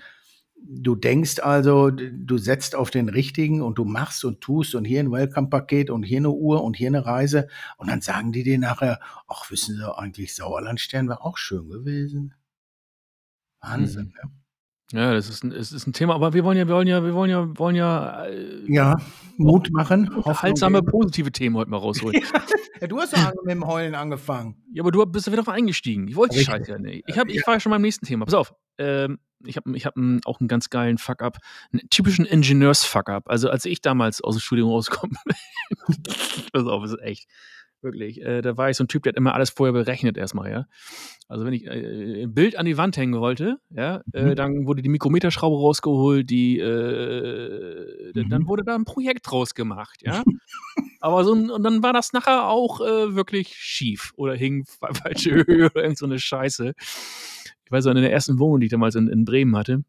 du 0.64 0.94
denkst 0.94 1.40
also, 1.40 1.90
du 1.90 2.38
setzt 2.38 2.74
auf 2.74 2.90
den 2.90 3.08
richtigen 3.08 3.62
und 3.62 3.78
du 3.78 3.84
machst 3.84 4.24
und 4.24 4.40
tust 4.40 4.74
und 4.74 4.84
hier 4.84 5.00
ein 5.00 5.12
Welcome-Paket 5.12 5.90
und 5.90 6.02
hier 6.02 6.18
eine 6.18 6.30
Uhr 6.30 6.62
und 6.62 6.76
hier 6.76 6.88
eine 6.88 7.04
Reise 7.04 7.48
und 7.78 7.88
dann 7.90 8.00
sagen 8.00 8.32
die 8.32 8.42
dir 8.42 8.58
nachher, 8.58 9.00
ach, 9.28 9.50
wissen 9.50 9.76
Sie 9.76 9.96
eigentlich, 9.98 10.34
Sauerlandstern 10.34 11.08
wäre 11.08 11.22
auch 11.22 11.38
schön 11.38 11.68
gewesen. 11.68 12.34
Wahnsinn, 13.60 14.12
ne? 14.22 14.30
Ja, 14.92 15.14
das 15.14 15.30
ist 15.30 15.42
ein, 15.42 15.52
es 15.52 15.72
ist 15.72 15.86
ein 15.86 15.94
Thema, 15.94 16.14
aber 16.14 16.34
wir 16.34 16.44
wollen 16.44 16.58
ja, 16.58 16.68
wir 16.68 16.74
wollen 16.74 16.86
ja, 16.86 17.02
wir 17.02 17.14
wollen 17.14 17.30
ja, 17.30 17.58
wollen 17.58 17.76
ja 17.76 18.26
äh, 18.26 18.70
Ja, 18.70 18.96
Mut 19.38 19.70
machen. 19.72 20.06
Hoffnung 20.08 20.24
unterhaltsame, 20.24 20.80
geben. 20.80 20.90
positive 20.90 21.32
Themen 21.32 21.56
heute 21.56 21.70
mal 21.70 21.78
rausholen. 21.78 22.22
Ja, 22.80 22.88
du 22.88 22.98
hast 22.98 23.16
doch 23.16 23.32
mit 23.44 23.52
dem 23.52 23.64
Heulen 23.64 23.94
angefangen. 23.94 24.56
ja, 24.74 24.82
aber 24.82 24.90
du 24.90 25.06
bist 25.06 25.28
ja 25.28 25.32
wieder 25.32 25.44
drauf 25.44 25.54
eingestiegen. 25.54 26.08
Ich 26.08 26.16
wollte 26.16 26.36
die. 26.36 26.44
Scheiße 26.44 26.68
ja 26.68 26.78
nicht. 26.80 27.04
Ich, 27.06 27.16
hab, 27.16 27.28
ich 27.28 27.46
war 27.46 27.54
ja 27.54 27.60
schon 27.60 27.70
beim 27.70 27.80
nächsten 27.80 28.06
Thema. 28.06 28.24
Pass 28.24 28.34
auf. 28.34 28.52
Ähm, 28.76 29.20
ich 29.44 29.56
habe 29.56 29.76
ich 29.76 29.86
hab 29.86 29.94
auch 30.24 30.40
einen 30.40 30.48
ganz 30.48 30.70
geilen 30.70 30.98
Fuck-up, 30.98 31.38
einen 31.72 31.88
typischen 31.90 32.24
Ingenieurs-Fuck-up. 32.24 33.28
Also 33.28 33.50
als 33.50 33.64
ich 33.64 33.80
damals 33.80 34.20
aus 34.20 34.36
dem 34.36 34.40
Studium 34.40 34.70
rauskomme, 34.70 35.14
pass 36.52 36.66
auf, 36.66 36.84
ist 36.84 37.00
echt, 37.00 37.28
wirklich, 37.82 38.22
äh, 38.22 38.40
da 38.42 38.56
war 38.56 38.70
ich 38.70 38.76
so 38.76 38.84
ein 38.84 38.88
Typ, 38.88 39.02
der 39.02 39.10
hat 39.10 39.16
immer 39.16 39.34
alles 39.34 39.50
vorher 39.50 39.72
berechnet 39.72 40.16
erstmal, 40.16 40.50
ja. 40.50 40.66
Also 41.28 41.44
wenn 41.44 41.52
ich 41.52 41.66
äh, 41.66 42.24
ein 42.24 42.34
Bild 42.34 42.56
an 42.56 42.66
die 42.66 42.76
Wand 42.76 42.96
hängen 42.96 43.18
wollte, 43.18 43.58
ja, 43.70 44.02
äh, 44.12 44.22
mhm. 44.22 44.34
dann 44.36 44.66
wurde 44.66 44.82
die 44.82 44.88
Mikrometerschraube 44.88 45.56
rausgeholt, 45.56 46.30
die, 46.30 46.58
äh, 46.58 48.12
mhm. 48.14 48.28
dann 48.28 48.46
wurde 48.46 48.64
da 48.64 48.74
ein 48.74 48.84
Projekt 48.84 49.30
draus 49.30 49.54
gemacht, 49.54 50.00
ja. 50.02 50.22
Aber 51.00 51.24
so 51.24 51.32
und 51.32 51.62
dann 51.62 51.82
war 51.82 51.92
das 51.92 52.12
nachher 52.12 52.48
auch 52.48 52.80
äh, 52.80 53.14
wirklich 53.14 53.54
schief 53.56 54.12
oder 54.16 54.34
hing 54.34 54.64
falsche 55.02 55.44
Höhe 55.46 55.66
oder 55.66 55.82
irgend 55.82 55.98
so 55.98 56.06
eine 56.06 56.18
Scheiße. 56.18 56.74
Ich 57.72 57.74
weiß 57.74 57.86
in 57.86 57.94
der 57.94 58.12
ersten 58.12 58.38
Wohnung, 58.38 58.60
die 58.60 58.66
ich 58.66 58.70
damals 58.70 58.96
in, 58.96 59.08
in 59.08 59.24
Bremen 59.24 59.56
hatte, 59.56 59.82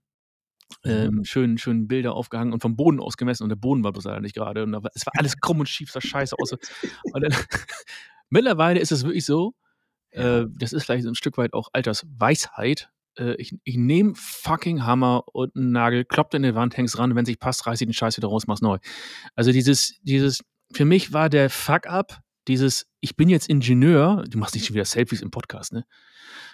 ähm, 0.85 1.25
schön, 1.25 1.57
schön 1.57 1.87
Bilder 1.87 2.13
aufgehangen 2.13 2.53
und 2.53 2.61
vom 2.61 2.77
Boden 2.77 3.01
aus 3.01 3.17
gemessen 3.17 3.43
und 3.43 3.49
der 3.49 3.57
Boden 3.57 3.83
war 3.83 3.91
bloß 3.91 4.05
leider 4.05 4.21
nicht 4.21 4.35
gerade. 4.35 4.63
Und 4.63 4.71
da, 4.71 4.79
es 4.93 5.05
war 5.05 5.13
alles 5.17 5.37
krumm 5.39 5.59
und 5.59 5.67
schief, 5.67 5.91
sah 5.91 6.01
scheiße 6.01 6.35
aus. 6.39 6.51
Dann, 7.13 7.23
mittlerweile 8.29 8.79
ist 8.79 8.93
es 8.93 9.03
wirklich 9.03 9.25
so, 9.25 9.53
äh, 10.11 10.45
das 10.57 10.71
ist 10.71 10.85
vielleicht 10.85 11.05
ein 11.05 11.15
Stück 11.15 11.37
weit 11.37 11.53
auch 11.53 11.69
Altersweisheit. 11.73 12.89
Äh, 13.17 13.35
ich 13.35 13.53
ich 13.63 13.77
nehme 13.77 14.13
fucking 14.15 14.85
Hammer 14.85 15.23
und 15.33 15.55
einen 15.55 15.71
Nagel, 15.71 16.05
kloppt 16.05 16.33
in 16.35 16.43
die 16.43 16.55
Wand, 16.55 16.77
hängst 16.77 16.97
ran, 16.97 17.15
wenn 17.15 17.25
sich 17.25 17.39
passt, 17.39 17.67
reiß 17.67 17.81
ich 17.81 17.87
den 17.87 17.93
Scheiß 17.93 18.17
wieder 18.17 18.29
raus, 18.29 18.47
mach's 18.47 18.61
neu. 18.61 18.77
Also 19.35 19.51
dieses, 19.51 19.99
dieses, 20.03 20.39
für 20.71 20.85
mich 20.85 21.13
war 21.13 21.29
der 21.29 21.49
Fuck-up, 21.49 22.19
dieses, 22.47 22.87
ich 22.99 23.15
bin 23.15 23.29
jetzt 23.29 23.49
Ingenieur, 23.49 24.23
du 24.27 24.37
machst 24.37 24.55
nicht 24.55 24.65
schon 24.65 24.73
wieder 24.73 24.85
Selfies 24.85 25.21
im 25.21 25.31
Podcast, 25.31 25.73
ne? 25.73 25.85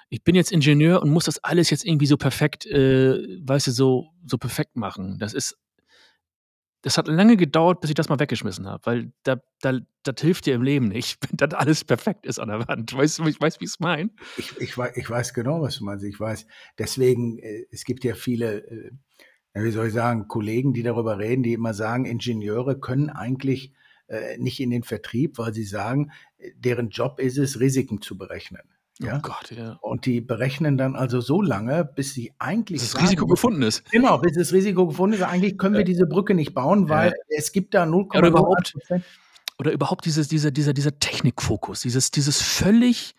Ich 0.09 0.23
bin 0.23 0.35
jetzt 0.35 0.51
Ingenieur 0.51 1.01
und 1.01 1.11
muss 1.11 1.25
das 1.25 1.43
alles 1.43 1.69
jetzt 1.69 1.85
irgendwie 1.85 2.07
so 2.07 2.17
perfekt, 2.17 2.65
äh, 2.65 3.39
weißt 3.41 3.67
du, 3.67 3.71
so, 3.71 4.07
so 4.25 4.37
perfekt 4.37 4.75
machen. 4.75 5.19
Das 5.19 5.33
ist, 5.33 5.57
das 6.81 6.97
hat 6.97 7.07
lange 7.07 7.37
gedauert, 7.37 7.81
bis 7.81 7.91
ich 7.91 7.95
das 7.95 8.09
mal 8.09 8.19
weggeschmissen 8.19 8.67
habe, 8.67 8.85
weil 8.85 9.11
da, 9.23 9.41
da, 9.61 9.79
das 10.03 10.15
hilft 10.19 10.45
dir 10.45 10.55
im 10.55 10.63
Leben 10.63 10.87
nicht, 10.87 11.19
wenn 11.29 11.37
das 11.37 11.53
alles 11.53 11.83
perfekt 11.83 12.25
ist 12.25 12.39
an 12.39 12.49
der 12.49 12.67
Wand. 12.67 12.93
Weißt 12.93 13.19
du, 13.19 13.25
ich 13.27 13.39
weiß, 13.39 13.59
wie 13.59 13.65
ich 13.65 13.71
es 13.71 13.79
meine? 13.79 14.09
Ich, 14.37 14.57
ich, 14.59 14.77
weiß, 14.77 14.97
ich 14.97 15.09
weiß 15.09 15.33
genau, 15.33 15.61
was 15.61 15.77
du 15.77 15.85
meinst. 15.85 16.03
Ich 16.03 16.19
weiß, 16.19 16.47
deswegen, 16.77 17.37
äh, 17.39 17.65
es 17.71 17.83
gibt 17.83 18.03
ja 18.03 18.15
viele, 18.15 18.65
äh, 18.67 18.91
wie 19.53 19.71
soll 19.71 19.87
ich 19.87 19.93
sagen, 19.93 20.27
Kollegen, 20.27 20.73
die 20.73 20.83
darüber 20.83 21.19
reden, 21.19 21.43
die 21.43 21.53
immer 21.53 21.75
sagen, 21.75 22.05
Ingenieure 22.05 22.79
können 22.79 23.09
eigentlich 23.09 23.73
äh, 24.07 24.37
nicht 24.39 24.59
in 24.59 24.71
den 24.71 24.83
Vertrieb, 24.83 25.37
weil 25.37 25.53
sie 25.53 25.65
sagen, 25.65 26.11
deren 26.55 26.89
Job 26.89 27.19
ist 27.19 27.37
es, 27.37 27.59
Risiken 27.59 28.01
zu 28.01 28.17
berechnen. 28.17 28.63
Oh 29.01 29.05
ja? 29.05 29.17
Oh 29.17 29.21
Gott, 29.21 29.51
ja. 29.51 29.77
Und 29.81 30.05
die 30.05 30.19
berechnen 30.19 30.77
dann 30.77 30.95
also 30.95 31.21
so 31.21 31.41
lange, 31.41 31.85
bis 31.85 32.13
sie 32.13 32.33
eigentlich. 32.37 32.81
Bis 32.81 32.91
das 32.91 33.01
Risiko 33.01 33.27
gefunden 33.27 33.61
ist. 33.61 33.89
Genau, 33.91 34.17
bis 34.17 34.35
das 34.35 34.51
Risiko 34.51 34.87
gefunden 34.87 35.15
ist. 35.15 35.23
Eigentlich 35.23 35.57
können 35.57 35.75
wir 35.75 35.85
diese 35.85 36.05
Brücke 36.05 36.35
nicht 36.35 36.53
bauen, 36.53 36.89
weil 36.89 37.09
ja. 37.09 37.37
es 37.37 37.51
gibt 37.51 37.73
da 37.73 37.83
0,5 37.83 38.13
ja, 38.13 38.19
oder 38.19 38.27
überhaupt, 38.27 38.75
oder 39.57 39.71
überhaupt 39.71 40.05
dieses, 40.05 40.27
dieser, 40.27 40.51
dieser, 40.51 40.73
dieser 40.73 40.99
Technikfokus, 40.99 41.81
dieses, 41.81 42.11
dieses 42.11 42.41
völlig 42.41 43.15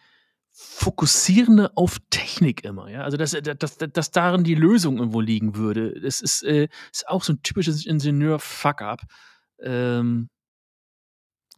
Fokussierende 0.53 1.75
auf 1.77 1.99
Technik 2.11 2.65
immer, 2.65 2.91
ja. 2.91 3.03
Also 3.03 3.17
dass, 3.17 3.31
dass, 3.31 3.79
dass, 3.79 3.93
dass 3.93 4.11
darin 4.11 4.45
die 4.45 4.55
Lösung 4.55 4.99
irgendwo 4.99 5.21
liegen 5.21 5.55
würde. 5.57 5.99
Das 6.01 6.21
ist, 6.21 6.43
äh, 6.43 6.69
ist 6.93 7.09
auch 7.09 7.23
so 7.23 7.33
ein 7.33 7.43
typisches 7.43 7.87
Ingenieur-Fuck-up. 7.87 9.01
Ähm, 9.63 10.29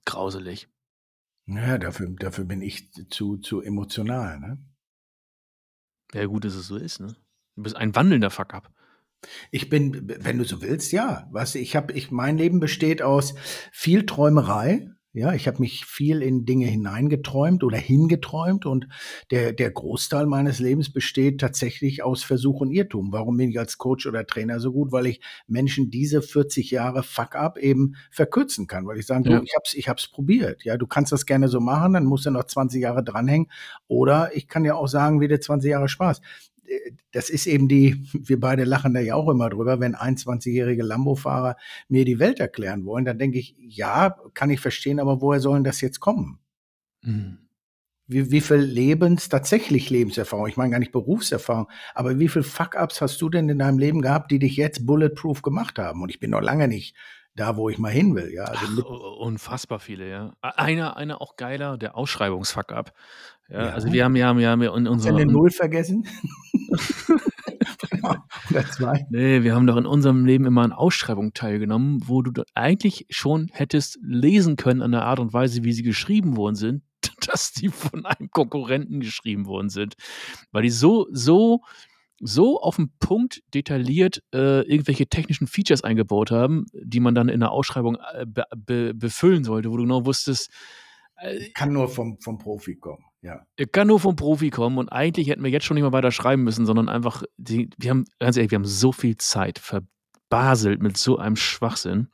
grauselig. 0.05 0.69
Ja, 1.47 1.79
dafür, 1.79 2.09
dafür 2.19 2.45
bin 2.45 2.63
ich 2.63 2.93
zu, 3.11 3.37
zu 3.37 3.61
emotional, 3.61 4.39
ne? 4.39 4.59
Ja, 6.15 6.27
gut, 6.27 6.45
dass 6.45 6.55
es 6.55 6.67
so 6.67 6.77
ist, 6.77 7.01
ne? 7.01 7.17
Du 7.57 7.63
bist 7.63 7.77
ein 7.77 7.95
wandelnder 7.95 8.31
Fuck-up. 8.31 8.71
Ich 9.51 9.69
bin, 9.69 10.09
wenn 10.25 10.39
du 10.39 10.45
so 10.45 10.63
willst, 10.63 10.93
ja. 10.93 11.29
Was 11.31 11.55
ich 11.55 11.77
habe, 11.77 11.93
ich 11.93 12.11
mein 12.11 12.39
Leben 12.39 12.61
besteht 12.61 13.03
aus 13.03 13.35
viel 13.73 14.07
Träumerei, 14.07 14.91
ja, 15.15 15.35
ich 15.35 15.47
habe 15.47 15.61
mich 15.61 15.85
viel 15.85 16.23
in 16.23 16.47
Dinge 16.47 16.67
hineingeträumt 16.67 17.65
oder 17.65 17.77
hingeträumt 17.77 18.65
und 18.65 18.89
der, 19.31 19.53
der 19.53 19.71
Großteil 19.71 20.25
meines 20.25 20.59
Lebens 20.59 20.91
besteht 20.91 21.39
tatsächlich 21.39 22.03
aus 22.03 22.25
Versuch 22.25 22.61
und 22.61 22.71
Irrtum. 22.71 23.13
Warum 23.13 23.37
bin 23.37 23.51
ich 23.51 23.59
als 23.59 23.77
Coach 23.77 24.07
oder 24.07 24.27
Trainer 24.27 24.59
so 24.59 24.73
gut? 24.73 24.91
Weil 24.91 25.07
ich 25.07 25.21
Menschen 25.47 25.91
diese 25.91 26.23
40 26.23 26.71
Jahre 26.71 27.03
Fuck-up 27.03 27.59
eben 27.59 27.97
verkürzen 28.11 28.67
kann, 28.67 28.87
weil 28.87 28.99
ich 28.99 29.07
sage, 29.07 29.29
ja. 29.29 29.39
du, 29.39 29.45
ich 29.45 29.55
hab's, 29.55 29.75
ich 29.75 29.89
hab's 29.89 30.09
probiert. 30.09 30.65
Ja, 30.65 30.79
du 30.79 30.87
kannst 30.87 31.13
das 31.13 31.27
gerne 31.27 31.49
so 31.49 31.61
machen, 31.61 31.93
dann 31.93 32.07
musst 32.07 32.25
du 32.25 32.31
noch 32.31 32.45
20 32.45 32.81
Jahre 32.81 33.05
dranhängen. 33.05 33.51
Oder 33.89 34.35
ich 34.35 34.49
kann 34.49 34.65
ja 34.65 34.77
auch 34.77 34.89
sagen, 34.89 35.21
wieder 35.21 35.41
20 35.41 35.71
Jahre 35.71 35.89
Spaß 35.89 36.23
das 37.13 37.31
ist 37.31 37.47
eben 37.47 37.69
die, 37.69 38.09
wir 38.13 38.41
beide 38.41 38.65
lachen 38.65 38.95
da 38.95 39.01
ja 39.01 39.15
auch 39.15 39.29
immer 39.29 39.51
drüber, 39.51 39.81
wenn 39.81 39.95
21-jährige 39.95 40.83
Lambo-Fahrer 40.83 41.57
mir 41.89 42.05
die 42.05 42.19
Welt 42.19 42.41
erklären 42.41 42.85
wollen, 42.85 43.05
dann 43.05 43.19
denke 43.19 43.39
ich, 43.39 43.55
ja, 43.59 44.17
kann 44.35 44.51
ich 44.51 44.61
verstehen, 44.61 45.01
aber 45.01 45.21
woher 45.21 45.41
sollen 45.41 45.65
das 45.65 45.81
jetzt 45.81 46.01
kommen? 46.01 46.39
Mhm. 47.03 47.39
Wie, 48.07 48.31
wie 48.31 48.41
viel 48.41 48.57
Lebens, 48.57 49.29
tatsächlich 49.29 49.89
Lebenserfahrung, 49.89 50.49
ich 50.49 50.57
meine 50.57 50.71
gar 50.71 50.79
nicht 50.79 50.93
Berufserfahrung, 50.93 51.69
aber 51.95 52.19
wie 52.19 52.29
viel 52.29 52.43
Fuck-Ups 52.43 53.01
hast 53.01 53.21
du 53.23 53.29
denn 53.29 53.49
in 53.49 53.59
deinem 53.59 53.79
Leben 53.79 54.03
gehabt, 54.03 54.31
die 54.31 54.39
dich 54.39 54.57
jetzt 54.57 54.87
bulletproof 54.87 55.43
gemacht 55.43 55.79
haben? 55.79 56.03
Und 56.03 56.11
ich 56.11 56.21
bin 56.21 56.31
noch 56.31 56.43
lange 56.43 56.69
nicht 56.69 56.97
da, 57.35 57.57
wo 57.57 57.69
ich 57.69 57.79
mal 57.79 57.91
hin 57.91 58.15
will. 58.15 58.31
Ja, 58.33 58.45
also 58.45 58.67
Ach, 58.83 59.21
unfassbar 59.21 59.79
viele, 59.79 60.09
ja. 60.09 60.35
Einer, 60.43 60.97
einer 60.97 61.23
auch 61.23 61.37
geiler, 61.37 61.79
der 61.79 61.97
Ausschreibungsfuck-up. 61.97 62.93
Ja, 63.49 63.67
ja, 63.67 63.73
Also 63.73 63.93
wir 63.93 64.05
haben, 64.05 64.15
wir 64.15 64.27
haben, 64.27 64.39
wir 64.39 64.49
haben 64.49 64.63
in 64.63 64.87
unserer. 64.87 65.17
den 65.17 65.29
Null 65.29 65.51
vergessen? 65.51 66.07
Oder 68.51 68.71
zwei? 68.71 69.07
Nee, 69.11 69.43
wir 69.43 69.55
haben 69.55 69.67
doch 69.67 69.77
in 69.77 69.87
unserem 69.87 70.25
Leben 70.25 70.47
immer 70.47 70.63
an 70.63 70.73
Ausschreibungen 70.73 71.35
teilgenommen, 71.35 72.03
wo 72.07 72.23
du 72.23 72.43
eigentlich 72.55 73.07
schon 73.11 73.49
hättest 73.53 73.99
lesen 74.03 74.57
können 74.57 74.83
an 74.83 74.93
der 74.93 75.05
Art 75.05 75.21
und 75.21 75.33
Weise, 75.33 75.65
wie 75.65 75.73
sie 75.73 75.83
geschrieben 75.83 76.37
worden 76.37 76.57
sind, 76.57 76.83
dass 77.27 77.53
die 77.53 77.69
von 77.69 78.05
einem 78.05 78.31
Konkurrenten 78.31 79.01
geschrieben 79.01 79.47
worden 79.47 79.69
sind. 79.69 79.95
Weil 80.51 80.63
die 80.63 80.71
so, 80.71 81.07
so 81.11 81.61
so 82.25 82.61
auf 82.61 82.77
den 82.77 82.93
Punkt 83.01 83.43
detailliert 83.53 84.23
äh, 84.33 84.63
irgendwelche 84.63 85.09
technischen 85.09 85.49
Features 85.49 85.83
eingebaut 85.83 86.31
haben, 86.31 86.67
die 86.73 87.01
man 87.01 87.17
dann 87.17 87.29
in 87.29 87.41
der 87.41 87.51
Ausschreibung 87.51 87.99
äh, 88.13 88.25
be 88.25 88.45
be 88.57 88.95
befüllen 88.95 89.43
sollte, 89.43 89.73
wo 89.73 89.77
du 89.77 89.83
genau 89.83 90.07
wusstest, 90.07 90.49
äh, 91.17 91.51
kann 91.51 91.73
nur 91.73 91.89
vom, 91.89 92.21
vom 92.21 92.39
Profi 92.39 92.77
kommen, 92.77 93.05
ja. 93.23 93.47
Kann 93.71 93.87
nur 93.87 94.01
vom 94.01 94.17
Profi 94.17 94.51
kommen 94.51 94.79
und 94.79 94.89
eigentlich 94.91 95.29
hätten 95.29 95.45
wir 95.45 95.51
jetzt 95.51 95.65
schon 95.65 95.77
nicht 95.77 95.85
mal 95.85 95.93
weiter 95.93 96.11
schreiben 96.11 96.43
müssen, 96.43 96.67
sondern 96.67 96.89
einfach, 96.89 97.23
die, 97.37 97.71
wir 97.79 97.91
haben, 97.91 98.05
ganz 98.19 98.37
ehrlich, 98.37 98.51
wir 98.51 98.57
haben 98.57 98.65
so 98.65 98.93
viel 98.93 99.17
Zeit 99.17 99.61
verbaselt 99.61 100.83
mit 100.83 100.97
so 100.97 101.19
einem 101.19 101.37
Schwachsinn. 101.37 102.09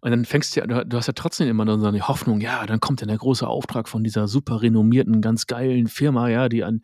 Und 0.00 0.10
dann 0.10 0.24
fängst 0.24 0.56
du 0.56 0.60
ja, 0.60 0.84
du 0.84 0.96
hast 0.96 1.06
ja 1.06 1.12
trotzdem 1.12 1.48
immer 1.48 1.78
so 1.78 1.86
eine 1.86 2.08
Hoffnung, 2.08 2.40
ja, 2.40 2.66
dann 2.66 2.80
kommt 2.80 3.00
ja 3.00 3.06
der 3.06 3.18
große 3.18 3.46
Auftrag 3.46 3.88
von 3.88 4.04
dieser 4.04 4.28
super 4.28 4.62
renommierten, 4.62 5.20
ganz 5.20 5.46
geilen 5.46 5.88
Firma, 5.88 6.28
ja, 6.28 6.48
die 6.48 6.64
an, 6.64 6.82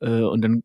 äh, 0.00 0.22
und 0.22 0.42
dann 0.42 0.62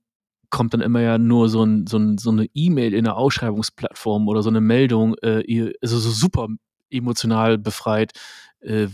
kommt 0.50 0.74
dann 0.74 0.82
immer 0.82 1.02
ja 1.02 1.18
nur 1.18 1.50
so, 1.50 1.64
ein, 1.64 1.88
so, 1.88 1.98
ein, 1.98 2.18
so 2.18 2.30
eine 2.30 2.46
E-Mail 2.54 2.94
in 2.94 3.06
der 3.06 3.16
Ausschreibungsplattform 3.18 4.28
oder 4.28 4.44
so 4.44 4.50
eine 4.50 4.62
Meldung, 4.62 5.16
äh, 5.22 5.74
also 5.82 5.98
so 5.98 6.12
super 6.12 6.48
emotional 6.90 7.58
befreit, 7.58 8.12
äh, 8.60 8.88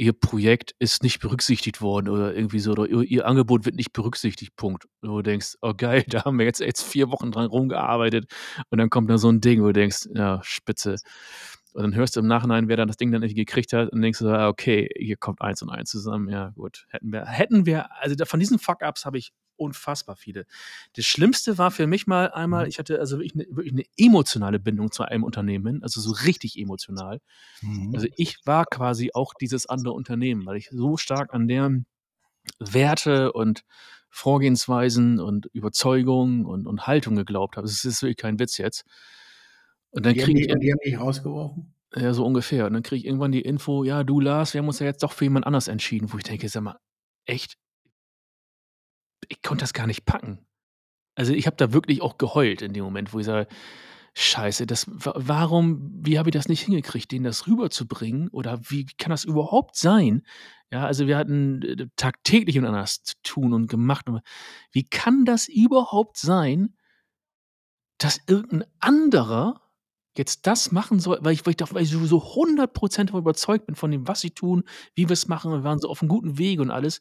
ihr 0.00 0.14
Projekt 0.14 0.74
ist 0.78 1.02
nicht 1.02 1.20
berücksichtigt 1.20 1.82
worden 1.82 2.08
oder 2.08 2.34
irgendwie 2.34 2.58
so, 2.58 2.72
oder 2.72 2.88
ihr, 2.88 3.02
ihr 3.02 3.26
Angebot 3.26 3.66
wird 3.66 3.76
nicht 3.76 3.92
berücksichtigt, 3.92 4.56
Punkt. 4.56 4.86
Wo 5.02 5.18
du 5.18 5.22
denkst, 5.22 5.56
oh 5.60 5.74
geil, 5.76 6.04
da 6.08 6.24
haben 6.24 6.38
wir 6.38 6.46
jetzt, 6.46 6.60
jetzt 6.60 6.82
vier 6.82 7.10
Wochen 7.10 7.30
dran 7.30 7.46
rumgearbeitet 7.46 8.24
und 8.70 8.78
dann 8.78 8.88
kommt 8.88 9.10
da 9.10 9.18
so 9.18 9.28
ein 9.30 9.42
Ding, 9.42 9.60
wo 9.60 9.66
du 9.66 9.72
denkst, 9.74 10.08
ja, 10.14 10.40
spitze. 10.42 10.96
Und 11.74 11.82
dann 11.82 11.94
hörst 11.94 12.16
du 12.16 12.20
im 12.20 12.26
Nachhinein, 12.26 12.68
wer 12.68 12.78
dann 12.78 12.88
das 12.88 12.96
Ding 12.96 13.12
dann 13.12 13.20
nicht 13.20 13.36
gekriegt 13.36 13.74
hat, 13.74 13.92
und 13.92 14.00
denkst 14.00 14.20
du, 14.20 14.48
okay, 14.48 14.88
hier 14.98 15.16
kommt 15.16 15.42
eins 15.42 15.60
und 15.62 15.68
eins 15.68 15.90
zusammen. 15.90 16.30
Ja, 16.30 16.48
gut. 16.56 16.86
Hätten 16.88 17.12
wir, 17.12 17.26
hätten 17.26 17.66
wir, 17.66 17.88
also 18.00 18.24
von 18.24 18.40
diesen 18.40 18.58
Fuck-Ups 18.58 19.04
habe 19.04 19.18
ich 19.18 19.32
unfassbar 19.60 20.16
viele. 20.16 20.46
Das 20.94 21.04
Schlimmste 21.04 21.58
war 21.58 21.70
für 21.70 21.86
mich 21.86 22.06
mal 22.06 22.30
einmal, 22.30 22.64
mhm. 22.64 22.68
ich 22.70 22.78
hatte 22.78 22.98
also 22.98 23.18
wirklich 23.18 23.34
eine, 23.34 23.44
wirklich 23.50 23.72
eine 23.72 23.84
emotionale 23.96 24.58
Bindung 24.58 24.90
zu 24.90 25.02
einem 25.04 25.24
Unternehmen, 25.24 25.82
also 25.82 26.00
so 26.00 26.12
richtig 26.12 26.58
emotional. 26.58 27.20
Mhm. 27.60 27.92
Also 27.94 28.06
ich 28.16 28.38
war 28.44 28.64
quasi 28.66 29.10
auch 29.14 29.34
dieses 29.34 29.66
andere 29.66 29.92
Unternehmen, 29.92 30.46
weil 30.46 30.56
ich 30.56 30.68
so 30.70 30.96
stark 30.96 31.34
an 31.34 31.48
deren 31.48 31.86
Werte 32.58 33.32
und 33.32 33.64
Vorgehensweisen 34.08 35.20
und 35.20 35.46
Überzeugungen 35.52 36.44
und, 36.44 36.66
und 36.66 36.86
Haltung 36.86 37.14
geglaubt 37.14 37.56
habe. 37.56 37.66
Es 37.66 37.84
ist 37.84 38.02
wirklich 38.02 38.16
kein 38.16 38.38
Witz 38.40 38.58
jetzt. 38.58 38.84
Und 39.90 40.04
dann 40.04 40.16
kriege 40.16 40.40
ich. 40.40 40.46
Die 40.46 40.72
haben 40.72 40.80
dich 40.84 40.98
rausgeworfen? 40.98 41.74
Ja, 41.94 42.12
so 42.12 42.24
ungefähr. 42.24 42.66
Und 42.66 42.74
dann 42.74 42.82
kriege 42.82 43.00
ich 43.00 43.06
irgendwann 43.06 43.32
die 43.32 43.40
Info, 43.40 43.82
ja, 43.84 44.04
du 44.04 44.20
Lars, 44.20 44.54
wir 44.54 44.60
haben 44.60 44.68
uns 44.68 44.78
ja 44.78 44.86
jetzt 44.86 45.02
doch 45.02 45.12
für 45.12 45.24
jemand 45.24 45.46
anders 45.46 45.68
entschieden, 45.68 46.12
wo 46.12 46.18
ich 46.18 46.24
denke, 46.24 46.48
sag 46.48 46.62
mal, 46.62 46.78
echt? 47.24 47.56
Ich 49.30 49.42
konnte 49.42 49.62
das 49.62 49.72
gar 49.72 49.86
nicht 49.86 50.04
packen. 50.04 50.40
Also 51.16 51.32
ich 51.34 51.46
habe 51.46 51.56
da 51.56 51.72
wirklich 51.72 52.02
auch 52.02 52.18
geheult 52.18 52.62
in 52.62 52.72
dem 52.74 52.84
Moment, 52.84 53.12
wo 53.14 53.20
ich 53.20 53.26
sage, 53.26 53.48
Scheiße, 54.14 54.66
das 54.66 54.86
warum 54.90 55.90
wie 56.04 56.18
habe 56.18 56.30
ich 56.30 56.34
das 56.34 56.48
nicht 56.48 56.62
hingekriegt, 56.62 57.12
denen 57.12 57.24
das 57.24 57.46
rüberzubringen 57.46 58.28
oder 58.30 58.60
wie 58.70 58.86
kann 58.98 59.10
das 59.10 59.24
überhaupt 59.24 59.76
sein? 59.76 60.22
Ja, 60.72 60.86
also 60.86 61.06
wir 61.08 61.18
hatten 61.18 61.62
äh, 61.62 61.86
tagtäglich 61.96 62.56
miteinander 62.56 62.86
zu 62.86 63.14
tun 63.24 63.54
und 63.54 63.68
gemacht 63.68 64.08
und 64.08 64.20
wie 64.72 64.84
kann 64.88 65.24
das 65.26 65.48
überhaupt 65.48 66.18
sein, 66.18 66.74
dass 67.98 68.18
irgendein 68.26 68.64
anderer 68.80 69.60
jetzt 70.16 70.46
das 70.46 70.72
machen 70.72 70.98
soll, 71.00 71.18
weil 71.22 71.34
ich 71.34 71.46
weil 71.46 71.52
ich 71.52 71.56
doch 71.58 71.72
weil 71.72 71.82
ich 71.84 71.90
sowieso 71.90 72.34
100 72.34 72.74
davon 72.74 73.20
überzeugt 73.20 73.66
bin 73.66 73.76
von 73.76 73.90
dem, 73.90 74.08
was 74.08 74.20
sie 74.22 74.30
tun, 74.30 74.64
wie 74.94 75.08
wir 75.08 75.12
es 75.14 75.28
machen. 75.28 75.52
Wir 75.52 75.64
waren 75.64 75.78
so 75.78 75.88
auf 75.88 76.02
'm 76.02 76.08
guten 76.08 76.38
Weg 76.38 76.60
und 76.60 76.70
alles. 76.70 77.00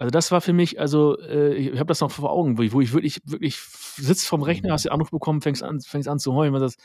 Also, 0.00 0.10
das 0.10 0.32
war 0.32 0.40
für 0.40 0.54
mich 0.54 0.80
also, 0.80 1.18
äh, 1.20 1.54
ich 1.56 1.78
habe 1.78 1.88
das 1.88 2.00
noch 2.00 2.10
vor 2.10 2.30
Augen, 2.30 2.56
wo 2.56 2.62
ich 2.62 2.72
wo 2.72 2.80
ich 2.80 2.94
wirklich 2.94 3.20
wirklich 3.26 3.58
sitzt 3.58 4.26
vorm 4.26 4.42
Rechner, 4.42 4.72
hast 4.72 4.86
den 4.86 4.92
Anruf 4.92 5.10
bekommen, 5.10 5.42
fängst 5.42 5.62
an 5.62 5.78
fängst 5.82 6.08
an 6.08 6.18
zu 6.18 6.32
heulen, 6.32 6.54
weil 6.54 6.60
das 6.60 6.76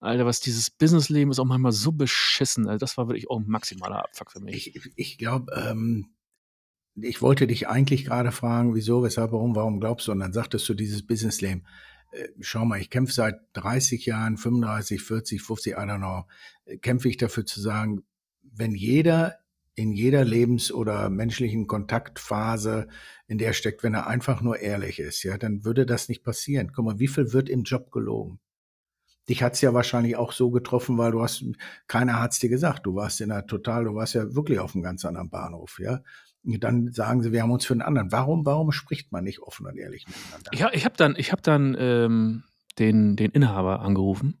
Alter, 0.00 0.24
was 0.24 0.40
dieses 0.40 0.70
Businessleben 0.70 1.30
ist 1.30 1.38
auch 1.38 1.44
manchmal 1.44 1.72
so 1.72 1.92
beschissen. 1.92 2.66
Also, 2.66 2.78
das 2.78 2.96
war 2.96 3.08
wirklich 3.08 3.28
auch 3.28 3.40
'n 3.40 3.46
maximaler 3.46 4.02
Abfuck 4.02 4.32
für 4.32 4.40
mich. 4.40 4.74
Ich 4.74 4.90
ich 4.96 5.18
glaube, 5.18 5.52
ähm, 5.54 6.06
ich 6.94 7.20
wollte 7.20 7.46
dich 7.46 7.68
eigentlich 7.68 8.06
grade 8.06 8.32
fragen, 8.32 8.74
wieso, 8.74 9.02
weshalb, 9.02 9.32
warum, 9.32 9.54
warum 9.54 9.78
glaubst 9.78 10.08
du? 10.08 10.12
Und 10.12 10.20
dann 10.20 10.32
sagtest 10.32 10.66
du 10.66 10.72
dieses 10.72 11.06
Businessleben. 11.06 11.66
Äh, 12.12 12.28
schau 12.40 12.64
mal, 12.64 12.80
ich 12.80 12.88
kämpfe 12.88 13.12
seit 13.12 13.40
30 13.52 14.06
Jahren, 14.06 14.38
35, 14.38 15.02
40, 15.02 15.42
50, 15.42 15.74
I 15.74 15.76
don't 15.76 15.98
know, 15.98 16.24
kämpfe 16.80 17.10
ich 17.10 17.18
dafür 17.18 17.44
zu 17.44 17.60
sagen, 17.60 18.02
wenn 18.42 18.74
jeder 18.74 19.40
in 19.76 19.92
jeder 19.92 20.24
Lebens- 20.24 20.72
oder 20.72 21.10
menschlichen 21.10 21.66
Kontaktphase, 21.66 22.88
in 23.28 23.38
der 23.38 23.52
steckt, 23.52 23.82
wenn 23.82 23.94
er 23.94 24.06
einfach 24.06 24.40
nur 24.40 24.58
ehrlich 24.58 24.98
ist, 24.98 25.22
ja, 25.22 25.36
dann 25.36 25.64
würde 25.64 25.84
das 25.84 26.08
nicht 26.08 26.24
passieren. 26.24 26.72
Guck 26.74 26.84
mal, 26.86 26.98
wie 26.98 27.08
viel 27.08 27.32
wird 27.32 27.48
im 27.48 27.62
Job 27.62 27.92
gelogen? 27.92 28.40
Dich 29.28 29.42
hat's 29.42 29.60
ja 29.60 29.74
wahrscheinlich 29.74 30.16
auch 30.16 30.32
so 30.32 30.50
getroffen, 30.50 30.96
weil 30.96 31.12
du 31.12 31.22
hast, 31.22 31.44
keiner 31.88 32.20
hat's 32.20 32.38
dir 32.38 32.48
gesagt. 32.48 32.86
Du 32.86 32.94
warst 32.94 33.20
in 33.20 33.30
einer 33.30 33.46
total, 33.46 33.84
du 33.84 33.94
warst 33.94 34.14
ja 34.14 34.34
wirklich 34.34 34.60
auf 34.60 34.74
einem 34.74 34.82
ganz 34.82 35.04
anderen 35.04 35.30
Bahnhof, 35.30 35.78
ja. 35.78 36.00
Und 36.44 36.62
dann 36.62 36.92
sagen 36.92 37.22
sie, 37.22 37.32
wir 37.32 37.42
haben 37.42 37.50
uns 37.50 37.66
für 37.66 37.74
einen 37.74 37.82
anderen. 37.82 38.12
Warum, 38.12 38.46
warum 38.46 38.72
spricht 38.72 39.12
man 39.12 39.24
nicht 39.24 39.40
offen 39.40 39.66
und 39.66 39.76
ehrlich 39.76 40.06
miteinander? 40.06 40.50
Ich, 40.52 40.78
ich 40.78 40.84
habe 40.84 40.96
dann, 40.96 41.16
ich 41.18 41.32
habe 41.32 41.42
dann 41.42 41.76
ähm, 41.78 42.44
den, 42.78 43.16
den 43.16 43.32
Inhaber 43.32 43.80
angerufen 43.80 44.38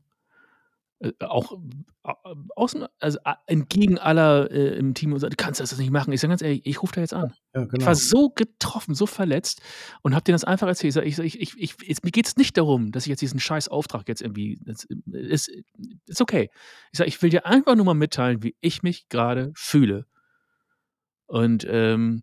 auch 1.20 1.58
äh, 2.04 2.12
außen, 2.54 2.86
also 3.00 3.18
entgegen 3.46 3.98
aller 3.98 4.50
äh, 4.50 4.78
im 4.78 4.94
Team 4.94 5.12
und 5.12 5.20
sagt, 5.20 5.32
du 5.32 5.36
kannst 5.36 5.60
das 5.60 5.76
nicht 5.76 5.90
machen. 5.90 6.12
Ich 6.12 6.20
sage 6.20 6.30
ganz 6.30 6.42
ehrlich, 6.42 6.62
ich 6.64 6.82
rufe 6.82 6.94
da 6.94 7.00
jetzt 7.02 7.12
an. 7.12 7.34
Ja, 7.54 7.64
genau. 7.64 7.78
Ich 7.78 7.86
war 7.86 7.94
so 7.94 8.30
getroffen, 8.30 8.94
so 8.94 9.06
verletzt 9.06 9.60
und 10.02 10.14
habe 10.14 10.24
denen 10.24 10.34
das 10.34 10.44
einfach 10.44 10.66
erzählt. 10.66 10.96
Ich 11.04 11.16
sage, 11.16 11.28
ich, 11.28 11.56
ich, 11.58 11.74
ich, 11.80 12.02
mir 12.02 12.10
geht 12.10 12.26
es 12.26 12.36
nicht 12.36 12.56
darum, 12.56 12.92
dass 12.92 13.04
ich 13.04 13.10
jetzt 13.10 13.20
diesen 13.20 13.40
scheiß 13.40 13.68
Auftrag 13.68 14.08
jetzt 14.08 14.22
irgendwie, 14.22 14.58
ist, 15.12 15.50
ist 16.06 16.20
okay. 16.20 16.50
Ich 16.92 16.98
sage, 16.98 17.08
ich 17.08 17.20
will 17.20 17.30
dir 17.30 17.46
einfach 17.46 17.76
nur 17.76 17.84
mal 17.84 17.94
mitteilen, 17.94 18.42
wie 18.42 18.56
ich 18.60 18.82
mich 18.82 19.08
gerade 19.08 19.52
fühle. 19.54 20.06
Und 21.26 21.66
ähm, 21.68 22.22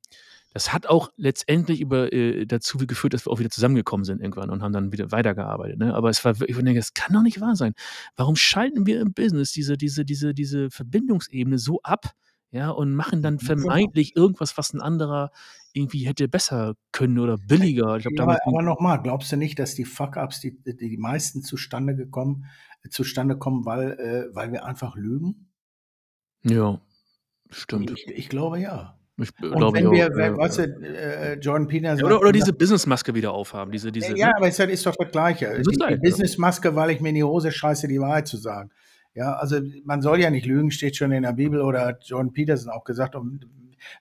das 0.53 0.71
hat 0.71 0.87
auch 0.87 1.09
letztendlich 1.17 1.81
über, 1.81 2.13
äh, 2.13 2.45
dazu 2.45 2.77
geführt, 2.77 3.13
dass 3.13 3.25
wir 3.25 3.31
auch 3.31 3.39
wieder 3.39 3.49
zusammengekommen 3.49 4.05
sind 4.05 4.21
irgendwann 4.21 4.49
und 4.49 4.61
haben 4.61 4.71
dann 4.71 4.91
wieder 4.91 5.11
weitergearbeitet. 5.11 5.79
Ne? 5.79 5.93
Aber 5.93 6.09
es 6.09 6.23
war 6.23 6.39
wirklich, 6.39 6.57
ich 6.57 6.63
denke, 6.63 6.79
das 6.79 6.93
kann 6.93 7.13
doch 7.13 7.23
nicht 7.23 7.41
wahr 7.41 7.55
sein. 7.55 7.73
Warum 8.15 8.35
schalten 8.35 8.85
wir 8.85 9.01
im 9.01 9.13
Business 9.13 9.51
diese, 9.51 9.77
diese, 9.77 10.05
diese, 10.05 10.33
diese 10.33 10.69
Verbindungsebene 10.69 11.57
so 11.57 11.81
ab, 11.81 12.13
ja, 12.51 12.69
und 12.69 12.93
machen 12.93 13.23
dann 13.23 13.39
vermeintlich 13.39 14.15
irgendwas, 14.15 14.59
was 14.59 14.73
ein 14.73 14.81
anderer 14.81 15.31
irgendwie 15.73 16.05
hätte 16.05 16.27
besser 16.27 16.75
können 16.91 17.17
oder 17.17 17.37
billiger. 17.37 17.97
Glaub, 17.97 18.13
ja, 18.13 18.23
aber, 18.23 18.37
aber 18.45 18.61
nochmal, 18.61 19.01
glaubst 19.01 19.31
du 19.31 19.37
nicht, 19.37 19.57
dass 19.57 19.73
die 19.73 19.85
Fuck-Ups, 19.85 20.39
die, 20.39 20.61
die, 20.63 20.77
die 20.77 20.97
meisten 20.97 21.41
zustande 21.41 21.95
gekommen, 21.95 22.45
zustande 22.91 23.39
kommen, 23.39 23.65
weil, 23.65 23.93
äh, 23.93 24.35
weil 24.35 24.51
wir 24.51 24.65
einfach 24.65 24.95
lügen? 24.95 25.49
Ja, 26.43 26.79
stimmt. 27.49 27.89
Ich, 27.89 28.07
ich 28.07 28.29
glaube 28.29 28.59
ja. 28.59 28.99
Ich, 29.17 29.29
und 29.41 29.73
wenn 29.73 29.91
wir, 29.91 30.07
auch, 30.07 30.15
wenn, 30.15 30.37
weißt 30.37 30.57
du, 30.57 30.63
äh, 30.63 31.33
Jordan 31.35 31.67
Peterson. 31.67 31.99
Ja, 31.99 32.05
oder, 32.05 32.19
oder 32.19 32.31
diese 32.31 32.51
Businessmaske 32.51 33.13
wieder 33.13 33.31
aufhaben. 33.31 33.71
Diese, 33.71 33.91
diese, 33.91 34.17
ja, 34.17 34.31
aber 34.35 34.47
es 34.47 34.57
ist 34.57 34.85
doch 34.85 34.95
das 34.95 35.11
Gleiche. 35.11 35.61
Die, 35.61 35.77
die 35.77 35.97
Businessmaske, 35.97 36.75
weil 36.75 36.89
ich 36.89 36.99
mir 36.99 37.09
in 37.09 37.15
die 37.15 37.23
Hose 37.23 37.51
scheiße, 37.51 37.87
die 37.87 37.99
Wahrheit 37.99 38.27
zu 38.27 38.37
sagen. 38.37 38.71
Ja, 39.13 39.33
also 39.35 39.59
man 39.85 40.01
soll 40.01 40.19
ja 40.19 40.31
nicht 40.31 40.47
lügen, 40.47 40.71
steht 40.71 40.95
schon 40.95 41.11
in 41.11 41.21
der 41.21 41.33
Bibel 41.33 41.61
oder 41.61 41.85
hat 41.85 42.05
Jordan 42.05 42.33
Peterson 42.33 42.71
auch 42.71 42.83
gesagt. 42.83 43.15
Und 43.15 43.47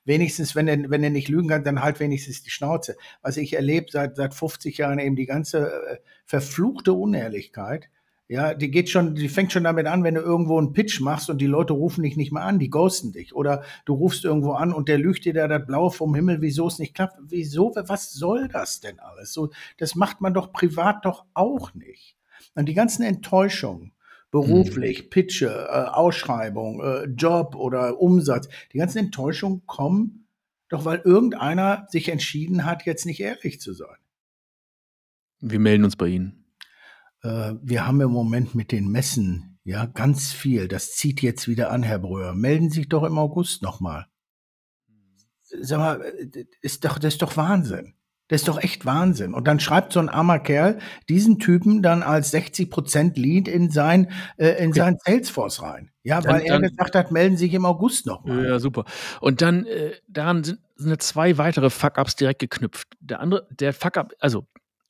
wenigstens, 0.07 0.57
wenn 0.57 0.67
er, 0.67 0.91
wenn 0.91 1.05
er 1.05 1.11
nicht 1.11 1.29
lügen 1.29 1.49
kann, 1.49 1.65
dann 1.65 1.83
halt 1.83 2.01
wenigstens 2.01 2.43
die 2.43 2.51
Schnauze. 2.51 2.97
Was 3.21 3.37
ich 3.37 3.53
erlebe 3.53 3.87
seit, 3.91 4.17
seit 4.17 4.33
50 4.33 4.79
Jahren 4.79 4.99
eben 4.99 5.17
die 5.17 5.27
ganze 5.27 5.71
äh, 5.71 5.97
verfluchte 6.25 6.95
Unehrlichkeit 6.95 7.91
ja, 8.29 8.55
die 8.55 8.71
geht 8.71 8.89
schon, 8.89 9.15
die 9.15 9.29
fängt 9.29 9.53
schon 9.53 9.65
damit 9.65 9.87
an, 9.87 10.05
wenn 10.05 10.15
du 10.15 10.21
irgendwo 10.21 10.59
einen 10.59 10.73
Pitch 10.73 11.01
machst 11.01 11.29
und 11.29 11.39
die 11.39 11.47
Leute 11.47 11.75
rufen 11.75 12.03
dich 12.03 12.17
nicht 12.17 12.33
mehr 12.33 12.45
an, 12.45 12.59
die 12.59 12.71
ghosten 12.71 13.13
dich. 13.13 13.35
Oder 13.35 13.63
du 13.85 13.95
rufst 13.95 14.25
irgendwo 14.25 14.53
an 14.53 14.73
und 14.73 14.89
der 14.89 14.99
lügt 14.99 15.25
dir 15.25 15.35
da 15.35 15.49
das 15.49 15.67
Blaue 15.67 15.91
vom 15.91 16.15
Himmel, 16.15 16.41
wieso 16.41 16.67
es 16.67 16.79
nicht 16.79 16.95
klappt. 16.95 17.19
Wieso, 17.21 17.75
was 17.75 18.13
soll 18.13 18.49
das 18.49 18.81
denn 18.81 18.99
alles? 19.01 19.33
So, 19.33 19.51
das 19.77 19.95
macht 19.95 20.21
man 20.21 20.33
doch 20.33 20.53
privat 20.53 21.05
doch 21.05 21.27
auch 21.35 21.75
nicht. 21.75 22.17
Und 22.55 22.67
die 22.67 22.75
ganzen 22.75 23.03
Enttäuschungen, 23.03 23.93
beruflich, 24.31 25.05
mhm. 25.05 25.11
Pitche, 25.11 25.49
äh, 25.69 25.89
Ausschreibung, 25.91 26.83
äh, 26.83 27.05
Job 27.05 27.55
oder 27.55 28.01
Umsatz, 28.01 28.49
die 28.73 28.79
ganzen 28.79 28.99
Enttäuschungen 28.99 29.67
kommen 29.67 30.27
doch, 30.71 30.87
weil 30.87 31.03
irgendeiner 31.05 31.87
sich 31.91 32.09
entschieden 32.09 32.65
hat, 32.65 32.87
jetzt 32.87 33.05
nicht 33.05 33.21
ehrlich 33.21 33.61
zu 33.61 33.75
sein. 33.75 33.99
Wir 35.41 35.59
melden 35.59 35.85
uns 35.85 35.97
bei 35.97 36.07
Ihnen 36.07 36.42
wir 37.23 37.87
haben 37.87 38.01
im 38.01 38.11
Moment 38.11 38.55
mit 38.55 38.73
den 38.73 38.89
Messen 38.89 39.59
ja 39.65 39.87
ganz 39.87 40.33
viel. 40.33 40.69
Das 40.69 40.93
zieht 40.93 41.23
jetzt 41.23 41.49
wieder 41.49 41.71
an, 41.71 41.83
Herr 41.83 41.99
Bröhr. 41.99 42.35
Melden 42.35 42.71
Sie 42.71 42.81
sich 42.81 42.89
doch 42.89 43.05
im 43.05 43.19
August 43.19 43.63
nochmal. 43.63 44.07
Sag 45.61 45.79
mal, 45.79 46.01
ist 46.63 46.85
doch, 46.85 46.99
das 46.99 47.15
ist 47.15 47.23
doch 47.23 47.37
Wahnsinn. 47.37 47.95
Das 48.29 48.41
ist 48.41 48.49
doch 48.49 48.63
echt 48.63 48.87
Wahnsinn. 48.87 49.35
Und 49.35 49.47
dann 49.47 49.61
schreibt 49.61 49.93
so 49.93 50.01
ein 50.01 50.09
armer 50.09 50.39
Kerl 50.39 50.79
diesen 51.11 51.39
Typen 51.39 51.83
dann 51.83 52.03
als 52.03 52.33
60% 52.33 53.21
Lead 53.21 53.47
in 53.47 53.71
sein, 53.71 54.11
äh, 54.39 54.65
in 54.65 54.73
sein 54.73 54.97
Salesforce 55.05 55.61
rein. 55.61 55.91
Ja, 56.03 56.23
dann, 56.23 56.37
weil 56.37 56.43
er 56.43 56.59
dann, 56.59 56.71
gesagt 56.71 56.95
hat, 56.95 57.13
melden 57.13 57.37
Sie 57.37 57.45
sich 57.45 57.55
im 57.55 57.67
August 57.67 58.07
noch 58.07 58.25
mal. 58.25 58.47
Ja, 58.47 58.59
super. 58.59 58.87
Und 59.21 59.43
dann, 59.43 59.67
äh, 59.67 59.93
daran 60.09 60.45
sind, 60.45 60.61
sind 60.77 61.03
zwei 61.03 61.37
weitere 61.37 61.69
Fuck-Ups 61.69 62.17
direkt 62.17 62.39
geknüpft. 62.39 62.89
Der 63.01 63.21
andere, 63.21 63.47
der 63.51 63.75
Fuck-Up, 63.75 64.15
also 64.19 64.47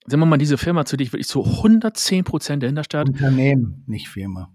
sagen 0.07 0.21
wir 0.21 0.27
mal, 0.27 0.39
diese 0.39 0.59
Firma, 0.59 0.85
zu 0.85 0.97
der 0.97 1.07
ich 1.07 1.13
wirklich 1.13 1.29
so 1.29 1.45
110 1.45 2.25
Prozent 2.25 2.63
dahinter 2.63 2.85
stand. 2.85 3.11
Unternehmen, 3.11 3.85
nicht 3.87 4.09
Firma. 4.09 4.53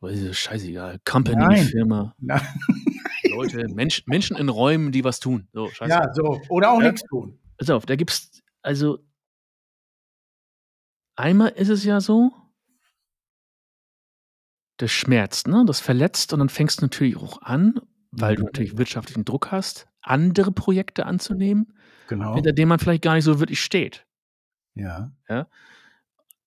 Das 0.00 0.18
ist 0.18 0.38
scheißegal. 0.38 1.00
Company, 1.04 1.36
Nein. 1.36 1.66
Firma. 1.66 2.14
Nein. 2.18 2.40
Leute, 3.30 3.66
Mensch, 3.68 4.02
Menschen 4.06 4.36
in 4.36 4.48
Räumen, 4.48 4.92
die 4.92 5.04
was 5.04 5.20
tun. 5.20 5.48
So. 5.52 5.68
Ja, 5.86 6.12
so. 6.14 6.40
Oder 6.48 6.72
auch 6.72 6.80
ja. 6.80 6.88
nichts 6.88 7.02
tun. 7.08 7.38
Pass 7.58 7.70
auf, 7.70 7.84
da 7.84 7.96
gibt's, 7.96 8.42
also, 8.62 8.98
einmal 11.16 11.50
ist 11.50 11.68
es 11.68 11.84
ja 11.84 12.00
so, 12.00 12.32
das 14.78 14.90
schmerzt, 14.90 15.46
ne? 15.46 15.64
Das 15.66 15.80
verletzt 15.80 16.32
und 16.32 16.38
dann 16.38 16.48
fängst 16.48 16.80
du 16.80 16.86
natürlich 16.86 17.16
auch 17.18 17.42
an, 17.42 17.80
weil 18.10 18.36
du 18.36 18.42
mhm. 18.42 18.46
natürlich 18.46 18.78
wirtschaftlichen 18.78 19.26
Druck 19.26 19.52
hast, 19.52 19.88
andere 20.00 20.52
Projekte 20.52 21.04
anzunehmen, 21.04 21.74
genau. 22.08 22.34
hinter 22.34 22.52
denen 22.52 22.70
man 22.70 22.78
vielleicht 22.78 23.02
gar 23.02 23.14
nicht 23.14 23.24
so 23.24 23.38
wirklich 23.38 23.60
steht. 23.60 24.06
Ja. 24.74 25.12
Ja. 25.28 25.48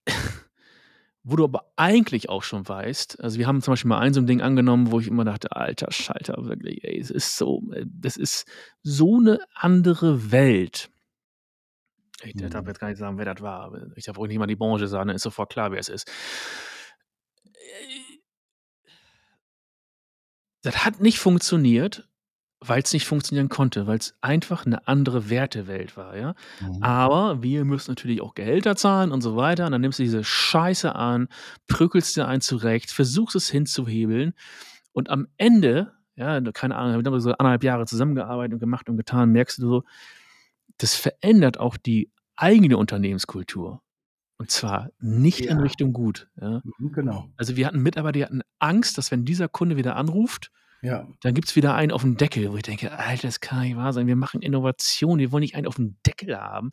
Wo 1.26 1.38
du 1.38 1.46
aber 1.46 1.72
eigentlich 1.78 2.28
auch 2.28 2.44
schon 2.44 2.68
weißt, 2.68 3.24
also 3.24 3.40
wir 3.40 3.48
haben 3.48 3.62
zum 3.62 3.72
Beispiel 3.72 3.88
mal 3.88 4.00
ein 4.00 4.14
so 4.14 4.20
ein 4.20 4.28
Ding 4.28 4.42
angenommen, 4.42 4.92
wo 4.92 5.00
ich 5.00 5.08
immer 5.08 5.24
dachte, 5.24 5.56
alter 5.56 5.90
Schalter, 5.90 6.36
wirklich, 6.46 6.84
ey, 6.84 7.00
es 7.00 7.10
ist 7.10 7.38
so, 7.38 7.64
äh, 7.72 7.86
das 7.88 8.18
ist 8.18 8.46
so 8.82 9.20
eine 9.20 9.40
andere 9.54 10.34
Welt. 10.34 10.90
Ich 12.24 12.36
mhm. 12.36 12.50
darf 12.50 12.68
jetzt 12.68 12.80
gar 12.80 12.90
nicht 12.90 12.98
sagen, 12.98 13.18
wer 13.18 13.34
das 13.34 13.42
war. 13.42 13.74
Ich 13.96 14.04
darf 14.04 14.18
auch 14.18 14.28
nicht 14.28 14.38
mal 14.38 14.48
die 14.48 14.58
Branche 14.58 14.88
sagen, 14.88 15.08
dann 15.08 15.16
ist 15.16 15.24
sofort 15.24 15.50
klar, 15.50 15.72
wer 15.72 15.80
es 15.80 15.88
ist. 15.88 16.12
Das 20.62 20.86
hat 20.86 21.00
nicht 21.00 21.20
funktioniert, 21.20 22.10
weil 22.68 22.82
es 22.82 22.94
nicht 22.94 23.06
funktionieren 23.06 23.50
konnte, 23.50 23.88
weil 23.88 23.98
es 23.98 24.16
einfach 24.22 24.66
eine 24.66 24.88
andere 24.88 25.30
Wertewelt 25.30 25.98
war, 25.98 26.18
ja. 26.18 26.36
Mhm. 26.62 26.84
Aber 26.84 27.44
wir 27.44 27.66
müssen 27.66 27.92
natürlich 27.92 28.22
auch 28.22 28.36
Gehälter 28.36 28.76
zahlen 28.76 29.12
und 29.12 29.22
so 29.22 29.36
weiter. 29.36 29.66
Und 29.66 29.72
dann 29.72 29.82
nimmst 29.82 30.00
du 30.00 30.04
diese 30.04 30.24
Scheiße 30.24 30.96
an, 30.96 31.28
prügelst 31.68 32.16
dir 32.16 32.28
einen 32.28 32.42
zurecht, 32.42 32.92
versuchst 32.92 33.36
es 33.36 33.50
hinzuhebeln 33.50 34.34
und 34.94 35.10
am 35.10 35.28
Ende, 35.38 35.92
ja, 36.16 36.40
keine 36.52 36.76
Ahnung, 36.76 37.04
wir 37.04 37.12
haben 37.12 37.20
so 37.20 37.32
anderthalb 37.32 37.64
Jahre 37.64 37.86
zusammengearbeitet 37.86 38.54
und 38.54 38.60
gemacht 38.60 38.90
und 38.90 38.98
getan, 38.98 39.32
merkst 39.32 39.58
du 39.58 39.68
so, 39.68 39.84
das 40.78 40.96
verändert 40.96 41.60
auch 41.60 41.78
die 41.78 42.12
eigene 42.36 42.78
Unternehmenskultur. 42.78 43.82
Und 44.38 44.52
zwar 44.52 44.90
nicht 45.00 45.42
ja. 45.42 45.52
in 45.52 45.60
Richtung 45.60 45.94
gut. 45.94 46.28
Ja. 46.40 46.62
Mhm, 46.64 46.92
genau. 46.92 47.30
Also 47.38 47.56
wir 47.56 47.68
hatten 47.68 47.82
Mitarbeiter, 47.82 48.14
die 48.14 48.24
hatten 48.26 48.42
Angst, 48.60 48.98
dass 48.98 49.12
wenn 49.12 49.26
dieser 49.26 49.48
Kunde 49.48 49.78
wieder 49.78 49.96
anruft, 49.96 50.52
Ja. 50.84 51.08
Dann 51.22 51.34
gibt 51.34 51.48
es 51.48 51.56
wieder 51.56 51.76
einen 51.76 51.94
auf 51.94 52.02
dem 52.02 52.18
Deckel, 52.18 52.52
wo 52.52 52.58
ich 52.58 52.64
denke, 52.64 52.92
Alter, 52.92 53.28
das 53.28 53.40
kann 53.40 53.62
nicht 53.62 53.78
wahr 53.78 53.94
sein. 53.94 54.06
Wir 54.06 54.18
machen 54.18 54.42
Innovation, 54.42 55.18
wir 55.18 55.32
wollen 55.32 55.42
nicht 55.42 55.56
einen 55.56 55.66
auf 55.66 55.76
dem 55.76 55.96
Deckel 56.06 56.38
haben, 56.38 56.72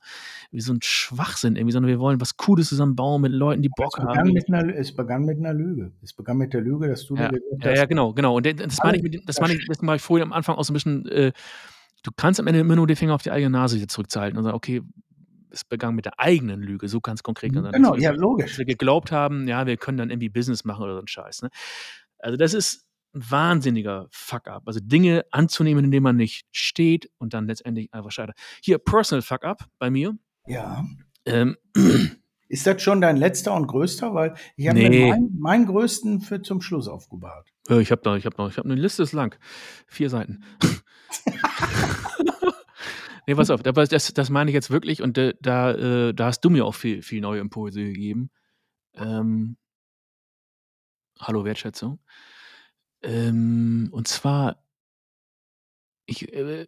wie 0.51 0.61
so 0.61 0.73
ein 0.73 0.81
Schwachsinn 0.83 1.55
irgendwie, 1.55 1.73
sondern 1.73 1.91
wir 1.91 2.01
wollen 2.01 2.21
was 2.21 2.37
Cooles 2.37 2.69
zusammen 2.69 2.97
bauen 2.97 3.23
mit 3.23 3.31
Leuten, 3.31 3.63
die 3.63 3.69
Bock 3.69 3.97
es 3.97 4.05
haben. 4.05 4.37
Einer, 4.37 4.75
es 4.75 4.93
begann 4.93 5.25
mit 5.25 5.39
einer 5.39 5.55
Lüge. 5.55 5.93
Es 6.03 6.13
begann 6.13 6.39
mit 6.39 6.53
der 6.53 6.61
Lüge, 6.61 6.89
dass 6.89 7.07
du 7.07 7.15
ja. 7.15 7.29
dir 7.29 7.41
ja, 7.61 7.75
ja, 7.75 7.85
genau, 7.85 8.13
genau. 8.13 8.37
Und 8.37 8.47
das 8.47 8.79
meine 8.83 8.97
ich, 8.97 9.03
mit, 9.05 9.29
das 9.29 9.41
meine 9.41 9.55
ich, 9.55 9.65
das 9.69 9.81
mache 9.81 9.97
ich 9.97 10.03
vorhin 10.03 10.27
am 10.27 10.33
Anfang 10.33 10.57
auch 10.57 10.65
so 10.65 10.73
ein 10.73 10.75
bisschen, 10.75 11.07
äh, 11.07 11.31
du 12.03 12.11
kannst 12.17 12.41
am 12.41 12.49
Ende 12.49 12.59
immer 12.59 12.75
nur 12.75 12.89
den 12.89 12.97
Finger 12.97 13.15
auf 13.15 13.23
die 13.23 13.31
eigene 13.31 13.51
Nase 13.51 13.87
zurückzuhalten 13.87 14.37
und 14.37 14.43
sagen, 14.43 14.57
okay, 14.57 14.83
es 15.51 15.65
begann 15.65 15.95
mit 15.95 16.07
der 16.07 16.19
eigenen 16.19 16.63
Lüge, 16.63 16.89
so 16.89 17.01
ganz 17.01 17.23
konkret. 17.23 17.53
Genau, 17.53 17.95
ja, 17.95 18.11
logisch. 18.11 18.59
Wir 18.59 18.65
geglaubt 18.65 19.13
haben, 19.13 19.47
ja, 19.47 19.67
wir 19.67 19.77
können 19.77 19.99
dann 19.99 20.11
irgendwie 20.11 20.29
Business 20.29 20.65
machen 20.65 20.83
oder 20.83 20.95
so 20.95 21.01
ein 21.01 21.09
Scheiß. 21.09 21.43
Ne? 21.43 21.51
Also 22.19 22.37
das 22.37 22.55
ist 22.55 22.90
ein 23.15 23.31
wahnsinniger 23.31 24.07
Fuck-up. 24.11 24.63
Also 24.67 24.81
Dinge 24.83 25.25
anzunehmen, 25.31 25.85
in 25.85 25.91
denen 25.91 26.05
man 26.05 26.17
nicht 26.17 26.47
steht 26.53 27.11
und 27.19 27.35
dann 27.35 27.47
letztendlich 27.47 27.93
einfach 27.93 28.11
scheitert. 28.13 28.37
Hier, 28.63 28.79
Personal 28.79 29.23
Fuck-up 29.23 29.67
bei 29.79 29.91
mir. 29.91 30.17
Ja. 30.47 30.85
Ähm, 31.27 31.57
ist 32.49 32.67
das 32.67 32.83
schon 32.83 33.01
dein 33.01 33.17
letzter 33.17 33.55
und 33.55 33.67
größter? 33.67 34.15
Weil 34.15 34.35
ich 34.57 34.69
habe 34.69 34.79
Nee. 34.79 34.89
mir 34.89 35.09
meinen, 35.09 35.39
meinen 35.39 35.67
größten 35.67 36.21
für 36.21 36.41
zum 36.43 36.61
Schluss 36.61 36.89
aufgebahrt. 36.89 37.49
äh, 37.69 37.81
ich 37.81 37.91
habe 37.91 38.03
da, 38.03 38.17
ich 38.17 38.27
habe 38.27 38.37
noch, 38.39 38.51
ich 38.51 38.59
habe 38.59 38.69
eine 38.71 38.81
Liste 38.81 39.03
ist 39.03 39.13
lang, 39.13 39.37
vier 39.87 40.11
Seiten. 40.11 40.45
nee, 43.27 43.35
pass 43.35 43.51
auf, 43.51 43.63
das, 43.63 44.13
das 44.15 44.31
meine 44.31 44.51
ich 44.51 44.55
jetzt 44.55 44.71
wirklich 44.71 45.03
und 45.03 45.19
äh, 45.19 45.35
da, 45.41 45.73
äh, 45.73 46.15
da 46.15 46.27
hast 46.27 46.41
du 46.41 46.51
mir 46.51 46.65
auch 46.65 46.75
viel, 46.75 47.03
viel 47.03 47.21
neue 47.21 47.41
Impulse 47.41 47.83
gegeben. 47.85 48.31
Ähm, 48.95 49.57
hallo 51.21 51.45
Wertschätzung. 51.45 52.01
Ähm, 53.03 53.89
und 53.93 54.09
zwar, 54.09 54.63
ich, 56.07 56.33
äh, 56.33 56.67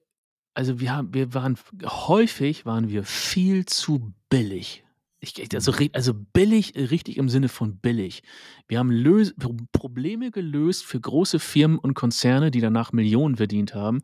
also 0.55 0.81
wir 0.81 0.95
haben, 0.95 1.15
wir 1.15 1.35
waren 1.35 1.59
häufig 1.85 2.67
waren 2.67 2.89
wir 2.89 3.05
viel 3.05 3.67
zu 3.67 4.13
billig. 4.29 4.85
Ich, 5.25 5.55
also, 5.55 5.73
also 5.93 6.15
billig, 6.15 6.75
äh, 6.75 6.87
richtig 6.87 7.17
im 7.17 7.29
Sinne 7.29 7.49
von 7.49 7.79
billig. 7.79 8.25
Wir 8.67 8.81
haben 8.81 8.91
Lös 8.91 9.33
Pro- 9.39 9.57
Probleme 9.71 10.33
gelöst 10.33 10.85
für 10.85 11.01
große 11.01 11.39
Firmen 11.39 11.79
und 11.79 11.95
Konzerne, 11.95 12.51
die 12.51 12.61
danach 12.61 12.93
Millionen 12.93 13.37
verdient 13.37 13.73
haben, 13.73 14.01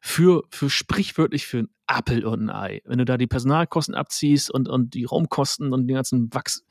für, 0.00 0.44
für 0.48 0.70
sprichwörtlich 0.70 1.46
für 1.46 1.58
ein 1.58 1.68
Apfel 1.86 2.24
und 2.24 2.44
ein 2.44 2.50
Ei. 2.50 2.80
Wenn 2.86 2.96
du 2.96 3.04
da 3.04 3.18
die 3.18 3.26
Personalkosten 3.26 3.94
abziehst 3.94 4.50
und, 4.50 4.66
und 4.66 4.94
die 4.94 5.04
Raumkosten 5.04 5.74
und 5.74 5.86
den 5.86 5.94
ganzen 5.94 6.32
Wachs, 6.32 6.64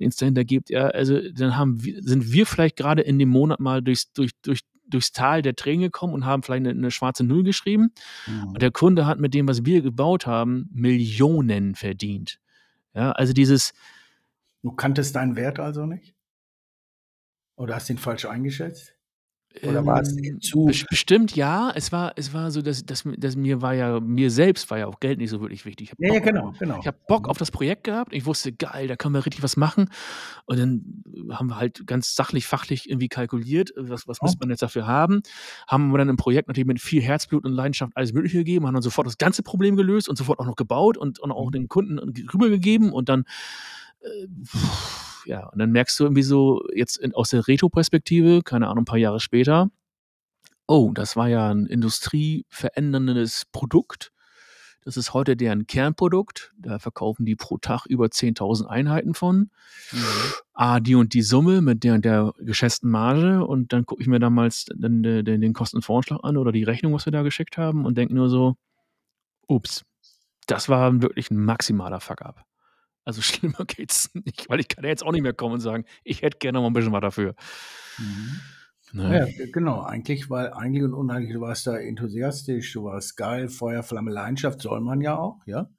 den 0.00 0.08
es 0.08 0.16
dahinter 0.16 0.46
gibt, 0.46 0.70
ja, 0.70 0.86
also 0.86 1.20
dann 1.34 1.54
haben 1.58 1.84
wir, 1.84 2.02
sind 2.02 2.32
wir 2.32 2.46
vielleicht 2.46 2.76
gerade 2.76 3.02
in 3.02 3.18
dem 3.18 3.28
Monat 3.28 3.60
mal 3.60 3.82
durchs, 3.82 4.14
durch, 4.14 4.30
durch, 4.40 4.60
durchs 4.86 5.12
Tal 5.12 5.42
der 5.42 5.56
Tränen 5.56 5.82
gekommen 5.82 6.14
und 6.14 6.24
haben 6.24 6.42
vielleicht 6.42 6.60
eine, 6.66 6.70
eine 6.70 6.90
schwarze 6.90 7.22
Null 7.22 7.42
geschrieben. 7.42 7.90
Und 8.48 8.62
der 8.62 8.70
Kunde 8.70 9.04
hat 9.04 9.20
mit 9.20 9.34
dem, 9.34 9.46
was 9.46 9.66
wir 9.66 9.82
gebaut 9.82 10.26
haben, 10.26 10.70
Millionen 10.72 11.74
verdient. 11.74 12.38
Ja, 12.94 13.12
also 13.12 13.32
dieses, 13.32 13.72
Du 14.62 14.70
kanntest 14.70 15.16
deinen 15.16 15.34
Wert 15.34 15.58
also 15.58 15.86
nicht? 15.86 16.14
Oder 17.56 17.74
hast 17.74 17.90
ihn 17.90 17.98
falsch 17.98 18.24
eingeschätzt? 18.24 18.94
Oder 19.62 19.84
war 19.86 20.00
es 20.00 20.16
ähm, 20.16 20.40
zu- 20.40 20.66
bes- 20.66 20.86
bestimmt 20.88 21.36
ja. 21.36 21.70
Es 21.74 21.92
war, 21.92 22.12
es 22.16 22.32
war 22.32 22.50
so, 22.50 22.62
dass, 22.62 22.84
dass, 22.86 23.04
dass 23.18 23.36
mir 23.36 23.60
war 23.62 23.74
ja, 23.74 24.00
mir 24.00 24.30
selbst 24.30 24.70
war 24.70 24.78
ja 24.78 24.86
auch 24.86 24.98
Geld 25.00 25.18
nicht 25.18 25.30
so 25.30 25.40
wirklich 25.40 25.64
wichtig. 25.64 25.92
Ja, 25.98 26.14
ja, 26.14 26.20
genau, 26.20 26.52
genau. 26.58 26.78
Ich 26.80 26.86
habe 26.86 26.96
Bock 27.06 27.28
auf 27.28 27.36
das 27.38 27.50
Projekt 27.50 27.84
gehabt. 27.84 28.14
Ich 28.14 28.24
wusste, 28.26 28.52
geil, 28.52 28.88
da 28.88 28.96
können 28.96 29.14
wir 29.14 29.24
richtig 29.26 29.42
was 29.42 29.56
machen. 29.56 29.90
Und 30.46 30.58
dann 30.58 31.04
haben 31.32 31.48
wir 31.48 31.56
halt 31.58 31.86
ganz 31.86 32.14
sachlich, 32.14 32.46
fachlich 32.46 32.88
irgendwie 32.88 33.08
kalkuliert, 33.08 33.72
was, 33.76 34.08
was 34.08 34.18
Ja. 34.20 34.26
muss 34.26 34.38
man 34.40 34.50
jetzt 34.50 34.62
dafür 34.62 34.86
haben. 34.86 35.22
Haben 35.68 35.90
wir 35.92 35.98
dann 35.98 36.08
im 36.08 36.16
Projekt 36.16 36.48
natürlich 36.48 36.66
mit 36.66 36.80
viel 36.80 37.02
Herzblut 37.02 37.44
und 37.44 37.52
Leidenschaft 37.52 37.92
alles 37.96 38.12
Mögliche 38.12 38.38
gegeben, 38.38 38.66
haben 38.66 38.74
dann 38.74 38.82
sofort 38.82 39.06
das 39.06 39.18
ganze 39.18 39.42
Problem 39.42 39.76
gelöst 39.76 40.08
und 40.08 40.16
sofort 40.16 40.38
auch 40.40 40.46
noch 40.46 40.56
gebaut 40.56 40.96
und, 40.96 41.18
und 41.20 41.30
auch 41.30 41.46
Mhm. 41.46 41.52
den 41.52 41.68
Kunden 41.68 41.98
rübergegeben 41.98 42.92
und 42.92 43.08
dann 43.08 43.24
äh, 44.00 44.26
ja, 45.26 45.46
und 45.48 45.58
dann 45.58 45.70
merkst 45.70 45.98
du 45.98 46.04
irgendwie 46.04 46.22
so 46.22 46.62
jetzt 46.74 46.96
in, 46.98 47.14
aus 47.14 47.30
der 47.30 47.46
Retro-Perspektive, 47.46 48.42
keine 48.42 48.68
Ahnung, 48.68 48.82
ein 48.82 48.86
paar 48.86 48.98
Jahre 48.98 49.20
später, 49.20 49.70
oh, 50.66 50.92
das 50.94 51.16
war 51.16 51.28
ja 51.28 51.50
ein 51.50 51.66
industrieveränderndes 51.66 53.46
Produkt. 53.52 54.12
Das 54.84 54.96
ist 54.96 55.14
heute 55.14 55.36
deren 55.36 55.66
Kernprodukt. 55.66 56.52
Da 56.58 56.78
verkaufen 56.78 57.24
die 57.24 57.36
pro 57.36 57.58
Tag 57.58 57.86
über 57.86 58.06
10.000 58.06 58.66
Einheiten 58.66 59.14
von. 59.14 59.50
Mhm. 59.92 60.00
Ah, 60.54 60.80
die 60.80 60.96
und 60.96 61.14
die 61.14 61.22
Summe 61.22 61.60
mit 61.60 61.84
der 61.84 61.94
und 61.94 62.04
der 62.04 62.32
geschätzten 62.38 62.90
Marge. 62.90 63.46
Und 63.46 63.72
dann 63.72 63.86
gucke 63.86 64.02
ich 64.02 64.08
mir 64.08 64.18
damals 64.18 64.64
den, 64.74 65.02
den, 65.02 65.40
den 65.40 65.52
Kostenvoranschlag 65.52 66.20
an 66.24 66.36
oder 66.36 66.50
die 66.50 66.64
Rechnung, 66.64 66.92
was 66.94 67.04
wir 67.04 67.12
da 67.12 67.22
geschickt 67.22 67.58
haben 67.58 67.84
und 67.84 67.96
denke 67.96 68.14
nur 68.14 68.28
so, 68.28 68.56
ups, 69.46 69.84
das 70.46 70.68
war 70.68 71.00
wirklich 71.00 71.30
ein 71.30 71.38
maximaler 71.38 72.00
Fuck-up. 72.00 72.44
Also 73.04 73.22
schlimmer 73.22 73.64
geht's 73.66 74.10
nicht, 74.14 74.48
weil 74.48 74.60
ich 74.60 74.68
kann 74.68 74.84
ja 74.84 74.90
jetzt 74.90 75.04
auch 75.04 75.12
nicht 75.12 75.22
mehr 75.22 75.32
kommen 75.32 75.54
und 75.54 75.60
sagen, 75.60 75.84
ich 76.04 76.22
hätte 76.22 76.38
gerne 76.38 76.60
mal 76.60 76.66
ein 76.66 76.72
bisschen 76.72 76.92
was 76.92 77.00
dafür. 77.00 77.34
Mhm. 77.98 78.40
Ne? 78.94 79.32
Ja, 79.36 79.46
genau. 79.52 79.82
Eigentlich, 79.82 80.28
weil 80.28 80.52
eigentlich 80.52 80.84
und 80.84 80.92
unheimlich, 80.92 81.32
du 81.32 81.40
warst 81.40 81.66
da 81.66 81.78
enthusiastisch, 81.78 82.72
du 82.74 82.84
warst 82.84 83.16
geil, 83.16 83.48
Feuer, 83.48 83.82
Flamme, 83.82 84.10
Leidenschaft 84.10 84.60
soll 84.60 84.80
man 84.80 85.00
ja 85.00 85.16
auch, 85.16 85.40
ja. 85.46 85.70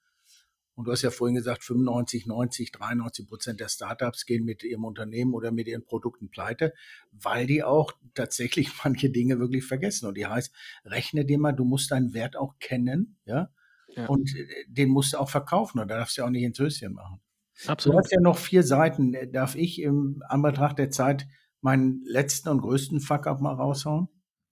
Und 0.76 0.88
du 0.88 0.92
hast 0.92 1.04
ja 1.04 1.12
vorhin 1.12 1.36
gesagt, 1.36 1.64
95, 1.64 2.26
90, 2.26 2.72
93 2.72 3.28
Prozent 3.28 3.60
der 3.60 3.68
Startups 3.68 4.26
gehen 4.26 4.44
mit 4.44 4.64
ihrem 4.64 4.86
Unternehmen 4.86 5.36
oder 5.36 5.52
mit 5.52 5.68
ihren 5.68 5.86
Produkten 5.86 6.30
pleite, 6.30 6.74
weil 7.12 7.46
die 7.46 7.64
auch 7.64 7.92
tatsächlich 8.16 8.72
manche 8.84 9.12
Dinge 9.12 9.40
wirklich 9.40 9.66
vergessen. 9.66 10.08
Und 10.08 10.18
die 10.18 10.26
heißt, 10.26 10.52
rechne 10.86 11.26
dir 11.26 11.38
mal, 11.38 11.52
du 11.52 11.66
musst 11.66 11.92
deinen 11.92 12.14
Wert 12.14 12.36
auch 12.36 12.58
kennen, 12.60 13.18
ja. 13.26 13.50
Ja. 13.96 14.08
Und 14.08 14.34
äh, 14.36 14.46
den 14.68 14.90
musst 14.90 15.14
du 15.14 15.18
auch 15.18 15.30
verkaufen 15.30 15.80
und 15.80 15.88
da 15.90 15.98
darfst 15.98 16.18
du 16.18 16.24
auch 16.24 16.30
nicht 16.30 16.44
ins 16.44 16.60
Höschen 16.60 16.94
machen. 16.94 17.20
Du 17.66 17.70
Absolut. 17.70 18.00
hast 18.00 18.12
ja 18.12 18.20
noch 18.20 18.38
vier 18.38 18.64
Seiten. 18.64 19.16
Darf 19.32 19.56
ich 19.56 19.80
im 19.82 20.24
Anbetracht 20.28 20.80
der 20.80 20.90
Zeit 20.90 21.28
meinen 21.62 22.02
letzten 22.06 22.50
und 22.50 22.62
größten 22.62 23.00
Fuck-up 23.00 23.42
mal 23.42 23.54
raushauen? 23.54 24.08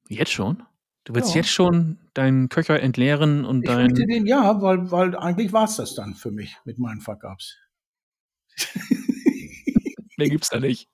Jetzt 0.08 0.32
schon? 0.32 0.64
Du 1.04 1.16
willst 1.16 1.30
Ja. 1.32 1.38
jetzt 1.38 1.50
schon 1.50 1.98
deinen 2.14 2.48
Köcher 2.50 2.80
entleeren 2.80 3.44
und 3.44 3.64
Ich 3.64 3.70
dein. 3.70 3.88
möchte 3.88 4.06
den, 4.06 4.28
ja, 4.28 4.62
weil, 4.62 4.92
weil 4.92 5.16
eigentlich 5.18 5.52
war 5.52 5.64
es 5.66 5.78
das 5.78 5.96
dann 5.96 6.14
für 6.14 6.30
mich 6.32 6.56
mit 6.64 6.78
meinen 6.78 7.02
Fuck-ups. 7.02 7.58
Mehr 10.18 10.30
gibt's 10.30 10.50
da 10.50 10.60
nicht. 10.60 10.88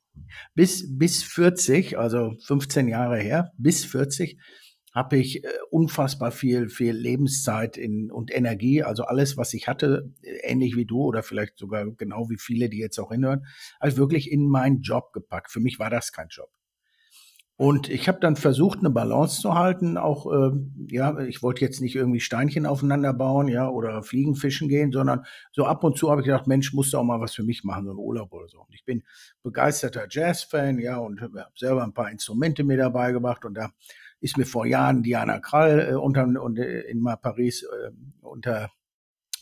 Bis, 0.56 0.98
bis 0.98 1.24
40, 1.24 1.98
also 1.98 2.36
15 2.46 2.88
Jahre 2.88 3.18
her, 3.20 3.52
bis 3.58 3.86
40 3.86 4.40
habe 4.98 5.18
ich 5.18 5.44
äh, 5.44 5.48
unfassbar 5.70 6.32
viel, 6.32 6.70
viel 6.70 6.94
Lebenszeit 6.94 7.78
in, 7.78 8.12
und 8.12 8.36
Energie, 8.36 8.82
also 8.82 9.04
alles, 9.04 9.38
was 9.38 9.54
ich 9.54 9.68
hatte, 9.68 10.12
äh, 10.24 10.52
ähnlich 10.52 10.76
wie 10.76 10.86
du 10.86 11.04
oder 11.04 11.22
vielleicht 11.22 11.60
sogar 11.60 11.86
genau 11.92 12.30
wie 12.32 12.40
viele, 12.40 12.68
die 12.68 12.80
jetzt 12.80 12.98
auch 12.98 13.12
hinhören, 13.12 13.46
also 13.80 13.98
wirklich 13.98 14.32
in 14.32 14.50
meinen 14.50 14.82
Job 14.82 15.14
gepackt. 15.14 15.52
Für 15.52 15.60
mich 15.60 15.78
war 15.78 15.92
das 15.92 16.12
kein 16.12 16.30
Job. 16.30 16.50
Und 17.60 17.90
ich 17.90 18.08
habe 18.08 18.20
dann 18.20 18.36
versucht, 18.36 18.80
eine 18.80 18.92
Balance 18.92 19.42
zu 19.42 19.56
halten. 19.56 19.98
Auch, 19.98 20.32
ähm, 20.32 20.88
ja, 20.92 21.20
ich 21.20 21.42
wollte 21.42 21.62
jetzt 21.62 21.82
nicht 21.82 21.96
irgendwie 21.96 22.20
Steinchen 22.20 22.68
aufeinander 22.68 23.14
bauen, 23.14 23.48
ja, 23.48 23.68
oder 23.68 24.04
Fliegen 24.04 24.36
fischen 24.36 24.70
gehen, 24.70 24.92
sondern 24.92 25.26
so 25.52 25.66
ab 25.66 25.84
und 25.84 25.98
zu 25.98 26.12
habe 26.12 26.22
ich 26.22 26.26
gedacht, 26.26 26.46
Mensch, 26.46 26.74
musst 26.74 26.94
du 26.94 27.00
auch 27.00 27.04
mal 27.04 27.20
was 27.20 27.34
für 27.34 27.42
mich 27.42 27.64
machen, 27.64 27.86
so 27.86 27.92
ein 27.92 27.98
Urlaub 27.98 28.32
oder 28.32 28.48
so. 28.48 28.60
Und 28.60 28.76
ich 28.76 28.86
bin 28.86 29.04
begeisterter 29.42 30.06
Jazz-Fan, 30.08 30.78
ja, 30.80 30.98
und 30.98 31.20
habe 31.20 31.46
selber 31.56 31.84
ein 31.84 31.94
paar 31.94 32.12
Instrumente 32.12 32.64
mir 32.64 32.78
dabei 32.78 33.12
gebracht. 33.12 33.44
Und 33.44 33.56
da 33.56 33.72
ist 34.20 34.38
mir 34.38 34.46
vor 34.46 34.66
Jahren 34.66 35.04
Diana 35.04 35.40
Krall 35.40 35.90
äh, 35.92 35.96
unter, 35.96 36.24
und, 36.24 36.58
äh, 36.58 36.82
in 36.82 37.04
Paris 37.22 37.64
äh, 37.64 37.92
unter 38.22 38.70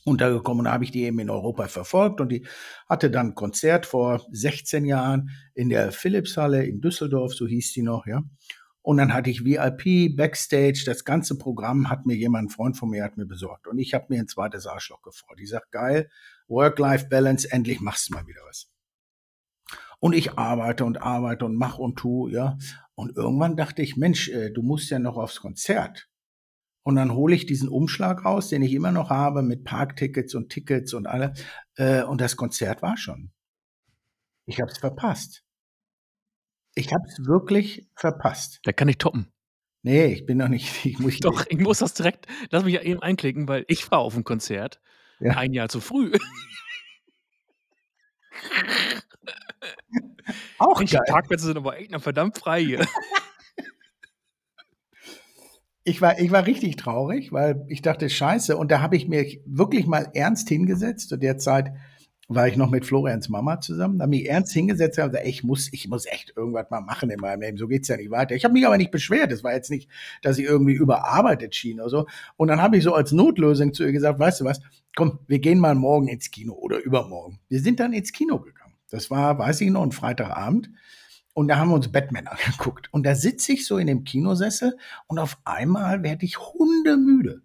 untergekommen 0.05 0.65
da 0.65 0.71
habe 0.71 0.83
ich 0.83 0.91
die 0.91 1.03
eben 1.03 1.19
in 1.19 1.31
Europa 1.31 1.67
verfolgt 1.67 2.21
und 2.21 2.29
die 2.29 2.45
hatte 2.87 3.09
dann 3.09 3.33
Konzert 3.33 3.87
vor 3.87 4.23
16 4.31 4.85
Jahren 4.85 5.31
in 5.55 5.69
der 5.69 5.91
Philipshalle 5.91 6.63
in 6.63 6.79
Düsseldorf, 6.79 7.33
so 7.33 7.47
hieß 7.47 7.73
die 7.73 7.81
noch, 7.81 8.05
ja. 8.05 8.23
Und 8.83 8.97
dann 8.97 9.15
hatte 9.15 9.31
ich 9.31 9.43
VIP, 9.43 10.15
Backstage, 10.15 10.83
das 10.85 11.05
ganze 11.05 11.39
Programm 11.39 11.89
hat 11.89 12.05
mir 12.05 12.15
jemand, 12.15 12.45
ein 12.45 12.49
Freund 12.51 12.77
von 12.77 12.91
mir 12.91 13.03
hat 13.03 13.17
mir 13.17 13.25
besorgt 13.25 13.65
und 13.65 13.79
ich 13.79 13.95
habe 13.95 14.05
mir 14.09 14.19
ein 14.19 14.27
zweites 14.27 14.67
Arschloch 14.67 15.01
gefreut. 15.01 15.39
Ich 15.41 15.49
sag, 15.49 15.71
geil, 15.71 16.07
Work-Life-Balance, 16.47 17.51
endlich 17.51 17.81
machst 17.81 18.09
du 18.09 18.13
mal 18.13 18.27
wieder 18.27 18.41
was. 18.47 18.69
Und 19.99 20.13
ich 20.13 20.37
arbeite 20.37 20.85
und 20.85 21.01
arbeite 21.01 21.45
und 21.45 21.55
mach 21.55 21.79
und 21.79 21.95
tu, 21.95 22.27
ja. 22.27 22.59
Und 22.95 23.15
irgendwann 23.17 23.57
dachte 23.57 23.81
ich, 23.81 23.97
Mensch, 23.97 24.29
äh, 24.29 24.51
du 24.51 24.61
musst 24.61 24.89
ja 24.89 24.99
noch 24.99 25.17
aufs 25.17 25.41
Konzert. 25.41 26.07
Und 26.83 26.95
dann 26.95 27.13
hole 27.13 27.35
ich 27.35 27.45
diesen 27.45 27.67
Umschlag 27.67 28.23
raus, 28.25 28.49
den 28.49 28.61
ich 28.61 28.73
immer 28.73 28.91
noch 28.91 29.09
habe 29.09 29.41
mit 29.41 29.63
Parktickets 29.63 30.35
und 30.35 30.49
Tickets 30.49 30.93
und 30.93 31.07
alle. 31.07 31.33
Äh, 31.75 32.03
und 32.03 32.21
das 32.21 32.35
Konzert 32.37 32.81
war 32.81 32.95
schon. 32.95 33.31
Ich 34.45 34.61
habe 34.61 34.71
es 34.71 34.77
verpasst. 34.77 35.43
Ich 36.75 36.93
habe 36.93 37.03
es 37.07 37.25
wirklich 37.25 37.89
verpasst. 37.95 38.59
Da 38.63 38.71
kann 38.71 38.87
ich 38.87 38.97
toppen. 38.97 39.31
Nee, 39.81 40.05
ich 40.07 40.25
bin 40.25 40.37
noch 40.37 40.47
nicht. 40.47 40.71
Ich 40.85 40.99
muss, 40.99 41.19
Doch, 41.19 41.45
ich 41.49 41.59
muss 41.59 41.79
das 41.79 41.93
direkt, 41.93 42.27
lass 42.51 42.63
mich 42.63 42.73
ja 42.75 42.81
eben 42.81 43.01
einklicken, 43.01 43.47
weil 43.47 43.65
ich 43.67 43.89
war 43.91 43.99
auf 43.99 44.13
dem 44.13 44.23
Konzert 44.23 44.79
Ja. 45.19 45.37
ein 45.37 45.53
Jahr 45.53 45.69
zu 45.69 45.81
früh. 45.81 46.11
Auch 50.57 50.79
Mensch, 50.79 50.91
die 50.91 50.99
Parkplätze 51.07 51.45
sind 51.45 51.57
aber 51.57 51.77
echt 51.77 51.91
noch 51.91 52.01
verdammt 52.01 52.37
frei 52.37 52.63
hier. 52.63 52.87
Ich 55.87 56.01
war, 56.01 56.17
ich 56.17 56.31
war 56.31 56.47
richtig 56.47 56.77
traurig, 56.77 57.31
weil 57.31 57.63
ich 57.67 57.83
dachte, 57.83 58.09
scheiße. 58.09 58.57
Und 58.57 58.71
da 58.71 58.81
habe 58.81 58.95
ich 58.95 59.07
mir 59.07 59.23
wirklich 59.45 59.85
mal 59.85 60.09
ernst 60.15 60.49
hingesetzt. 60.49 61.09
Zu 61.09 61.17
der 61.17 61.37
Zeit 61.37 61.73
war 62.27 62.47
ich 62.47 62.57
noch 62.57 62.71
mit 62.71 62.87
Florians 62.87 63.29
Mama 63.29 63.61
zusammen. 63.61 63.99
Da 63.99 64.05
habe 64.05 64.15
ich 64.15 64.27
ernst 64.27 64.51
hingesetzt 64.51 64.97
und 64.97 65.11
gesagt, 65.11 65.27
ich 65.27 65.43
muss, 65.43 65.71
ich 65.71 65.87
muss 65.87 66.07
echt 66.07 66.33
irgendwas 66.35 66.71
mal 66.71 66.81
machen 66.81 67.11
in 67.11 67.19
meinem 67.19 67.41
Leben. 67.41 67.57
So 67.57 67.67
geht's 67.67 67.87
ja 67.87 67.97
nicht 67.97 68.09
weiter. 68.09 68.33
Ich 68.33 68.43
habe 68.43 68.53
mich 68.53 68.65
aber 68.65 68.77
nicht 68.77 68.89
beschwert. 68.89 69.31
Es 69.31 69.43
war 69.43 69.53
jetzt 69.53 69.69
nicht, 69.69 69.87
dass 70.23 70.39
ich 70.39 70.45
irgendwie 70.45 70.73
überarbeitet 70.73 71.53
schien 71.53 71.79
oder 71.79 71.89
so. 71.89 72.07
Und 72.35 72.47
dann 72.47 72.63
habe 72.63 72.77
ich 72.77 72.83
so 72.83 72.95
als 72.95 73.11
Notlösung 73.11 73.71
zu 73.75 73.83
ihr 73.83 73.91
gesagt, 73.91 74.17
weißt 74.17 74.41
du 74.41 74.45
was, 74.45 74.59
komm, 74.95 75.19
wir 75.27 75.37
gehen 75.37 75.59
mal 75.59 75.75
morgen 75.75 76.07
ins 76.07 76.31
Kino 76.31 76.53
oder 76.53 76.79
übermorgen. 76.79 77.39
Wir 77.47 77.59
sind 77.59 77.79
dann 77.79 77.93
ins 77.93 78.11
Kino 78.11 78.39
gegangen. 78.39 78.64
Das 78.95 79.11
war, 79.11 79.37
weiß 79.37 79.61
ich 79.61 79.69
noch, 79.69 79.83
ein 79.83 79.91
Freitagabend. 79.91 80.69
Und 81.33 81.49
da 81.49 81.57
haben 81.57 81.69
wir 81.69 81.75
uns 81.75 81.91
Batman 81.91 82.27
angeguckt. 82.27 82.91
Und 82.93 83.05
da 83.05 83.13
sitze 83.13 83.51
ich 83.51 83.67
so 83.67 83.77
in 83.77 83.87
dem 83.87 84.05
Kinosessel 84.05 84.77
und 85.07 85.19
auf 85.19 85.37
einmal 85.43 86.01
werde 86.01 86.25
ich 86.25 86.39
hundemüde. 86.39 87.41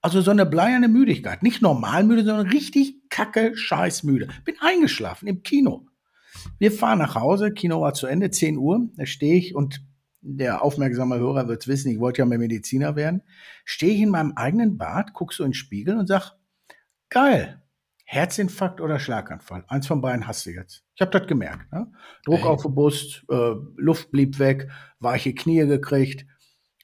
Also 0.00 0.20
so 0.20 0.30
eine 0.30 0.46
bleierne 0.46 0.88
Müdigkeit. 0.88 1.42
Nicht 1.42 1.62
normal 1.62 2.04
müde, 2.04 2.24
sondern 2.24 2.48
richtig 2.48 3.08
kacke, 3.08 3.56
scheiß 3.56 4.02
müde. 4.02 4.28
Bin 4.44 4.54
eingeschlafen 4.60 5.26
im 5.26 5.42
Kino. 5.42 5.86
Wir 6.58 6.70
fahren 6.70 6.98
nach 6.98 7.14
Hause, 7.14 7.52
Kino 7.52 7.80
war 7.80 7.94
zu 7.94 8.06
Ende, 8.06 8.30
10 8.30 8.58
Uhr. 8.58 8.88
Da 8.96 9.06
stehe 9.06 9.36
ich 9.36 9.54
und 9.54 9.82
der 10.20 10.62
aufmerksame 10.62 11.18
Hörer 11.18 11.48
wird 11.48 11.62
es 11.62 11.68
wissen, 11.68 11.90
ich 11.90 12.00
wollte 12.00 12.20
ja 12.20 12.26
mal 12.26 12.38
Mediziner 12.38 12.96
werden. 12.96 13.22
Stehe 13.64 13.94
ich 13.94 14.00
in 14.00 14.10
meinem 14.10 14.32
eigenen 14.36 14.78
Bad, 14.78 15.12
guck 15.12 15.32
so 15.32 15.42
in 15.42 15.50
den 15.50 15.54
Spiegel 15.54 15.98
und 15.98 16.06
sag, 16.06 16.32
geil, 17.08 17.62
Herzinfarkt 18.04 18.80
oder 18.80 18.98
Schlaganfall. 18.98 19.64
Eins 19.66 19.86
von 19.86 20.00
beiden 20.00 20.26
hast 20.26 20.44
du 20.46 20.50
jetzt. 20.50 20.84
Ich 20.94 21.00
habe 21.00 21.18
das 21.18 21.26
gemerkt. 21.26 21.72
Ne? 21.72 21.90
Druck 22.24 22.40
Ey. 22.40 22.44
auf 22.44 22.62
die 22.62 22.68
Brust, 22.68 23.24
äh, 23.30 23.54
Luft 23.76 24.10
blieb 24.10 24.38
weg, 24.38 24.68
weiche 25.00 25.34
Knie 25.34 25.66
gekriegt, 25.66 26.26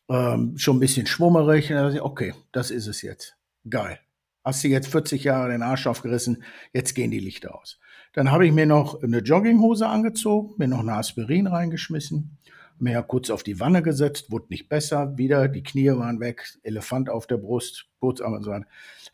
ähm, 0.08 0.56
schon 0.56 0.76
ein 0.76 0.80
bisschen 0.80 1.06
schwummerig. 1.06 1.70
Ich, 1.70 2.00
okay, 2.00 2.34
das 2.52 2.70
ist 2.70 2.86
es 2.86 3.02
jetzt. 3.02 3.36
Geil. 3.68 4.00
Hast 4.42 4.64
du 4.64 4.68
jetzt 4.68 4.88
40 4.88 5.22
Jahre 5.22 5.50
den 5.50 5.62
Arsch 5.62 5.86
aufgerissen, 5.86 6.42
jetzt 6.72 6.94
gehen 6.94 7.10
die 7.10 7.20
Lichter 7.20 7.54
aus. 7.54 7.78
Dann 8.14 8.32
habe 8.32 8.46
ich 8.46 8.52
mir 8.52 8.66
noch 8.66 9.02
eine 9.02 9.18
Jogginghose 9.18 9.86
angezogen, 9.86 10.54
mir 10.56 10.66
noch 10.66 10.80
eine 10.80 10.94
Aspirin 10.94 11.46
reingeschmissen, 11.46 12.38
mir 12.78 13.02
kurz 13.02 13.28
auf 13.28 13.42
die 13.42 13.60
Wanne 13.60 13.82
gesetzt, 13.82 14.32
wurde 14.32 14.46
nicht 14.48 14.70
besser, 14.70 15.18
wieder, 15.18 15.46
die 15.46 15.62
Knie 15.62 15.90
waren 15.90 16.18
weg, 16.18 16.58
Elefant 16.62 17.10
auf 17.10 17.26
der 17.26 17.36
Brust, 17.36 17.86
kurz 18.00 18.20
so. 18.20 18.54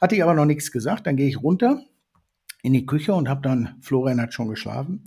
Hatte 0.01 0.15
ich 0.15 0.23
aber 0.23 0.35
noch 0.35 0.45
nichts 0.45 0.71
gesagt, 0.71 1.09
dann 1.09 1.17
gehe 1.17 1.29
ich 1.29 1.43
runter 1.43 1.83
in 2.67 2.73
die 2.73 2.85
Küche 2.85 3.15
und 3.15 3.29
habe 3.29 3.43
dann, 3.43 3.77
Florian 3.81 4.21
hat 4.21 4.35
schon 4.35 4.49
geschlafen, 4.49 5.05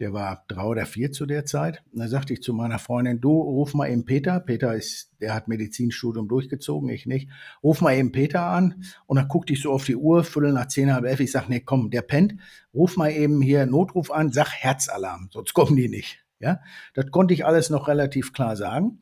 der 0.00 0.12
war 0.12 0.44
drei 0.48 0.64
oder 0.64 0.86
vier 0.86 1.12
zu 1.12 1.24
der 1.24 1.44
Zeit. 1.46 1.84
Und 1.92 2.00
da 2.00 2.08
sagte 2.08 2.32
ich 2.32 2.42
zu 2.42 2.52
meiner 2.52 2.80
Freundin, 2.80 3.20
du 3.20 3.30
ruf 3.40 3.74
mal 3.74 3.88
eben 3.88 4.04
Peter. 4.04 4.40
Peter 4.40 4.74
ist, 4.74 5.12
der 5.20 5.32
hat 5.32 5.46
Medizinstudium 5.46 6.26
durchgezogen, 6.26 6.90
ich 6.90 7.06
nicht. 7.06 7.30
Ruf 7.62 7.80
mal 7.80 7.94
eben 7.94 8.10
Peter 8.10 8.42
an. 8.42 8.82
Und 9.06 9.18
dann 9.18 9.28
guckte 9.28 9.52
ich 9.52 9.62
so 9.62 9.70
auf 9.70 9.84
die 9.84 9.94
Uhr, 9.94 10.24
Viertel 10.24 10.52
nach 10.52 10.66
zehn, 10.66 10.92
halb 10.92 11.04
elf. 11.04 11.20
Ich 11.20 11.30
sag, 11.30 11.48
nee, 11.48 11.60
komm, 11.60 11.90
der 11.90 12.02
pennt. 12.02 12.34
Ruf 12.74 12.96
mal 12.96 13.12
eben 13.12 13.40
hier 13.40 13.66
Notruf 13.66 14.10
an, 14.10 14.32
sag 14.32 14.48
Herzalarm, 14.50 15.28
sonst 15.32 15.54
kommen 15.54 15.76
die 15.76 15.88
nicht. 15.88 16.24
Ja, 16.40 16.60
das 16.92 17.10
konnte 17.12 17.32
ich 17.34 17.46
alles 17.46 17.70
noch 17.70 17.86
relativ 17.86 18.32
klar 18.32 18.56
sagen. 18.56 18.98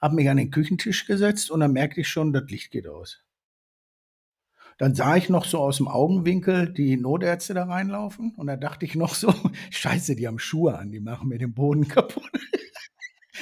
Hab 0.00 0.12
mich 0.12 0.30
an 0.30 0.36
den 0.36 0.52
Küchentisch 0.52 1.06
gesetzt 1.06 1.50
und 1.50 1.58
dann 1.60 1.72
merkte 1.72 2.00
ich 2.02 2.08
schon, 2.08 2.32
das 2.32 2.48
Licht 2.48 2.70
geht 2.70 2.86
aus. 2.86 3.24
Dann 4.78 4.94
sah 4.94 5.16
ich 5.16 5.28
noch 5.28 5.44
so 5.44 5.58
aus 5.58 5.78
dem 5.78 5.88
Augenwinkel 5.88 6.72
die 6.72 6.96
Notärzte 6.96 7.52
da 7.52 7.64
reinlaufen 7.64 8.32
und 8.36 8.46
da 8.46 8.56
dachte 8.56 8.86
ich 8.86 8.94
noch 8.94 9.14
so, 9.14 9.34
scheiße, 9.70 10.14
die 10.14 10.26
haben 10.26 10.38
Schuhe 10.38 10.78
an, 10.78 10.92
die 10.92 11.00
machen 11.00 11.28
mir 11.28 11.38
den 11.38 11.52
Boden 11.52 11.88
kaputt. 11.88 12.30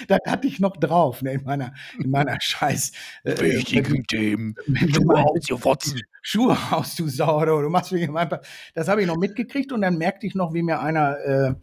das 0.08 0.20
hatte 0.26 0.48
ich 0.48 0.60
noch 0.60 0.78
drauf, 0.78 1.20
ne, 1.20 1.34
in 1.34 1.44
meiner, 1.44 1.74
in 2.02 2.10
meiner 2.10 2.36
scheiß... 2.40 2.92
Äh, 3.24 3.38
Wichtigen 3.38 4.04
Themen. 4.04 4.54
Schuhe 4.74 5.24
aus, 5.24 5.46
du 5.46 5.58
Fotzen. 5.58 6.00
Schuhe 6.22 6.56
aus, 6.70 6.96
du 6.96 7.06
Sau, 7.06 7.44
du 7.44 7.68
machst 7.68 7.92
mich 7.92 8.08
einfach... 8.08 8.40
Das 8.74 8.88
habe 8.88 9.02
ich 9.02 9.06
noch 9.06 9.18
mitgekriegt 9.18 9.72
und 9.72 9.82
dann 9.82 9.98
merkte 9.98 10.26
ich 10.26 10.34
noch, 10.34 10.54
wie 10.54 10.62
mir 10.62 10.80
einer... 10.80 11.18
Äh, 11.18 11.54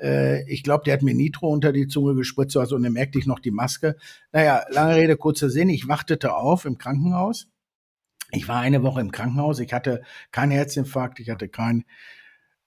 äh 0.00 0.52
ich 0.52 0.64
glaube, 0.64 0.82
der 0.84 0.94
hat 0.94 1.02
mir 1.02 1.14
Nitro 1.14 1.48
unter 1.48 1.72
die 1.72 1.86
Zunge 1.86 2.16
gespritzt, 2.16 2.56
also, 2.56 2.74
und 2.74 2.82
dann 2.82 2.92
merkte 2.92 3.20
ich 3.20 3.26
noch 3.26 3.38
die 3.38 3.52
Maske. 3.52 3.94
Naja, 4.32 4.64
lange 4.70 4.96
Rede, 4.96 5.16
kurzer 5.16 5.48
Sinn, 5.48 5.68
ich 5.68 5.86
wartete 5.86 6.34
auf 6.34 6.64
im 6.64 6.76
Krankenhaus 6.76 7.51
ich 8.32 8.48
war 8.48 8.60
eine 8.60 8.82
Woche 8.82 9.00
im 9.00 9.12
Krankenhaus. 9.12 9.60
Ich 9.60 9.72
hatte 9.72 10.02
keinen 10.30 10.52
Herzinfarkt, 10.52 11.20
ich 11.20 11.30
hatte 11.30 11.48
keinen 11.48 11.84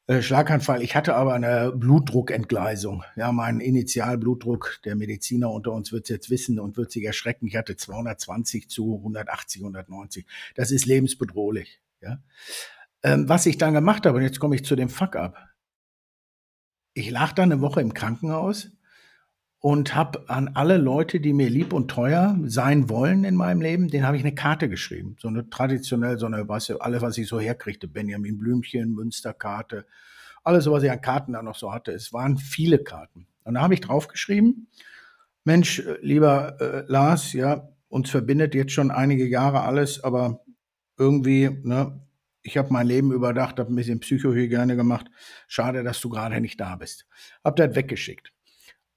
äh, 0.08 0.22
Schlaganfall. 0.22 0.84
Ich 0.84 0.96
hatte 0.96 1.16
aber 1.16 1.34
eine 1.34 1.72
Blutdruckentgleisung. 1.76 3.04
Ja, 3.16 3.32
mein 3.32 3.60
Initialblutdruck, 3.60 4.80
der 4.86 4.96
Mediziner 4.96 5.50
unter 5.50 5.72
uns 5.72 5.92
wird 5.92 6.04
es 6.04 6.10
jetzt 6.10 6.30
wissen 6.30 6.60
und 6.60 6.78
wird 6.78 6.92
sich 6.92 7.04
erschrecken. 7.04 7.48
Ich 7.48 7.56
hatte 7.56 7.76
220 7.76 8.70
zu 8.70 8.98
180, 8.98 9.62
190. 9.62 10.26
Das 10.54 10.70
ist 10.70 10.86
lebensbedrohlich. 10.86 11.82
Ja. 12.02 12.20
Ähm, 13.02 13.28
was 13.28 13.48
ich 13.48 13.58
dann 13.58 13.74
gemacht 13.74 14.06
habe, 14.06 14.18
und 14.18 14.24
jetzt 14.24 14.40
komme 14.40 14.56
ich 14.56 14.64
zu 14.64 14.76
dem 14.76 14.90
Fuck-up. 14.90 15.38
Ich 16.94 17.10
lag 17.10 17.34
dann 17.34 17.52
eine 17.52 17.62
Woche 17.62 17.82
im 17.82 17.94
Krankenhaus 17.94 18.70
und 19.66 19.96
habe 19.96 20.30
an 20.30 20.52
alle 20.54 20.78
Leute, 20.78 21.20
die 21.20 21.34
mir 21.34 21.50
lieb 21.50 21.74
und 21.74 21.88
teuer 21.88 22.38
sein 22.44 22.88
wollen 22.88 23.24
in 23.24 23.34
meinem 23.34 23.62
Leben, 23.62 23.88
den 23.88 24.06
habe 24.06 24.16
ich 24.16 24.22
eine 24.22 24.36
Karte 24.36 24.70
geschrieben. 24.70 25.16
So 25.20 25.28
eine 25.28 25.50
traditionell, 25.50 26.20
so 26.20 26.28
eine, 26.28 26.48
was, 26.48 26.70
alles, 26.70 27.02
was 27.02 27.18
ich 27.18 27.28
so 27.28 27.40
herkriegte, 27.40 27.88
Benjamin 27.88 28.38
Blümchen, 28.38 28.94
Münsterkarte, 28.94 29.88
alles, 30.44 30.70
was 30.70 30.84
ich 30.84 30.92
an 30.92 31.02
Karten 31.02 31.34
da 31.34 31.42
noch 31.42 31.56
so 31.56 31.74
hatte. 31.74 31.94
Es 31.94 32.14
waren 32.14 32.38
viele 32.38 32.78
Karten. 32.78 33.26
Und 33.44 33.56
da 33.56 33.62
habe 33.62 33.74
ich 33.74 33.82
draufgeschrieben, 33.82 34.68
Mensch, 35.46 35.80
äh, 35.80 35.98
lieber 36.00 36.62
äh, 36.62 36.84
Lars, 36.86 37.34
ja, 37.34 37.68
uns 37.90 38.12
verbindet 38.12 38.54
jetzt 38.54 38.74
schon 38.74 38.92
einige 38.92 39.26
Jahre 39.26 39.62
alles, 39.62 40.04
aber 40.04 40.42
irgendwie, 40.96 41.50
ne, 41.64 42.00
ich 42.44 42.60
habe 42.60 42.72
mein 42.72 42.86
Leben 42.86 43.12
überdacht, 43.12 43.58
habe 43.58 43.74
ein 43.74 43.76
bisschen 43.76 44.00
Psychohygiene 44.00 44.76
gemacht. 44.76 45.08
Schade, 45.48 45.84
dass 45.84 46.00
du 46.02 46.10
gerade 46.10 46.40
nicht 46.40 46.60
da 46.60 46.76
bist. 46.76 47.08
Hab 47.44 47.56
das 47.56 47.74
weggeschickt 47.74 48.35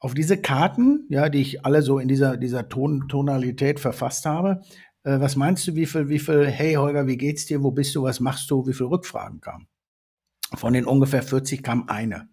auf 0.01 0.14
diese 0.14 0.40
Karten, 0.40 1.07
ja, 1.09 1.28
die 1.28 1.40
ich 1.40 1.64
alle 1.64 1.82
so 1.82 1.99
in 1.99 2.09
dieser, 2.09 2.36
dieser 2.36 2.68
Ton, 2.68 3.09
Tonalität 3.09 3.80
verfasst 3.80 4.26
habe, 4.26 4.62
äh, 5.03 5.20
was 5.20 5.36
meinst 5.36 5.66
du, 5.66 5.74
wie 5.74 5.86
viel, 5.86 6.09
wie 6.09 6.18
viel, 6.18 6.46
hey 6.46 6.74
Holger, 6.74 7.07
wie 7.07 7.16
geht's 7.16 7.46
dir, 7.46 7.62
wo 7.62 7.70
bist 7.70 7.94
du, 7.94 8.03
was 8.03 8.20
machst 8.20 8.51
du, 8.51 8.66
wie 8.66 8.74
viele 8.74 8.90
Rückfragen 8.90 9.40
kamen? 9.40 9.66
Von 10.55 10.72
den 10.72 10.84
ungefähr 10.84 11.22
40 11.22 11.62
kam 11.62 11.88
eine. 11.88 12.28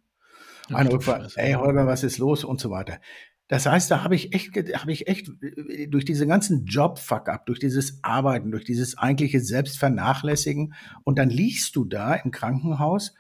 Eine 0.74 0.92
Rückfrage, 0.92 1.28
hey 1.36 1.54
Holger, 1.54 1.86
was 1.86 2.04
ist 2.04 2.18
los 2.18 2.44
und 2.44 2.60
so 2.60 2.70
weiter. 2.72 3.00
Das 3.48 3.68
heißt, 3.68 3.92
da 3.92 4.04
habe 4.04 4.16
ich 4.16 4.34
echt, 4.34 4.56
habe 4.56 4.92
ich 4.92 5.08
echt 5.08 5.30
äh, 5.42 5.88
durch 5.88 6.06
diese 6.06 6.26
ganzen 6.26 6.66
Job-Fuck-up, 6.66 7.46
durch 7.46 7.60
dieses 7.60 8.04
Arbeiten, 8.04 8.52
durch 8.52 8.64
dieses 8.64 8.98
eigentliche 8.98 9.40
Selbstvernachlässigen 9.40 10.74
und 11.04 11.20
dann 11.20 11.30
liegst 11.30 11.76
du 11.76 11.86
da 11.86 12.16
im 12.16 12.32
Krankenhaus 12.32 13.14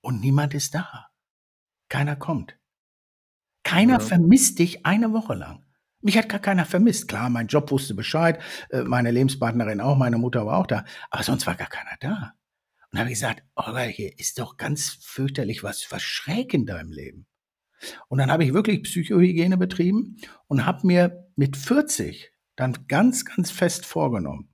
und 0.00 0.20
niemand 0.20 0.54
ist 0.54 0.74
da. 0.74 1.08
Keiner 1.88 2.16
kommt. 2.16 2.58
Keiner 3.68 3.94
ja. 3.94 4.00
vermisst 4.00 4.58
dich 4.58 4.86
eine 4.86 5.12
Woche 5.12 5.34
lang. 5.34 5.62
Mich 6.00 6.16
hat 6.16 6.30
gar 6.30 6.40
keiner 6.40 6.64
vermisst. 6.64 7.06
Klar, 7.06 7.28
mein 7.28 7.48
Job 7.48 7.70
wusste 7.70 7.94
Bescheid, 7.94 8.40
äh, 8.70 8.82
meine 8.82 9.10
Lebenspartnerin 9.10 9.82
auch, 9.82 9.98
meine 9.98 10.16
Mutter 10.16 10.46
war 10.46 10.56
auch 10.56 10.66
da, 10.66 10.86
aber 11.10 11.22
sonst 11.22 11.46
war 11.46 11.54
gar 11.54 11.68
keiner 11.68 11.96
da. 12.00 12.32
Und 12.90 12.94
da 12.96 13.00
habe 13.00 13.10
ich 13.10 13.16
gesagt, 13.16 13.42
oh, 13.56 13.76
hier 13.76 14.18
ist 14.18 14.38
doch 14.38 14.56
ganz 14.56 14.98
fürchterlich 15.02 15.62
was, 15.62 15.86
was 15.90 16.02
schräg 16.02 16.54
in 16.54 16.64
deinem 16.64 16.92
Leben. 16.92 17.26
Und 18.08 18.18
dann 18.18 18.30
habe 18.30 18.42
ich 18.42 18.54
wirklich 18.54 18.84
Psychohygiene 18.84 19.58
betrieben 19.58 20.16
und 20.46 20.64
habe 20.64 20.86
mir 20.86 21.28
mit 21.36 21.56
40 21.56 22.32
dann 22.56 22.86
ganz, 22.88 23.26
ganz 23.26 23.50
fest 23.50 23.84
vorgenommen, 23.84 24.47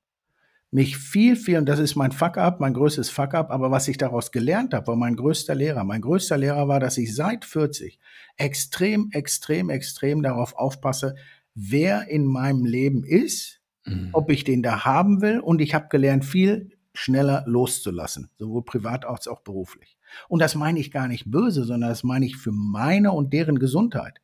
mich 0.75 0.97
viel, 0.97 1.37
viel, 1.37 1.59
und 1.59 1.67
das 1.67 1.79
ist 1.79 1.95
mein 1.95 2.11
Fuck-up, 2.11 2.59
mein 2.59 2.75
größtes 2.75 3.09
Fuck-up, 3.09 3.53
aber 3.53 3.71
was 3.71 3.87
ich 3.87 3.97
daraus 3.97 4.33
gelernt 4.33 4.75
habe, 4.75 4.89
war 4.89 4.97
mein 4.97 5.15
größter 5.15 5.55
Lehrer. 5.55 5.85
Mein 5.85 6.01
größter 6.01 6.37
Lehrer 6.37 6.67
war, 6.67 6.81
dass 6.81 6.99
ich 6.99 7.15
seit 7.15 7.45
40 7.45 8.01
extrem, 8.37 9.09
extrem, 9.13 9.71
extrem 9.71 10.21
darauf 10.25 10.55
aufpasse, 10.57 11.15
wer 11.55 12.09
in 12.09 12.25
meinem 12.25 12.65
Leben 12.65 13.05
ist, 13.05 13.61
mhm. 13.85 14.09
ob 14.13 14.31
ich 14.33 14.43
den 14.43 14.65
da 14.65 14.85
haben 14.85 15.23
will. 15.23 15.39
Und 15.39 15.61
ich 15.61 15.75
habe 15.75 15.87
gelernt, 15.91 16.25
viel 16.25 16.71
schneller 16.93 17.45
loszulassen, 17.47 18.31
sowohl 18.37 18.65
privat 18.65 19.05
als 19.05 19.29
auch 19.29 19.43
beruflich. 19.43 19.97
Und 20.29 20.41
das 20.41 20.57
meine 20.57 20.81
ich 20.81 20.91
gar 20.91 21.07
nicht 21.07 21.31
böse, 21.31 21.63
sondern 21.63 21.91
das 21.91 22.03
meine 22.03 22.27
ich 22.27 22.37
für 22.37 22.53
meine 22.53 23.13
und 23.13 23.33
deren 23.33 23.61
Gesundheit. 23.61 24.21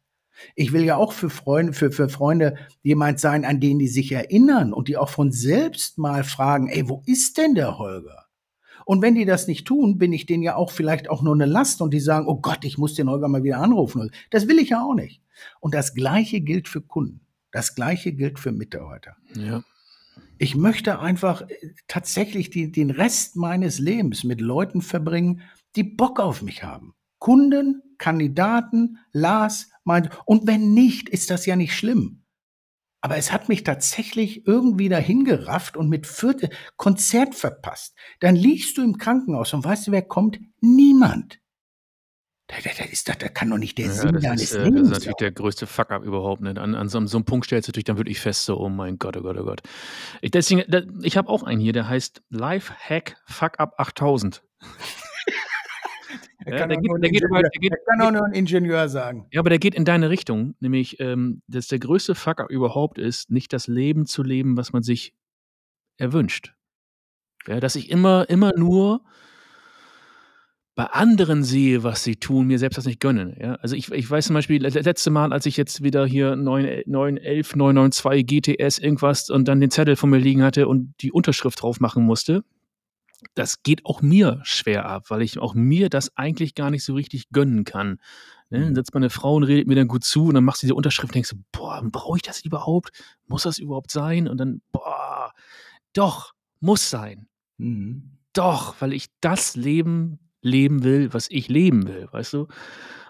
Ich 0.55 0.73
will 0.73 0.85
ja 0.85 0.97
auch 0.97 1.13
für 1.13 1.31
Freunde, 1.31 1.73
für, 1.73 1.93
für 1.93 2.09
Freunde 2.09 2.57
jemand 2.83 3.21
sein, 3.21 3.45
an 3.45 3.61
den 3.61 3.79
die 3.79 3.89
sich 3.89 4.13
erinnern 4.13 4.73
und 4.73 4.89
die 4.89 4.97
auch 4.97 5.11
von 5.11 5.33
selbst 5.33 5.99
mal 5.99 6.25
fragen, 6.25 6.69
ey, 6.69 6.89
wo 6.89 7.03
ist 7.07 7.39
denn 7.39 7.55
der 7.55 7.79
Holger? 7.79 8.27
Und 8.85 9.03
wenn 9.03 9.15
die 9.15 9.25
das 9.25 9.47
nicht 9.47 9.67
tun, 9.67 9.99
bin 9.99 10.13
ich 10.13 10.27
denen 10.27 10.43
ja 10.43 10.57
auch 10.57 10.71
vielleicht 10.71 11.09
auch 11.09 11.23
nur 11.23 11.35
eine 11.35 11.47
Last 11.47 11.81
und 11.81 11.95
die 11.95 12.01
sagen, 12.01 12.27
oh 12.27 12.41
Gott, 12.41 12.65
ich 12.65 12.79
muss 12.79 12.95
den 12.95 13.09
Holger 13.09 13.29
mal 13.29 13.45
wieder 13.45 13.59
anrufen. 13.59 14.11
Das 14.31 14.49
will 14.49 14.59
ich 14.59 14.71
ja 14.71 14.83
auch 14.83 14.95
nicht. 14.95 15.23
Und 15.61 15.75
das 15.75 15.95
Gleiche 15.95 16.41
gilt 16.41 16.69
für 16.69 16.81
Kunden. 16.81 17.21
Das 17.53 17.75
Gleiche 17.75 18.13
gilt 18.13 18.39
für 18.39 18.53
Mitarbeiter. 18.53 19.17
Ja. 19.35 19.63
Ich 20.39 20.57
möchte 20.57 21.01
einfach 21.01 21.43
äh, 21.43 21.75
tatsächlich 21.87 22.51
die, 22.51 22.73
den 22.73 22.91
Rest 22.91 23.37
meines 23.37 23.79
Lebens 23.79 24.25
mit 24.25 24.41
Leuten 24.41 24.83
verbringen, 24.83 25.43
die 25.77 25.85
Bock 25.85 26.19
auf 26.19 26.43
mich 26.43 26.65
haben. 26.65 26.95
Kunden, 27.19 27.83
Kandidaten, 27.99 28.99
Lars, 29.13 29.71
meint, 29.91 30.11
und 30.25 30.47
wenn 30.47 30.73
nicht, 30.73 31.09
ist 31.09 31.31
das 31.31 31.47
ja 31.47 31.57
nicht 31.57 31.75
schlimm. 31.77 32.25
Aber 33.03 33.17
es 33.17 33.33
hat 33.33 33.49
mich 33.49 33.65
tatsächlich 33.65 34.47
irgendwie 34.47 34.89
dahin 34.91 35.25
gerafft 35.25 35.77
und 35.77 35.89
mit 35.89 36.07
vierte 36.07 36.51
Konzert 36.77 37.35
verpasst. 37.35 37.97
Dann 38.21 38.37
liegst 38.37 38.77
du 38.77 38.83
im 38.83 38.99
Krankenhaus 38.99 39.55
und 39.55 39.65
weißt 39.65 39.87
du, 39.87 39.93
wer 39.93 40.03
kommt? 40.03 40.39
Niemand. 40.61 41.41
Das, 42.49 42.65
das, 42.65 42.87
ist, 42.91 43.09
das, 43.09 43.19
das 43.19 43.33
kann 43.33 43.49
doch 43.49 43.59
nicht 43.59 43.79
der 43.79 43.87
Ja, 43.87 43.93
Sinn 43.93 44.13
das 44.15 44.23
deines 44.23 44.43
ist, 44.43 44.53
äh, 44.55 44.59
das 44.59 44.65
Lebens 44.67 44.83
ist 44.83 44.91
natürlich 44.91 45.17
der 45.17 45.31
größte 45.31 45.67
Fuck-up 45.67 46.03
überhaupt. 46.03 46.43
Ne? 46.43 46.51
An, 46.61 46.75
an 46.75 46.89
so, 46.89 46.99
einem- 46.99 47.07
so 47.07 47.17
einem 47.17 47.25
Punkt 47.25 47.47
stellst 47.47 47.69
du 47.69 47.73
dich 47.73 47.85
dann 47.85 47.97
wirklich 47.97 48.21
fest, 48.21 48.45
so, 48.45 48.59
oh 48.59 48.69
mein 48.69 48.99
Gott, 48.99 49.17
oh 49.17 49.23
Gott, 49.23 49.39
oh 49.39 49.45
Gott. 49.45 49.63
Ich, 50.21 50.33
deswegen, 50.33 50.65
da, 50.69 50.83
ich 51.03 51.17
habe 51.17 51.29
auch 51.29 51.43
einen 51.45 51.61
hier, 51.61 51.73
der 51.73 51.89
heißt 51.89 52.23
Lifehack 52.29 53.17
Fuck-up 53.25 53.75
8000. 53.79 54.43
Er 56.47 56.53
Ja, 56.55 56.59
kann, 56.61 56.69
der 56.71 56.79
geht- 56.79 56.91
geht 57.03 57.13
geht- 57.61 57.73
er 57.73 57.79
kann 57.87 58.01
auch 58.01 58.11
nur 58.11 58.25
ein 58.25 58.33
Ingenieur 58.33 58.89
sagen. 58.89 59.27
Ja, 59.31 59.41
aber 59.41 59.51
der 59.51 59.59
geht 59.59 59.75
in 59.75 59.85
deine 59.85 60.09
Richtung, 60.11 60.55
nämlich, 60.61 60.99
ähm, 61.01 61.43
dass 61.49 61.69
der 61.69 61.79
größte 61.79 62.15
Fuck-up 62.15 62.51
überhaupt 62.51 62.99
ist, 62.99 63.31
nicht 63.31 63.53
das 63.53 63.67
Leben 63.67 64.07
zu 64.07 64.23
leben, 64.23 64.57
was 64.57 64.73
man 64.73 64.83
sich 64.83 65.13
erwünscht. 65.99 66.55
Ja, 67.47 67.61
dass 67.61 67.77
ich 67.77 67.91
immer, 67.91 68.29
immer 68.31 68.53
nur 68.57 69.03
bei 70.77 70.85
anderen 70.87 71.43
sehe, 71.45 71.83
was 71.83 72.05
sie 72.05 72.17
tun, 72.17 72.47
mir 72.47 72.59
selbst 72.59 72.79
das 72.79 72.87
nicht 72.87 73.01
gönne. 73.01 73.37
Ja? 73.39 73.55
Also 73.57 73.77
ich, 73.77 73.91
ich 73.93 74.11
weiß 74.11 74.27
zum 74.29 74.35
Beispiel, 74.35 74.61
das 74.61 74.75
letzte 74.75 75.11
Mal, 75.11 75.33
als 75.33 75.45
ich 75.45 75.57
jetzt 75.59 75.83
wieder 75.83 76.07
hier 76.07 76.37
9, 76.37 76.83
911, 76.87 77.55
992 77.55 78.27
GTS 78.27 78.79
irgendwas 78.79 79.29
und 79.29 79.47
dann 79.49 79.61
den 79.61 79.71
Zettel 79.71 79.97
vor 79.97 80.09
mir 80.09 80.19
liegen 80.19 80.43
hatte 80.43 80.69
und 80.69 80.95
die 81.03 81.13
Unterschrift 81.13 81.61
drauf 81.61 81.81
machen 81.81 82.05
musste, 82.05 82.45
das 83.35 83.63
geht 83.63 83.87
auch 83.87 84.03
mir 84.03 84.41
schwer 84.45 84.87
ab, 84.87 85.07
weil 85.11 85.23
ich 85.23 85.39
auch 85.39 85.55
mir 85.55 85.89
das 85.91 86.17
eigentlich 86.17 86.55
gar 86.55 86.71
nicht 86.71 86.85
so 86.85 86.95
richtig 86.95 87.31
gönnen 87.31 87.65
kann. 87.65 87.99
Ne? 88.51 88.61
Dann 88.61 88.71
Mhm. 88.71 88.75
sitzt 88.75 88.95
meine 88.95 89.11
Frau 89.11 89.35
und 89.37 89.45
redet 89.45 89.69
mir 89.69 89.77
dann 89.77 89.89
gut 89.89 90.05
zu 90.05 90.27
und 90.27 90.35
dann 90.35 90.45
machst 90.45 90.63
du 90.63 90.67
diese 90.67 90.75
Unterschrift 90.75 91.11
und 91.11 91.15
denkst 91.15 91.31
du, 91.31 91.37
boah, 91.53 91.83
brauche 91.85 92.17
ich 92.19 92.23
das 92.23 92.43
überhaupt? 92.45 92.91
Muss 93.27 93.45
das 93.45 93.59
überhaupt 93.59 93.91
sein? 93.91 94.29
Und 94.29 94.39
dann, 94.39 94.61
boah, 94.73 95.33
doch, 95.93 96.33
muss 96.61 96.91
sein. 96.91 97.29
Mhm. 97.59 98.19
Doch, 98.33 98.75
weil 98.81 98.93
ich 98.93 99.07
das 99.21 99.57
Leben 99.57 100.19
leben 100.43 100.85
will, 100.85 101.13
was 101.13 101.29
ich 101.31 101.49
leben 101.49 101.87
will, 101.87 102.09
weißt 102.13 102.33
du? 102.33 102.47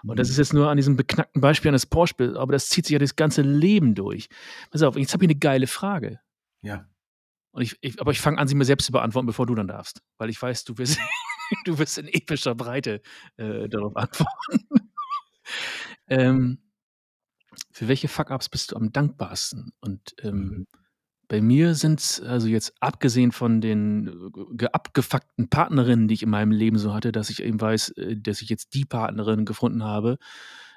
Und 0.05 0.19
das 0.19 0.27
Mhm. 0.27 0.31
ist 0.31 0.37
jetzt 0.37 0.53
nur 0.53 0.69
an 0.69 0.77
diesem 0.77 0.97
beknackten 0.97 1.41
Beispiel 1.41 1.69
eines 1.69 1.85
Porsche, 1.85 2.15
aber 2.37 2.51
das 2.53 2.67
zieht 2.69 2.85
sich 2.85 2.93
ja 2.93 2.99
das 2.99 3.15
ganze 3.15 3.41
Leben 3.43 3.95
durch. 3.95 4.27
Pass 4.71 4.81
auf, 4.81 4.97
jetzt 4.97 5.13
habe 5.13 5.23
ich 5.23 5.29
eine 5.29 5.39
geile 5.39 5.67
Frage. 5.67 6.19
Ja. 6.61 6.85
Und 7.51 7.61
ich, 7.63 7.77
ich, 7.81 7.99
aber 8.01 8.11
ich 8.11 8.21
fange 8.21 8.37
an, 8.37 8.47
sie 8.47 8.55
mir 8.55 8.65
selbst 8.65 8.85
zu 8.85 8.91
beantworten, 8.91 9.27
bevor 9.27 9.45
du 9.45 9.55
dann 9.55 9.67
darfst. 9.67 10.01
Weil 10.17 10.29
ich 10.29 10.41
weiß, 10.41 10.63
du 10.65 10.77
wirst, 10.77 10.99
du 11.65 11.77
wirst 11.77 11.97
in 11.97 12.07
epischer 12.07 12.55
Breite 12.55 13.01
äh, 13.37 13.67
darauf 13.69 13.95
antworten. 13.95 14.31
ähm, 16.07 16.59
für 17.71 17.87
welche 17.87 18.07
Fuck-Ups 18.07 18.49
bist 18.49 18.71
du 18.71 18.75
am 18.77 18.91
dankbarsten? 18.91 19.71
Und 19.81 20.15
ähm, 20.21 20.31
Mhm. 20.49 20.67
bei 21.27 21.41
mir 21.41 21.75
sind 21.75 21.99
es, 21.99 22.21
also 22.21 22.47
jetzt 22.47 22.73
abgesehen 22.81 23.31
von 23.31 23.61
den 23.61 24.07
äh, 24.07 24.55
ge- 24.57 24.69
abgefuckten 24.71 25.49
Partnerinnen, 25.49 26.07
die 26.07 26.13
ich 26.15 26.23
in 26.23 26.29
meinem 26.29 26.51
Leben 26.51 26.77
so 26.77 26.93
hatte, 26.93 27.11
dass 27.11 27.29
ich 27.29 27.41
eben 27.43 27.59
weiß, 27.59 27.89
äh, 27.97 28.17
dass 28.17 28.41
ich 28.41 28.49
jetzt 28.49 28.73
die 28.73 28.85
Partnerin 28.85 29.45
gefunden 29.45 29.83
habe, 29.83 30.17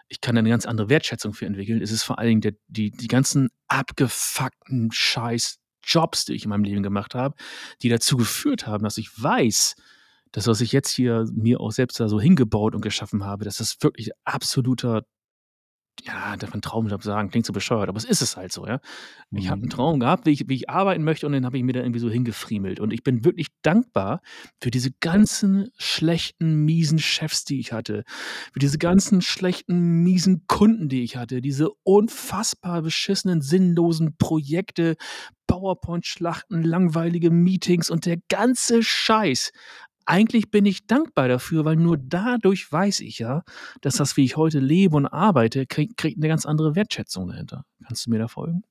ich 0.08 0.20
kann 0.20 0.34
da 0.34 0.40
eine 0.40 0.50
ganz 0.50 0.66
andere 0.66 0.88
Wertschätzung 0.90 1.32
für 1.32 1.46
entwickeln. 1.46 1.80
Es 1.80 1.90
ist 1.90 2.02
vor 2.02 2.18
allen 2.18 2.28
Dingen 2.28 2.40
der, 2.42 2.52
die, 2.68 2.90
die 2.90 3.08
ganzen 3.08 3.48
abgefuckten 3.68 4.90
Scheiß 4.92 5.56
Jobs, 5.86 6.24
die 6.24 6.34
ich 6.34 6.44
in 6.44 6.50
meinem 6.50 6.64
Leben 6.64 6.82
gemacht 6.82 7.14
habe, 7.14 7.34
die 7.82 7.88
dazu 7.88 8.16
geführt 8.16 8.66
haben, 8.66 8.84
dass 8.84 8.98
ich 8.98 9.10
weiß, 9.22 9.76
dass 10.32 10.46
was 10.48 10.60
ich 10.60 10.72
jetzt 10.72 10.90
hier 10.90 11.26
mir 11.32 11.60
auch 11.60 11.70
selbst 11.70 12.00
da 12.00 12.08
so 12.08 12.20
hingebaut 12.20 12.74
und 12.74 12.80
geschaffen 12.80 13.24
habe, 13.24 13.44
dass 13.44 13.58
das 13.58 13.76
wirklich 13.80 14.10
absoluter, 14.24 15.04
ja, 16.02 16.36
darf 16.36 16.50
man 16.50 16.60
Traumjob 16.62 17.02
sagen, 17.02 17.30
klingt 17.30 17.46
so 17.46 17.52
bescheuert, 17.52 17.88
aber 17.88 17.96
es 17.98 18.04
ist 18.04 18.20
es 18.22 18.36
halt 18.36 18.52
so, 18.52 18.66
ja. 18.66 18.80
Ich 19.36 19.48
habe 19.48 19.62
einen 19.62 19.68
Mhm. 19.68 19.70
Traum 19.70 20.00
gehabt, 20.00 20.26
wie 20.26 20.30
ich, 20.30 20.44
wie 20.48 20.54
ich 20.54 20.70
arbeiten 20.70 21.04
möchte 21.04 21.26
und 21.26 21.32
den 21.32 21.46
habe 21.46 21.56
ich 21.56 21.64
mir 21.64 21.72
da 21.72 21.80
irgendwie 21.80 22.00
so 22.00 22.10
hingefriemelt. 22.10 22.80
Und 22.80 22.92
ich 22.92 23.02
bin 23.02 23.24
wirklich 23.24 23.48
dankbar 23.62 24.20
für 24.60 24.70
diese 24.70 24.90
ganzen 25.00 25.70
schlechten, 25.78 26.64
miesen 26.64 26.98
Chefs, 26.98 27.44
die 27.44 27.60
ich 27.60 27.72
hatte, 27.72 28.04
für 28.52 28.58
diese 28.58 28.78
ganzen 28.78 29.22
schlechten, 29.22 30.02
miesen 30.02 30.46
Kunden, 30.46 30.88
die 30.88 31.02
ich 31.02 31.16
hatte, 31.16 31.40
diese 31.40 31.70
unfassbar 31.84 32.82
beschissenen, 32.82 33.40
sinnlosen 33.40 34.16
Projekte, 34.16 34.96
PowerPoint-Schlachten, 35.46 36.62
langweilige 36.62 37.30
Meetings 37.30 37.90
und 37.90 38.06
der 38.06 38.18
ganze 38.28 38.82
Scheiß. 38.82 39.52
Eigentlich 40.06 40.50
bin 40.50 40.66
ich 40.66 40.86
dankbar 40.86 41.28
dafür, 41.28 41.64
weil 41.64 41.76
nur 41.76 41.96
dadurch 41.98 42.70
weiß 42.70 43.00
ich 43.00 43.18
ja, 43.18 43.42
dass 43.80 43.96
das, 43.96 44.16
wie 44.16 44.24
ich 44.24 44.36
heute 44.36 44.58
lebe 44.58 44.96
und 44.96 45.06
arbeite, 45.06 45.66
kriegt 45.66 45.96
krieg 45.96 46.16
eine 46.16 46.28
ganz 46.28 46.46
andere 46.46 46.74
Wertschätzung 46.74 47.28
dahinter. 47.28 47.64
Kannst 47.86 48.06
du 48.06 48.10
mir 48.10 48.18
da 48.18 48.28
folgen? 48.28 48.62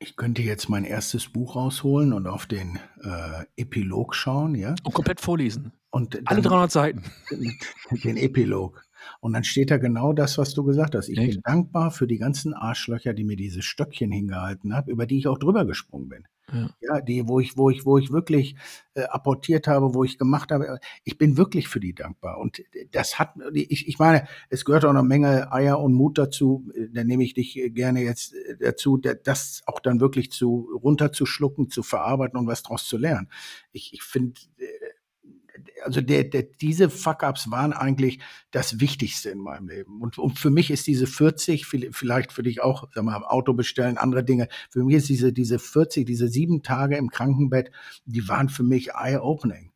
Ich 0.00 0.14
könnte 0.16 0.42
jetzt 0.42 0.68
mein 0.68 0.84
erstes 0.84 1.28
Buch 1.28 1.56
rausholen 1.56 2.12
und 2.12 2.28
auf 2.28 2.46
den 2.46 2.78
äh, 3.02 3.44
Epilog 3.56 4.14
schauen, 4.14 4.54
ja. 4.54 4.76
Und 4.84 4.94
komplett 4.94 5.20
vorlesen. 5.20 5.72
Und 5.90 6.14
Alle 6.26 6.40
dann 6.40 6.50
300 6.50 6.70
Seiten. 6.70 7.02
den 7.90 8.16
Epilog. 8.16 8.84
Und 9.20 9.32
dann 9.32 9.44
steht 9.44 9.70
da 9.70 9.76
genau 9.76 10.12
das, 10.12 10.38
was 10.38 10.54
du 10.54 10.62
gesagt 10.62 10.94
hast. 10.94 11.08
Ich 11.08 11.18
Echt? 11.18 11.30
bin 11.32 11.40
dankbar 11.42 11.90
für 11.90 12.06
die 12.06 12.18
ganzen 12.18 12.54
Arschlöcher, 12.54 13.12
die 13.12 13.24
mir 13.24 13.36
diese 13.36 13.62
Stöckchen 13.62 14.12
hingehalten 14.12 14.74
haben, 14.74 14.90
über 14.90 15.06
die 15.06 15.18
ich 15.18 15.26
auch 15.26 15.38
drüber 15.38 15.64
gesprungen 15.64 16.08
bin. 16.08 16.24
Ja. 16.50 16.70
Ja, 16.80 17.00
die, 17.02 17.28
wo 17.28 17.40
ich, 17.40 17.58
wo 17.58 17.68
ich, 17.68 17.84
wo 17.84 17.98
ich 17.98 18.10
wirklich 18.10 18.56
äh, 18.94 19.02
apportiert 19.02 19.66
habe, 19.66 19.92
wo 19.94 20.02
ich 20.04 20.16
gemacht 20.16 20.50
habe. 20.50 20.78
Ich 21.04 21.18
bin 21.18 21.36
wirklich 21.36 21.68
für 21.68 21.78
die 21.78 21.94
dankbar. 21.94 22.38
Und 22.38 22.62
das 22.92 23.18
hat, 23.18 23.34
ich, 23.52 23.86
ich 23.86 23.98
meine, 23.98 24.26
es 24.48 24.64
gehört 24.64 24.86
auch 24.86 24.90
eine 24.90 25.02
Menge 25.02 25.52
Eier 25.52 25.78
und 25.78 25.92
Mut 25.92 26.16
dazu. 26.16 26.66
Da 26.92 27.04
nehme 27.04 27.22
ich 27.24 27.34
dich 27.34 27.60
gerne 27.74 28.02
jetzt 28.02 28.32
äh, 28.34 28.56
dazu, 28.58 28.96
da- 28.96 29.12
das 29.14 29.62
auch 29.66 29.80
dann 29.80 30.00
wirklich 30.00 30.30
zu 30.32 30.70
runterzuschlucken, 30.82 31.68
zu 31.68 31.82
verarbeiten 31.82 32.38
und 32.38 32.46
was 32.46 32.62
daraus 32.62 32.86
zu 32.86 32.96
lernen. 32.96 33.28
Ich, 33.72 33.92
ich 33.92 34.02
finde, 34.02 34.40
äh, 34.58 34.64
also 35.84 36.00
der, 36.00 36.24
der, 36.24 36.42
diese 36.42 36.90
Fuck-Ups 36.90 37.50
waren 37.50 37.72
eigentlich 37.72 38.20
das 38.50 38.80
Wichtigste 38.80 39.30
in 39.30 39.38
meinem 39.38 39.68
Leben. 39.68 40.00
Und, 40.00 40.18
und 40.18 40.38
für 40.38 40.50
mich 40.50 40.70
ist 40.70 40.86
diese 40.86 41.06
40, 41.06 41.66
viel- 41.66 41.90
vielleicht 41.92 42.32
für 42.32 42.42
dich 42.42 42.62
auch, 42.62 42.88
sag 42.94 43.04
mal, 43.04 43.22
Auto 43.24 43.52
bestellen, 43.52 43.98
andere 43.98 44.24
Dinge. 44.24 44.48
Für 44.70 44.84
mich 44.84 44.96
ist 44.96 45.08
diese, 45.08 45.32
diese 45.32 45.58
40, 45.58 46.06
diese 46.06 46.28
sieben 46.28 46.62
Tage 46.62 46.96
im 46.96 47.10
Krankenbett, 47.10 47.70
die 48.04 48.28
waren 48.28 48.48
für 48.48 48.62
mich 48.64 48.90
eye-opening. 48.94 49.70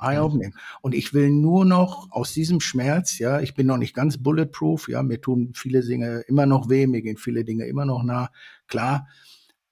Eye-opening. 0.00 0.54
Und 0.82 0.94
ich 0.94 1.14
will 1.14 1.30
nur 1.30 1.64
noch 1.64 2.10
aus 2.10 2.32
diesem 2.32 2.60
Schmerz, 2.60 3.18
ja, 3.18 3.40
ich 3.40 3.54
bin 3.54 3.66
noch 3.66 3.78
nicht 3.78 3.94
ganz 3.94 4.18
bulletproof, 4.22 4.88
ja, 4.88 5.02
mir 5.02 5.20
tun 5.20 5.52
viele 5.54 5.82
Dinge 5.82 6.20
immer 6.26 6.46
noch 6.46 6.68
weh, 6.68 6.86
mir 6.86 7.00
gehen 7.02 7.16
viele 7.16 7.44
Dinge 7.44 7.66
immer 7.66 7.84
noch 7.84 8.02
nah, 8.02 8.30
klar. 8.66 9.06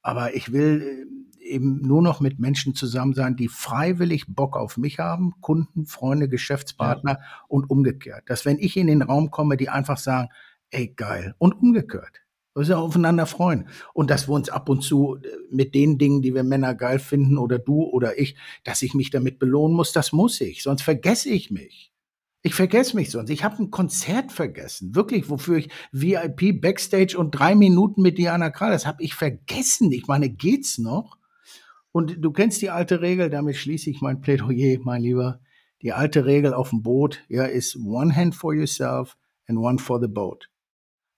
Aber 0.01 0.35
ich 0.35 0.53
will 0.53 1.07
äh, 1.07 1.32
eben 1.43 1.81
nur 1.83 2.03
noch 2.03 2.21
mit 2.21 2.39
Menschen 2.39 2.75
zusammen 2.75 3.15
sein, 3.15 3.37
die 3.37 3.49
freiwillig 3.49 4.27
Bock 4.29 4.57
auf 4.57 4.77
mich 4.77 4.99
haben, 4.99 5.35
Kunden, 5.41 5.87
Freunde, 5.87 6.29
Geschäftspartner 6.29 7.21
und 7.49 7.69
umgekehrt. 7.71 8.25
Dass 8.27 8.45
wenn 8.45 8.59
ich 8.59 8.77
in 8.77 8.87
den 8.87 9.03
Raum 9.03 9.31
komme, 9.31 9.57
die 9.57 9.69
einfach 9.69 9.99
sagen, 9.99 10.29
ey, 10.71 10.89
geil. 10.89 11.35
Und 11.39 11.61
umgekehrt. 11.61 12.23
Wir 12.55 12.65
sind 12.65 12.75
aufeinander 12.77 13.27
freuen. 13.27 13.69
Und 13.95 14.11
dass 14.11 14.29
wir 14.29 14.35
uns 14.35 14.51
ab 14.51 14.69
und 14.69 14.83
zu 14.83 15.17
äh, 15.17 15.29
mit 15.51 15.75
den 15.75 15.97
Dingen, 15.99 16.21
die 16.21 16.35
wir 16.35 16.43
Männer 16.43 16.75
geil 16.75 16.99
finden, 16.99 17.39
oder 17.39 17.59
du 17.59 17.83
oder 17.83 18.19
ich, 18.19 18.37
dass 18.65 18.83
ich 18.83 18.95
mich 18.95 19.11
damit 19.11 19.39
belohnen 19.39 19.77
muss, 19.77 19.93
das 19.93 20.13
muss 20.13 20.41
ich. 20.41 20.63
Sonst 20.63 20.83
vergesse 20.83 21.31
ich 21.31 21.51
mich. 21.51 21.93
Ich 22.43 22.55
vergesse 22.55 22.97
mich 22.97 23.11
sonst. 23.11 23.31
Ich 23.31 23.45
habe 23.45 23.63
ein 23.63 23.71
Konzert 23.71 24.33
vergessen. 24.33 24.95
Wirklich, 24.97 25.31
wofür 25.31 25.59
ich 25.59 25.71
VIP 25.93 26.61
Backstage 26.61 27.17
und 27.17 27.31
drei 27.31 27.55
Minuten 27.55 28.03
mit 28.03 28.19
Diana 28.19 28.51
Krall, 28.51 28.73
das 28.73 28.85
habe 28.85 29.03
ich 29.03 29.15
vergessen. 29.15 29.93
Ich 29.93 30.07
meine, 30.09 30.29
geht's 30.29 30.79
noch? 30.79 31.19
Und 31.93 32.17
du 32.25 32.33
kennst 32.33 32.63
die 32.63 32.71
alte 32.71 33.03
Regel, 33.03 33.31
damit 33.31 33.57
schließe 33.57 33.91
ich 33.91 34.01
mein 34.01 34.21
Plädoyer, 34.21 34.79
mein 34.83 35.03
Lieber. 35.03 35.41
Die 35.83 35.93
alte 35.93 36.25
Regel 36.25 36.55
auf 36.55 36.71
dem 36.71 36.83
Boot, 36.83 37.23
ja, 37.29 37.45
ist 37.45 37.77
one 37.77 38.15
hand 38.15 38.35
for 38.35 38.55
yourself 38.55 39.17
and 39.47 39.59
one 39.59 39.79
for 39.79 40.01
the 40.01 40.09
boat. 40.09 40.49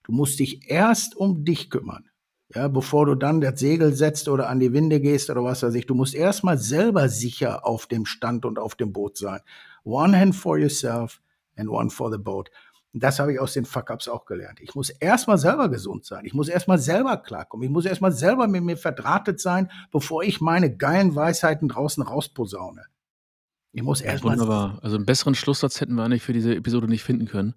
Du 0.03 0.11
musst 0.11 0.39
dich 0.39 0.69
erst 0.69 1.15
um 1.15 1.45
dich 1.45 1.69
kümmern. 1.69 2.09
Ja, 2.53 2.67
bevor 2.67 3.05
du 3.05 3.15
dann 3.15 3.41
das 3.41 3.59
Segel 3.59 3.93
setzt 3.93 4.29
oder 4.29 4.49
an 4.49 4.59
die 4.59 4.71
Winde 4.71 5.01
gehst 5.01 5.29
oder 5.29 5.43
was 5.43 5.63
weiß 5.63 5.73
ich. 5.73 5.87
Du 5.87 5.95
musst 5.95 6.13
erstmal 6.13 6.57
selber 6.57 7.09
sicher 7.09 7.65
auf 7.65 7.87
dem 7.87 8.05
Stand 8.05 8.45
und 8.45 8.59
auf 8.59 8.75
dem 8.75 8.93
Boot 8.93 9.17
sein. 9.17 9.39
One 9.83 10.17
hand 10.17 10.35
for 10.35 10.57
yourself 10.57 11.21
and 11.55 11.69
one 11.69 11.89
for 11.89 12.11
the 12.11 12.19
boat. 12.19 12.51
Und 12.95 13.03
das 13.03 13.19
habe 13.19 13.33
ich 13.33 13.41
aus 13.41 13.51
den 13.51 13.65
Fuck-Ups 13.65 14.07
auch 14.07 14.23
gelernt. 14.25 14.61
Ich 14.61 14.73
muss 14.73 14.89
erstmal 14.89 15.37
selber 15.37 15.67
gesund 15.67 16.05
sein. 16.05 16.23
Ich 16.23 16.33
muss 16.33 16.47
erstmal 16.47 16.77
selber 16.77 17.17
klarkommen. 17.17 17.65
Ich 17.65 17.69
muss 17.69 17.83
erstmal 17.83 18.13
selber 18.13 18.47
mit 18.47 18.63
mir 18.63 18.77
verdrahtet 18.77 19.41
sein, 19.41 19.69
bevor 19.91 20.23
ich 20.23 20.39
meine 20.39 20.77
geilen 20.77 21.13
Weisheiten 21.13 21.67
draußen 21.67 22.01
rausposaune. 22.01 22.85
Ich 23.73 23.83
muss 23.83 23.99
erstmal. 23.99 24.35
wunderbar. 24.35 24.79
Also 24.81 24.95
einen 24.95 25.05
besseren 25.05 25.35
Schlusssatz 25.35 25.81
hätten 25.81 25.95
wir 25.95 26.05
eigentlich 26.05 26.23
für 26.23 26.31
diese 26.31 26.55
Episode 26.55 26.87
nicht 26.87 27.03
finden 27.03 27.27
können. 27.27 27.55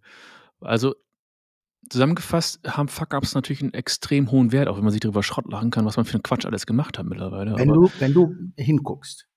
Also 0.61 0.97
zusammengefasst 1.89 2.59
haben 2.67 2.89
Fuck-Ups 2.89 3.37
natürlich 3.37 3.63
einen 3.63 3.75
extrem 3.75 4.33
hohen 4.33 4.51
Wert, 4.51 4.67
auch 4.67 4.77
wenn 4.77 4.83
man 4.83 4.93
sich 4.93 5.03
darüber 5.03 5.23
Schrott 5.23 5.49
lachen 5.49 5.71
kann, 5.71 5.85
was 5.85 5.97
man 5.97 6.05
für 6.05 6.15
einen 6.15 6.25
Quatsch 6.25 6.47
alles 6.47 6.67
gemacht 6.67 6.99
hat 6.99 7.07
mittlerweile. 7.07 7.55
Wenn 7.55 7.71
Aber 7.71 7.87
du, 7.87 7.91
wenn 8.01 8.13
du 8.13 8.35
hinguckst. 8.57 9.29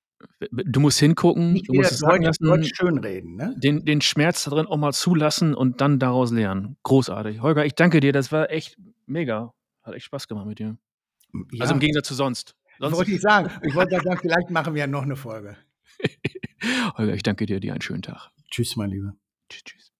Du 0.51 0.79
musst 0.79 0.99
hingucken, 0.99 1.53
Nicht 1.53 1.69
du 1.69 1.73
musst 1.73 1.91
es 1.91 1.99
sagen 1.99 2.23
lassen, 2.23 2.43
Deutsch 2.43 2.71
schönreden, 2.75 3.35
ne? 3.35 3.55
den, 3.57 3.85
den 3.85 4.01
Schmerz 4.01 4.43
da 4.43 4.51
drin 4.51 4.65
auch 4.65 4.77
mal 4.77 4.93
zulassen 4.93 5.53
und 5.53 5.81
dann 5.81 5.99
daraus 5.99 6.31
lernen. 6.31 6.77
Großartig. 6.83 7.41
Holger, 7.41 7.65
ich 7.65 7.75
danke 7.75 7.99
dir, 7.99 8.13
das 8.13 8.31
war 8.31 8.49
echt 8.49 8.77
mega. 9.05 9.53
Hat 9.83 9.95
echt 9.95 10.05
Spaß 10.05 10.27
gemacht 10.27 10.45
mit 10.45 10.59
dir. 10.59 10.77
Ja. 11.51 11.61
Also 11.61 11.73
im 11.73 11.79
Gegensatz 11.79 12.07
zu 12.07 12.13
sonst. 12.13 12.55
sonst 12.79 12.97
wollte 12.97 13.11
ich 13.15 13.21
sagen. 13.21 13.49
Ich 13.63 13.75
wollte 13.75 13.99
sagen, 14.01 14.19
vielleicht 14.21 14.49
machen 14.49 14.73
wir 14.73 14.81
ja 14.81 14.87
noch 14.87 15.03
eine 15.03 15.15
Folge. 15.15 15.57
Holger, 16.97 17.13
ich 17.13 17.23
danke 17.23 17.45
dir, 17.45 17.59
dir 17.59 17.73
einen 17.73 17.81
schönen 17.81 18.01
Tag. 18.01 18.29
Tschüss, 18.49 18.75
mein 18.75 18.89
Lieber. 18.89 19.13
Tschüss, 19.49 19.63
tschüss. 19.63 19.90